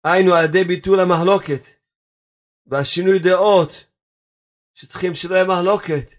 היינו 0.04 0.34
על 0.34 0.44
ידי 0.44 0.64
ביטול 0.64 1.00
המחלוקת 1.00 1.62
והשינוי 2.66 3.18
דעות, 3.18 3.84
שצריכים 4.74 5.14
שלא 5.14 5.34
יהיה 5.34 5.46
מחלוקת, 5.46 6.14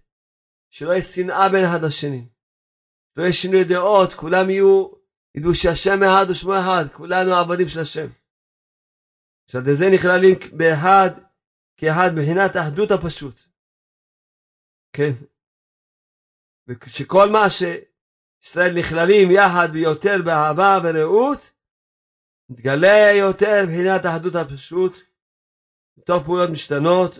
שלא 0.69 0.91
יהיה 0.91 1.03
שנאה 1.03 1.49
בין 1.49 1.65
אחד 1.65 1.81
לשני, 1.81 2.29
לא 3.15 3.23
יהיה 3.23 3.33
שינוי 3.33 3.63
דעות, 3.63 4.13
כולם 4.13 4.49
יהיו, 4.49 4.91
ידעו 5.35 5.55
שהשם 5.55 6.03
אחד 6.03 6.25
ושמו 6.29 6.53
אחד, 6.59 6.85
כולנו 6.93 7.35
עבדים 7.35 7.67
של 7.67 7.79
השם. 7.79 8.07
שעל 9.51 9.61
ידי 9.61 9.75
זה 9.75 9.85
נכללים 9.93 10.35
באחד, 10.57 11.09
כאחד 11.77 12.09
מבחינת 12.15 12.55
האחדות 12.55 12.91
הפשוט. 12.91 13.39
כן. 14.93 15.11
ושכל 16.67 17.29
מה 17.29 17.45
שישראל 17.49 18.79
נכללים 18.79 19.31
יחד 19.31 19.69
ויותר 19.73 20.15
באהבה 20.25 20.79
ורעות, 20.83 21.53
מתגלה 22.49 23.11
יותר 23.19 23.63
מבחינת 23.63 24.05
האחדות 24.05 24.35
הפשוט, 24.35 24.93
מתוך 25.97 26.23
פעולות 26.23 26.49
משתנות, 26.49 27.19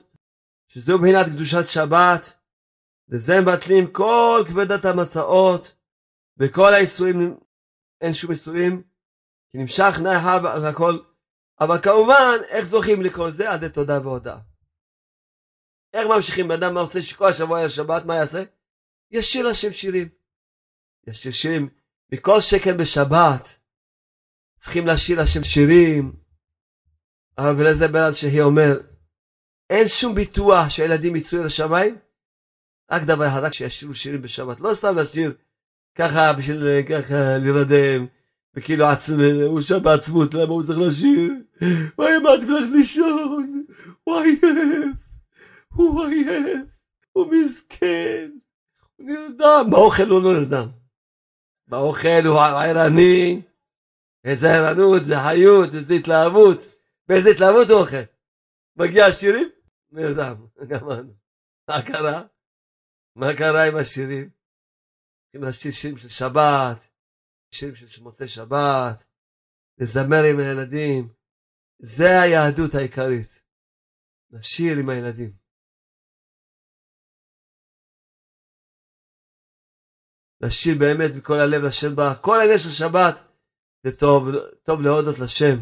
שזו 0.68 0.98
מבחינת 0.98 1.26
קדושת 1.26 1.68
שבת, 1.68 2.38
לזה 3.10 3.42
מבטלים 3.42 3.92
כל 3.92 4.44
כבדת 4.48 4.86
המסעות, 4.86 5.76
וכל 6.38 6.74
האיסורים, 6.74 7.38
אין 8.02 8.14
שום 8.14 8.32
איסורים, 8.32 8.84
כי 9.50 9.58
נמשך 9.58 10.00
נאי 10.04 10.20
חב 10.20 10.46
על 10.46 10.66
הכל, 10.66 11.00
אבל 11.62 11.82
כמובן, 11.82 12.38
איך 12.49 12.66
זוכים 12.66 13.01
לכל 13.01 13.32
זה? 13.32 13.51
עד 13.51 13.68
תודה 13.68 13.99
והודאה. 14.01 14.38
איך 15.93 16.07
ממשיכים? 16.07 16.47
בן 16.47 16.64
אדם 16.64 16.78
רוצה 16.78 17.01
שכל 17.01 17.28
השבוע 17.28 17.57
יהיה 17.57 17.70
שבת, 17.70 18.05
מה 18.05 18.16
יעשה? 18.16 18.43
ישיר 19.12 19.47
השם 19.47 19.72
שירים. 19.72 20.09
ישיר 21.07 21.32
שירים. 21.32 21.70
מכל 22.12 22.39
שקל 22.39 22.78
בשבת 22.78 23.59
צריכים 24.59 24.88
לשיר 24.88 25.22
השם 25.22 25.43
שירים. 25.43 26.14
אבל 27.38 27.72
לזה 27.72 27.88
בלעד 27.88 28.14
שהיא 28.14 28.41
אומר, 28.41 28.80
אין 29.70 29.88
שום 29.88 30.16
ביטוח 30.16 30.70
שהילדים 30.70 31.16
יצאו 31.16 31.41
אל 31.41 31.45
השמיים, 31.45 31.97
רק 32.91 33.03
דבר 33.03 33.28
אחד, 33.28 33.39
רק 33.43 33.53
שישירו 33.53 33.93
שירים 33.93 34.22
בשבת. 34.22 34.59
לא 34.59 34.74
סתם 34.74 34.97
לשיר 34.97 35.34
ככה 35.95 36.34
בשביל 36.34 36.64
ככה 36.89 37.38
להירדם, 37.38 38.07
וכאילו 38.56 38.86
הוא 39.45 39.62
שם 39.62 39.84
בעצמות, 39.84 40.34
למה 40.34 40.54
הוא 40.54 40.64
צריך 40.64 40.80
לשיר? 40.80 41.34
וואי, 41.97 42.20
מה 42.24 42.30
עדיף 42.30 42.49
לך 42.49 42.70
לישון? 42.72 43.66
הוא 44.04 44.20
עייף, 44.20 44.95
הוא 45.74 46.06
עייף, 46.06 46.68
הוא 47.12 47.32
מסכן. 47.32 48.32
נרדם, 48.99 49.68
באוכל 49.72 50.10
הוא 50.10 50.24
לא 50.24 50.34
נרדם. 50.34 50.68
באוכל 51.68 52.26
הוא 52.26 52.39
ערני, 52.39 53.41
איזה 54.24 54.52
ערנות, 54.52 55.02
איזה 55.02 55.16
חיות, 55.30 55.76
איזה 55.76 55.93
התלהבות. 55.93 56.58
באיזה 57.08 57.30
התלהבות 57.30 57.70
הוא 57.70 57.80
אוכל. 57.80 58.04
מגיע 58.76 59.06
השירים, 59.06 59.49
נרדם, 59.91 60.36
גמרנו. 60.68 61.14
מה 61.70 61.82
קרה? 61.82 62.22
מה 63.16 63.34
קרה 63.38 63.68
עם 63.68 63.76
השירים? 63.76 64.30
צריכים 65.24 65.49
לשיר 65.49 65.72
שירים 65.72 65.97
של 65.97 66.10
שבת, 66.10 66.88
שירים 67.52 67.76
של 67.76 68.04
מוצאי 68.04 68.28
שבת, 68.28 69.04
לזמר 69.78 70.24
עם 70.32 70.39
הילדים. 70.39 71.14
זה 71.80 72.22
היהדות 72.22 72.76
העיקרית. 72.76 73.41
לשיר 74.32 74.78
עם 74.80 74.89
הילדים. 74.89 75.38
לשיר 80.41 80.74
באמת 80.80 81.12
מכל 81.18 81.34
הלב 81.34 81.62
לשם 81.68 81.95
בה. 81.95 82.16
כל 82.22 82.38
העניין 82.39 82.60
של 82.60 82.74
שבת 82.80 83.16
זה 83.84 83.91
טוב, 83.99 84.22
טוב 84.66 84.82
להודות 84.82 85.16
לשם. 85.24 85.58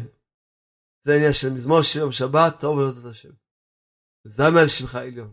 זה 1.02 1.12
העניין 1.12 1.32
של 1.32 1.48
מזמור 1.54 1.82
שיר 1.82 2.02
יום 2.02 2.12
שבת, 2.12 2.52
טוב 2.60 2.78
להודות 2.78 3.04
לשם. 3.04 3.34
זמר 4.24 4.66
שמך 4.78 4.94
עליון. 4.94 5.32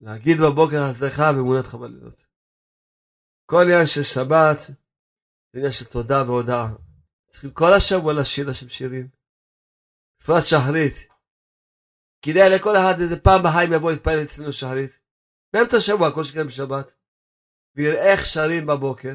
להגיד 0.00 0.36
בבוקר 0.42 0.80
הצלחה 0.90 1.30
ואמונתך 1.36 1.74
בלילות. 1.74 2.29
כל 3.50 3.62
עניין 3.62 3.86
של 3.86 4.02
שבת 4.02 4.58
זה 5.52 5.58
עניין 5.58 5.72
של 5.72 5.84
תודה 5.84 6.22
והודאה. 6.26 6.66
צריכים 7.30 7.50
כל 7.50 7.72
השבוע 7.76 8.12
לשיר 8.20 8.50
לשם 8.50 8.68
שירים. 8.68 9.08
בפרט 10.20 10.44
שחרית. 10.44 10.94
כדאי 12.22 12.50
לכל 12.54 12.76
אחד 12.76 13.00
איזה 13.00 13.20
פעם 13.20 13.40
בחיים 13.44 13.72
יבוא 13.72 13.92
להתפלל 13.92 14.22
אצלנו 14.24 14.52
שחרית. 14.52 14.98
באמצע 15.52 15.76
השבוע, 15.76 16.14
כל 16.14 16.24
שכן 16.24 16.46
בשבת. 16.46 16.94
ויראה 17.76 18.12
איך 18.12 18.26
שרים 18.26 18.66
בבוקר 18.66 19.14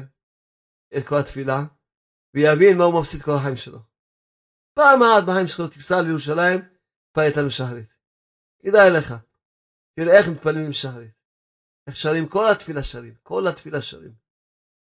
את 0.96 1.06
כל 1.08 1.16
התפילה, 1.20 1.60
ויבין 2.34 2.78
מה 2.78 2.84
הוא 2.84 3.00
מפסיד 3.00 3.22
כל 3.22 3.36
החיים 3.36 3.56
שלו. 3.56 3.78
פעם 4.74 5.02
אחת 5.02 5.22
בחיים 5.28 5.46
שלו 5.46 5.68
תיסע 5.68 6.00
לירושלים, 6.02 6.60
תפלל 7.12 7.24
איתנו 7.24 7.50
שחרית. 7.50 7.94
כדאי 8.62 8.90
לך. 8.90 9.14
תראה 9.94 10.18
איך 10.18 10.28
מתפללים 10.28 10.72
שחרית. 10.72 11.14
איך 11.86 11.96
שרים, 11.96 12.28
כל 12.28 12.46
התפילה 12.52 12.82
שרים, 12.82 13.14
כל 13.22 13.48
התפילה 13.48 13.82
שרים. 13.82 14.25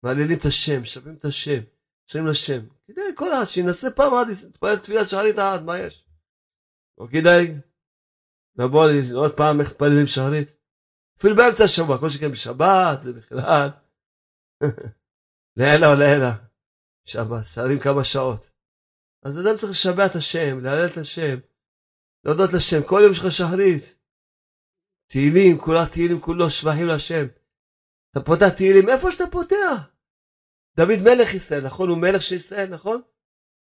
מעללים 0.07 0.38
את 0.38 0.44
השם, 0.44 0.84
שרים 0.84 1.14
את 1.14 1.24
השם, 1.24 1.61
שרים 2.07 2.26
לשם. 2.26 2.61
כדאי 2.86 3.04
כל 3.14 3.32
אחד 3.32 3.44
שינסה 3.44 3.90
פעם 3.90 4.14
אחת 4.14 4.26
להתפלל 4.28 4.78
תפילה 4.78 5.04
שחרית 5.04 5.38
אחת, 5.38 5.62
מה 5.62 5.78
יש? 5.78 6.09
או 6.98 7.09
כדאי 7.09 7.54
לבוא 8.59 8.84
עוד 9.14 9.36
פעם 9.36 9.61
איך 9.61 9.70
מתפללים 9.70 10.07
שחרית. 10.07 10.57
אפילו 11.18 11.36
באמצע 11.36 11.64
השבוע, 11.64 12.00
כל 12.00 12.09
שכן 12.09 12.32
בשבת, 12.32 13.02
זה 13.02 13.12
בכלל. 13.12 13.68
לעילא 15.57 15.86
או 15.86 15.94
לעילא. 15.98 16.32
שבת, 17.04 17.44
שרים 17.54 17.78
כמה 17.78 18.04
שעות. 18.04 18.50
אז 19.24 19.32
אדם 19.40 19.57
צריך 19.57 19.70
לשבע 19.70 20.07
את 20.07 20.14
השם, 20.16 20.61
להלל 20.62 20.86
את 20.92 20.96
השם, 20.96 21.36
להודות 22.24 22.50
לשם. 22.52 22.80
כל 22.88 23.00
יום 23.02 23.12
יש 23.12 23.18
לך 23.18 23.32
שחרית. 23.32 23.84
תהילים, 25.11 25.59
כולה 25.59 25.86
תהילים, 25.92 26.20
כולו 26.20 26.50
שבחים 26.50 26.86
לשם. 26.86 27.26
אתה 28.11 28.20
פותח 28.24 28.48
תהילים, 28.57 28.88
איפה 28.88 29.12
שאתה 29.12 29.24
פותח? 29.32 29.95
דוד 30.77 30.99
מלך 31.05 31.35
ישראל, 31.35 31.64
נכון? 31.64 31.89
הוא 31.89 31.99
מלך 31.99 32.22
של 32.22 32.35
ישראל, 32.35 32.68
נכון? 32.70 33.03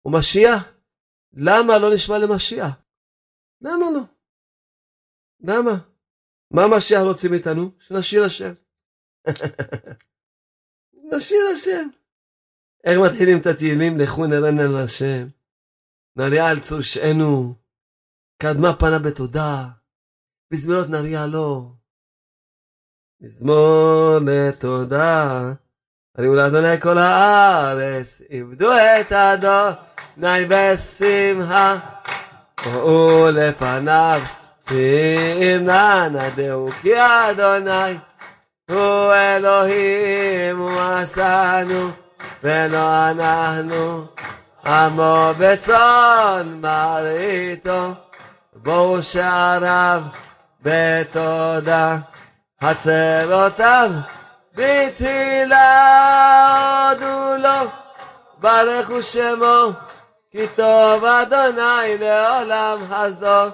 הוא 0.02 0.12
משיח? 0.18 0.72
למה 1.32 1.78
לא 1.78 1.94
נשמע 1.94 2.18
למשיח? 2.18 2.82
למה 3.60 3.86
לא? 3.94 4.00
למה? 5.40 5.70
מה 6.50 6.62
המשיח 6.62 7.02
רוצה 7.02 7.28
מאיתנו? 7.28 7.70
שנשיר 7.78 8.24
השם. 8.24 8.52
נשיר 11.12 11.38
השם. 11.52 11.88
איך 12.84 12.98
מתחילים 13.04 13.38
את 13.40 13.46
התהילים? 13.46 13.98
לכו 13.98 14.26
נרנה 14.26 14.66
להשם. 14.66 15.26
נריע 16.16 16.46
על 16.46 16.60
צורשנו. 16.60 17.54
קדמה 18.42 18.76
פנה 18.78 18.98
בתודה. 18.98 19.68
בזמירות 20.52 20.86
נריע 20.88 21.26
לו. 21.26 21.76
מזמור 23.20 24.18
לתודה. 24.26 25.52
הריעו 26.18 26.34
לאדוני 26.34 26.80
כל 26.80 26.98
הארץ. 26.98 28.22
עבדו 28.30 28.72
את 28.72 29.12
אדוני 29.12 30.44
בשמחה. 30.48 31.76
ראו 32.66 33.26
לפניו. 33.32 34.20
תהנה 34.64 36.08
נדהו 36.08 36.70
כי 36.82 36.92
אדוני 36.96 37.98
הוא 38.70 39.12
אלוהים 39.14 40.58
הוא 40.58 40.80
עשנו 40.80 41.90
ולא 42.42 43.10
אנחנו 43.10 44.04
עמו 44.66 45.30
בצאן 45.38 46.60
מרעיתו 46.62 47.92
בואו 48.54 49.02
שעריו 49.02 50.02
בתודה 50.62 51.96
חצרותיו 52.64 53.90
בתהילה 54.60 55.70
הודו 56.90 57.36
לו 57.42 57.68
ברכו 58.38 59.02
שמו 59.02 59.70
כי 60.30 60.46
טוב 60.56 61.04
אדוני 61.04 61.98
לעולם 61.98 62.78
חסדו 62.90 63.46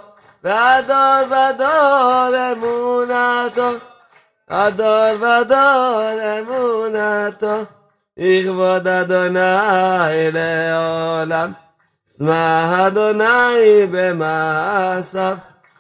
והדור 0.45 1.27
ודור 1.27 2.53
אמונתו, 2.53 3.71
הדור 4.49 5.15
ודור 5.21 6.11
אמונתו, 6.39 7.65
יכבוד 8.17 8.89
אדוני 8.89 10.31
לעולם. 10.33 11.53
שמח 12.19 12.81
אדוני 12.87 13.87
במעשיו, 13.91 15.37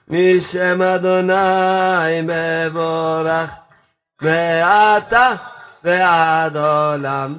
משם 0.08 0.82
אדוני 0.82 2.22
מבורך, 2.22 3.50
מעתה 4.22 5.32
ועד 5.84 6.56
עולם, 6.56 7.36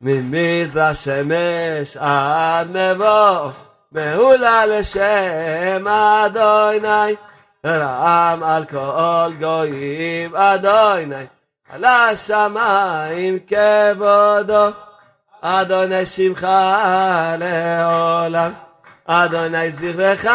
ממזרח 0.00 0.94
שמש 0.94 1.96
עד 1.96 2.68
מבוא. 2.70 3.50
מעולה 3.92 4.66
לשם 4.66 5.88
אדוני, 5.88 7.14
רעם 7.66 8.42
על 8.42 8.64
כל 8.64 9.32
גויים 9.38 10.36
אדוני, 10.36 11.26
על 11.72 11.84
השמיים 11.84 13.38
כבודו, 13.46 14.68
אדוני 15.40 16.06
שמך 16.06 16.46
לעולם, 17.38 18.52
אדוני 19.06 19.70
זכרך 19.70 20.26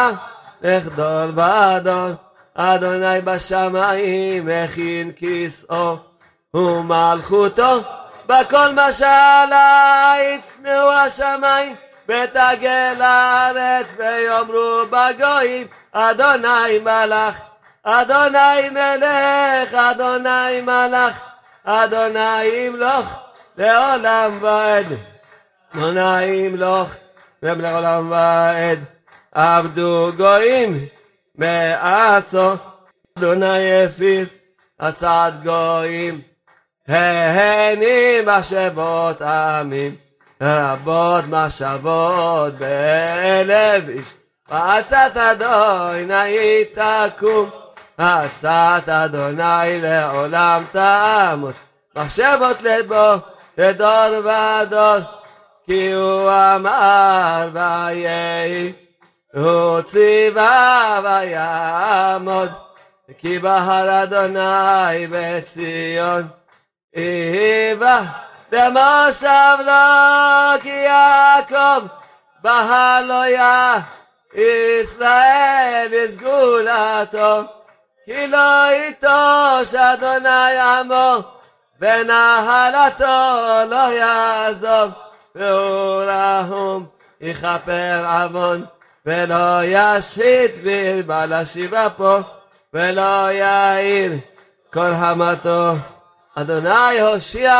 לחדול 0.61 1.31
באדון, 1.31 2.15
אדוני 2.55 3.21
בשמיים 3.23 4.49
הכין 4.49 5.11
כיסאו 5.11 5.97
ומלכותו, 6.53 7.79
בכל 8.27 8.71
משלה 8.71 10.13
ישנאו 10.21 10.91
השמיים 10.91 11.75
ותגל 12.09 13.01
הארץ 13.01 13.95
ויאמרו 13.97 14.79
בגויים 14.89 15.67
אדוני 15.91 16.79
מלך 16.83 17.41
אדוני 17.83 18.69
מלך 18.71 19.73
אדוני 19.73 20.61
מלך 20.61 21.19
אדוני 21.65 22.43
ימלוך 22.43 23.19
לעולם 23.57 24.37
ועד. 24.41 24.85
אדוני 25.75 26.23
ימלוך 26.23 26.89
לעולם 27.43 28.11
ועד. 28.11 28.79
עבדו 29.31 30.11
גויים 30.17 30.85
מארצו 31.37 32.51
אדוני 33.17 33.83
הפיר 33.83 34.27
הצעת 34.79 35.43
גויים 35.43 36.21
ההנים 36.87 38.25
מחשבות 38.25 39.21
עמים 39.21 39.95
רבות 40.41 41.25
מחשבות 41.27 42.53
בלב 42.53 43.89
איש. 43.89 44.13
עצת 44.49 45.17
אדוני 45.17 46.65
תקום 46.73 47.49
עצת 47.97 48.89
אדוני 48.89 49.81
לעולם 49.81 50.63
תעמוד. 50.71 51.53
מחשבות 51.95 52.61
לבו 52.61 53.13
לדור 53.57 54.19
ודור 54.19 54.97
כי 55.65 55.91
הוא 55.93 56.29
אמר 56.29 57.49
ויהי 57.53 58.82
הוא 59.33 59.81
ציווה 59.81 60.99
ויעמוד 61.03 62.49
כי 63.17 63.39
בהר 63.39 64.03
אדוני 64.03 65.07
בציון. 65.11 66.27
היווה 66.95 68.01
למושב 68.51 69.57
לו 69.65 70.61
כי 70.61 70.69
יעקב 70.69 71.87
בהלויה 72.41 73.77
ישראל 74.33 75.87
לסגולתו 75.91 77.41
כי 78.05 78.27
לא 78.27 78.71
יטוש 78.71 79.75
אדוני 79.75 80.57
עמו 80.59 81.17
ונחלתו 81.79 83.05
לא 83.69 83.93
יעזוב 83.93 84.91
והוא 85.35 86.03
רחום 86.03 86.85
יכפר 87.21 88.05
עוון 88.05 88.65
ולא 89.05 89.59
ישחית 89.63 90.51
וירבה 90.63 91.25
לשיבה 91.25 91.87
פה 91.97 92.19
ולא 92.73 93.31
יאיר 93.31 94.13
כל 94.73 94.91
המתו 94.93 95.71
אדוני 96.35 96.99
הושיע 96.99 97.53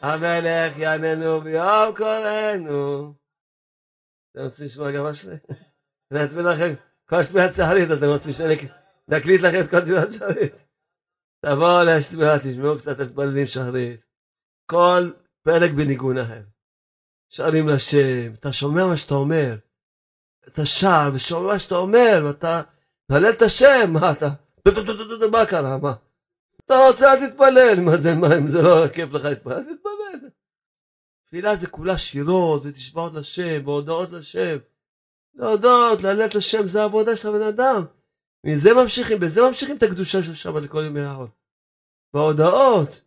המלך 0.00 0.78
יעננו 0.78 1.40
ביום 1.40 1.96
קוראנו. 1.96 3.14
אתם 4.32 4.44
רוצים 4.44 4.66
לשמוע 4.66 4.90
גם 4.92 5.14
שלי? 5.14 5.36
אני 6.12 6.24
אצביע 6.24 6.42
לכם 6.42 6.74
כל 7.08 7.22
שמיעת 7.22 7.54
שערית, 7.54 7.90
אתם 7.90 8.06
רוצים 8.06 8.32
שאני 8.32 8.54
נקליט 9.08 9.40
לכם 9.40 9.60
את 9.60 9.70
כל 9.70 9.84
שמיעת 9.84 10.12
שערית? 10.12 10.66
תבואו 11.46 11.84
להשמיע, 11.84 12.38
תשמעו 12.38 12.78
קצת 12.78 13.00
את 13.00 13.14
פללים 13.14 13.46
שערית. 13.46 14.00
כל 14.66 15.10
פלג 15.44 15.72
בניגון 15.72 16.18
אחר. 16.18 16.42
שרים 17.28 17.68
לשם, 17.68 18.32
אתה 18.32 18.52
שומע 18.52 18.86
מה 18.86 18.96
שאתה 18.96 19.14
אומר. 19.14 19.56
אתה 20.48 20.66
שר 20.66 21.10
ושומע 21.14 21.52
מה 21.52 21.58
שאתה 21.58 21.74
אומר, 21.74 22.22
ואתה 22.26 22.62
מהלל 23.08 23.30
את 23.30 23.42
השם, 23.42 23.90
מה 23.92 24.12
אתה? 24.12 24.28
מה 25.30 25.46
קרה, 25.46 25.78
מה? 25.78 25.92
אתה 26.66 26.74
רוצה, 26.88 27.12
אל 27.12 27.28
תתפלל. 27.28 27.80
מה 27.80 27.96
זה, 27.96 28.14
מה, 28.14 28.38
אם 28.38 28.48
זה 28.48 28.62
לא 28.62 28.88
כיף 28.88 29.12
לך 29.12 29.24
להתפלל, 29.24 29.52
אל 29.52 29.62
תתפלל. 29.62 30.30
תפילה 31.26 31.56
זה 31.56 31.66
כולה 31.66 31.98
שירות 31.98 32.62
ותשבעות 32.64 33.14
לשם 33.14 33.60
והודעות 33.64 34.12
לשם. 34.12 34.56
להודות, 35.34 36.02
להלל 36.02 36.26
את 36.26 36.34
השם, 36.34 36.66
זה 36.66 36.82
העבודה 36.82 37.16
של 37.16 37.28
הבן 37.28 37.42
אדם. 37.42 37.84
מזה 38.46 38.70
ממשיכים, 38.74 39.20
בזה 39.20 39.40
ממשיכים 39.42 39.76
את 39.76 39.82
הקדושה 39.82 40.22
של 40.22 40.34
שבת 40.34 40.62
לכל 40.62 40.84
ימי 40.86 41.00
ההוד. 41.00 41.30
בהודעות. 42.14 43.02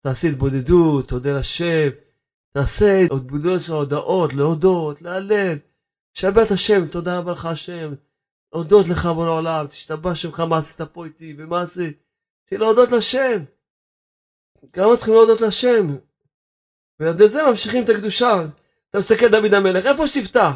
תעשי 0.00 0.28
התבודדות, 0.28 1.08
תודה 1.08 1.38
לשם, 1.38 2.03
תעשה 2.56 3.00
התבודדות 3.12 3.62
של 3.62 3.72
ההודעות, 3.72 4.32
להודות, 4.32 5.02
להלל, 5.02 5.58
שבת 6.12 6.50
השם, 6.50 6.88
תודה 6.92 7.18
רבה 7.18 7.32
לך 7.32 7.46
השם, 7.46 7.94
להודות 8.54 8.86
לך 8.88 9.06
בו 9.06 9.24
לעולם, 9.24 9.66
תשתבח 9.66 10.14
שמך 10.14 10.40
מה 10.40 10.58
עשית 10.58 10.80
פה 10.80 11.04
איתי 11.04 11.34
ומה 11.38 11.62
עשית, 11.62 12.02
להודות 12.52 12.92
לשם. 12.92 13.44
כמה 14.72 14.96
צריכים 14.96 15.14
להודות 15.14 15.40
לשם? 15.40 15.96
ועל 17.00 17.28
זה 17.28 17.42
ממשיכים 17.50 17.84
את 17.84 17.88
הקדושה. 17.88 18.32
אתה 18.90 18.98
מסתכל 18.98 19.28
דוד 19.28 19.54
המלך, 19.54 19.86
איפה 19.86 20.06
שתפתח? 20.06 20.52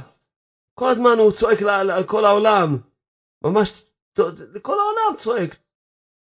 כל 0.74 0.88
הזמן 0.88 1.18
הוא 1.18 1.32
צועק 1.32 1.62
על 1.62 2.04
כל 2.06 2.24
העולם. 2.24 2.78
ממש, 3.44 3.84
לכל 4.54 4.76
העולם 4.78 5.16
צועק. 5.16 5.56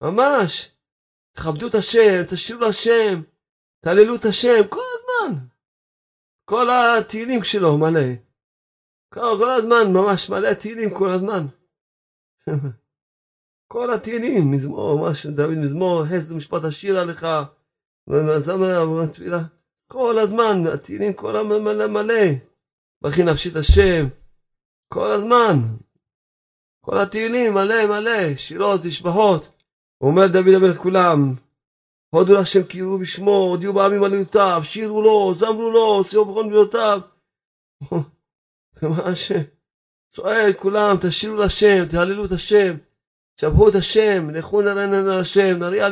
ממש. 0.02 0.72
תכבדו 1.36 1.68
את 1.68 1.76
השם, 1.76 2.24
תשאירו 2.30 2.62
לשם, 2.62 3.22
תעללו 3.84 4.16
את 4.16 4.26
השם, 4.26 4.68
כל. 4.70 4.93
כל 6.46 6.68
התהילים 6.70 7.44
שלו 7.44 7.78
מלא. 7.78 8.14
כל, 9.14 9.52
הזמן, 9.52 9.94
ממש 9.94 10.30
מלא 10.30 10.54
תהילים 10.54 10.90
כל 10.94 11.10
הזמן. 11.10 11.46
כל 13.74 13.94
התהילים, 13.94 14.52
מזמור, 14.52 15.00
ממש 15.00 15.26
דוד 15.26 15.58
מזמור, 15.58 16.06
חסד 16.06 16.32
ומשפט 16.32 16.64
השאירה 16.64 17.04
לך, 17.04 17.28
וזמר 18.10 19.06
תפילה, 19.14 19.40
כל 19.88 20.20
הזמן, 20.20 20.68
התהילים 20.74 21.14
כל 21.14 21.36
המלא 21.36 21.88
מלא, 21.88 22.24
ברכי 23.02 23.24
נפשי 23.24 23.50
את 23.50 23.56
השם, 23.56 24.08
כל 24.88 25.12
הזמן, 25.12 25.60
כל 26.86 26.98
התהילים 26.98 27.54
מלא 27.54 27.86
מלא, 27.88 28.36
שירות, 28.36 28.82
תשבחות, 28.84 29.52
אומר 30.02 30.28
דוד 30.28 30.54
המלך 30.56 30.78
כולם, 30.78 31.36
הודו 32.14 32.34
להשם 32.34 32.64
קראו 32.64 32.98
בשמו, 32.98 33.36
הודיעו 33.36 33.74
בעמים 33.74 34.04
עליותיו, 34.04 34.62
שירו 34.64 35.02
לו, 35.02 35.34
זמרו 35.36 35.72
לו, 35.72 36.04
שירו 36.04 36.26
בכל 36.26 36.44
מילותיו. 36.44 37.02
ממש 38.84 39.32
צועק 40.12 40.58
כולם, 40.58 40.96
תשירו 41.02 41.36
להשם, 41.36 41.86
תהללו 41.86 42.26
את 42.26 42.32
השם, 42.32 42.76
שבחו 43.42 43.70
את 43.70 43.76
השם, 43.76 44.30
לכו 44.30 44.62
נרנן 44.62 44.94
על 44.94 45.20
השם, 45.20 45.58
נריע 45.60 45.88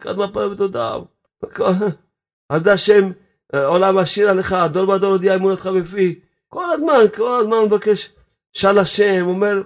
קד 0.00 0.16
מפה 0.18 0.48
בתודיו. 0.48 1.02
אז 2.50 2.62
זה 2.62 2.72
השם, 2.72 3.10
עולם 3.54 3.98
השיר 3.98 4.30
עליך, 4.30 4.54
דור 4.72 4.86
בדור 4.86 5.10
הודיע 5.10 5.34
אמונתך 5.34 5.66
בפי. 5.66 6.20
כל 6.48 6.70
הזמן, 6.72 7.00
כל 7.16 7.40
הזמן 7.40 7.64
מבקש, 7.66 8.12
שאל 8.52 8.78
השם, 8.78 9.26
אומר 9.26 9.62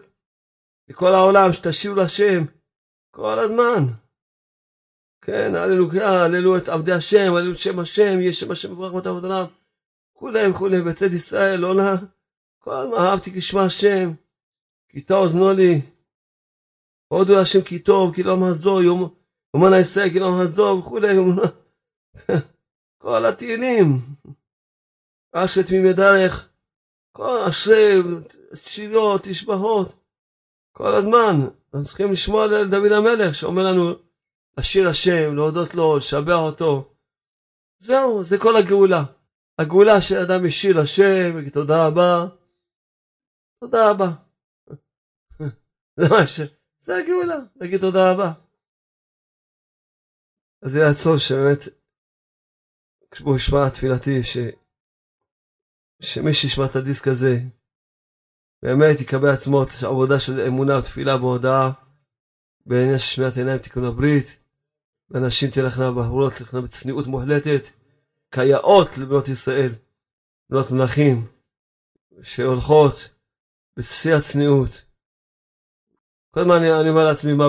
לכל 0.88 1.14
העולם 1.14 1.52
שתשירו 1.52 1.96
להשם, 1.96 2.44
כל 3.10 3.38
הזמן. 3.38 3.84
כן, 5.26 5.54
הללויה, 5.54 6.24
הללו 6.24 6.56
את 6.56 6.68
עבדי 6.68 6.92
השם, 6.92 7.34
הללו 7.34 7.52
את 7.52 7.58
שם 7.58 7.78
השם, 7.78 8.20
יש 8.20 8.40
שם 8.40 8.50
השם 8.50 8.70
בברך 8.70 8.92
מטה 8.92 9.08
עבודניו, 9.08 9.46
וכולי 10.12 10.50
וכולי, 10.50 10.82
בצאת 10.82 11.12
ישראל, 11.12 11.60
לא 11.60 11.74
נא, 11.74 11.94
כל 12.58 12.74
הזמן 12.74 12.96
אהבתי 12.98 13.32
כשמה 13.32 13.64
השם, 13.64 14.12
כי 14.88 15.00
טוב 15.00 15.24
אוזנו 15.24 15.52
לי, 15.52 15.80
הודו 17.08 17.36
להשם 17.36 17.62
כי 17.62 17.78
טוב, 17.78 18.14
כי 18.14 18.22
לא 18.22 18.36
מעזו, 18.36 18.82
יום, 18.82 19.14
יומן 19.54 19.72
הישראל, 19.72 20.10
כי 20.10 20.18
לא 20.18 20.30
מעזו, 20.30 20.78
וכולי, 20.80 21.08
כל 23.02 23.26
התהילים, 23.26 24.00
אשרי 25.32 25.64
תמימי 25.64 25.92
דרך, 25.92 26.48
כל 27.12 27.38
אשרי 27.48 28.02
שירות, 28.54 29.20
תשבחות, 29.24 29.92
כל 30.72 30.94
הזמן, 30.94 31.36
אנחנו 31.74 31.88
צריכים 31.88 32.12
לשמוע 32.12 32.44
על 32.44 32.68
דוד 32.70 32.92
המלך, 32.92 33.34
שאומר 33.34 33.62
לנו, 33.62 34.05
לשיר 34.58 34.88
השם, 34.88 35.34
להודות 35.34 35.74
לו, 35.74 35.96
לשבח 35.98 36.38
אותו. 36.38 36.94
זהו, 37.78 38.24
זה 38.24 38.36
כל 38.38 38.56
הגאולה. 38.56 39.02
הגאולה 39.58 40.00
שאדם 40.00 40.46
ישיר 40.46 40.80
השם, 40.80 41.38
יגיד 41.38 41.52
תודה 41.52 41.86
רבה, 41.86 42.26
תודה 43.60 43.90
רבה. 43.90 44.10
זה 46.00 46.04
מה 46.10 46.26
ש... 46.26 46.40
זה 46.80 46.96
הגאולה, 46.96 47.38
להגיד 47.56 47.80
תודה 47.80 48.12
רבה. 48.12 48.32
אז 50.62 50.74
יהיה 50.74 50.90
רצון 50.90 51.18
שבאמת 51.18 51.60
כשבו 53.10 53.36
ישמע 53.36 53.70
תפילתי, 53.70 54.24
ש... 54.24 54.36
שמי 56.02 56.34
שישמע 56.34 56.64
את 56.64 56.76
הדיסק 56.76 57.08
הזה, 57.08 57.34
באמת 58.62 59.00
יקבל 59.00 59.28
עצמו 59.28 59.62
את 59.62 59.68
העבודה 59.82 60.20
של 60.20 60.40
אמונה 60.48 60.78
ותפילה 60.78 61.16
והודאה, 61.16 61.70
בעניין 62.66 62.98
של 62.98 63.04
שמיעת 63.04 63.36
עיניים 63.36 63.58
תיקון 63.58 63.84
הברית, 63.84 64.45
ואנשים 65.10 65.50
תלכנה 65.50 65.92
בהורות, 65.92 66.32
תלכנה 66.32 66.60
בצניעות 66.60 67.06
מוחלטת, 67.06 67.62
כיאות 68.30 68.98
לבנות 68.98 69.28
ישראל, 69.28 69.72
בנות 70.50 70.70
מלכים, 70.70 71.26
שהולכות 72.22 72.94
בשיא 73.76 74.14
הצניעות. 74.14 74.70
כל 76.30 76.40
הזמן 76.40 76.54
אני, 76.54 76.80
אני 76.80 76.90
אומר 76.90 77.04
לעצמי, 77.04 77.32
מה, 77.32 77.44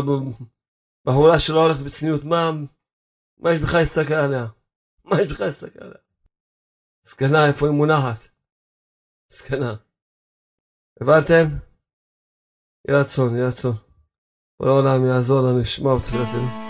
בהורה 1.05 1.39
שלא 1.39 1.64
הולכת 1.64 1.82
בצניעות, 1.86 2.24
מה, 2.24 2.51
מה 3.39 3.51
יש 3.51 3.60
בכלל 3.60 3.80
להסתכל 3.80 4.14
עליה? 4.14 4.45
מה 5.03 5.22
יש 5.22 5.32
בכלל 5.32 5.45
להסתכל 5.45 5.84
עליה? 5.84 5.97
זקנה, 7.03 7.47
איפה 7.47 7.66
היא 7.66 7.76
מונחת? 7.76 8.28
זקנה. 9.30 9.76
הבנתם? 11.01 11.45
יהיה 12.88 13.01
רצון, 13.01 13.36
יהיה 13.36 13.47
רצון. 13.47 13.76
כל 14.58 14.68
העולם 14.68 15.05
יעזור 15.05 15.41
לנו, 15.41 15.62
ישמע 15.62 15.99
תפילתנו. 15.99 16.66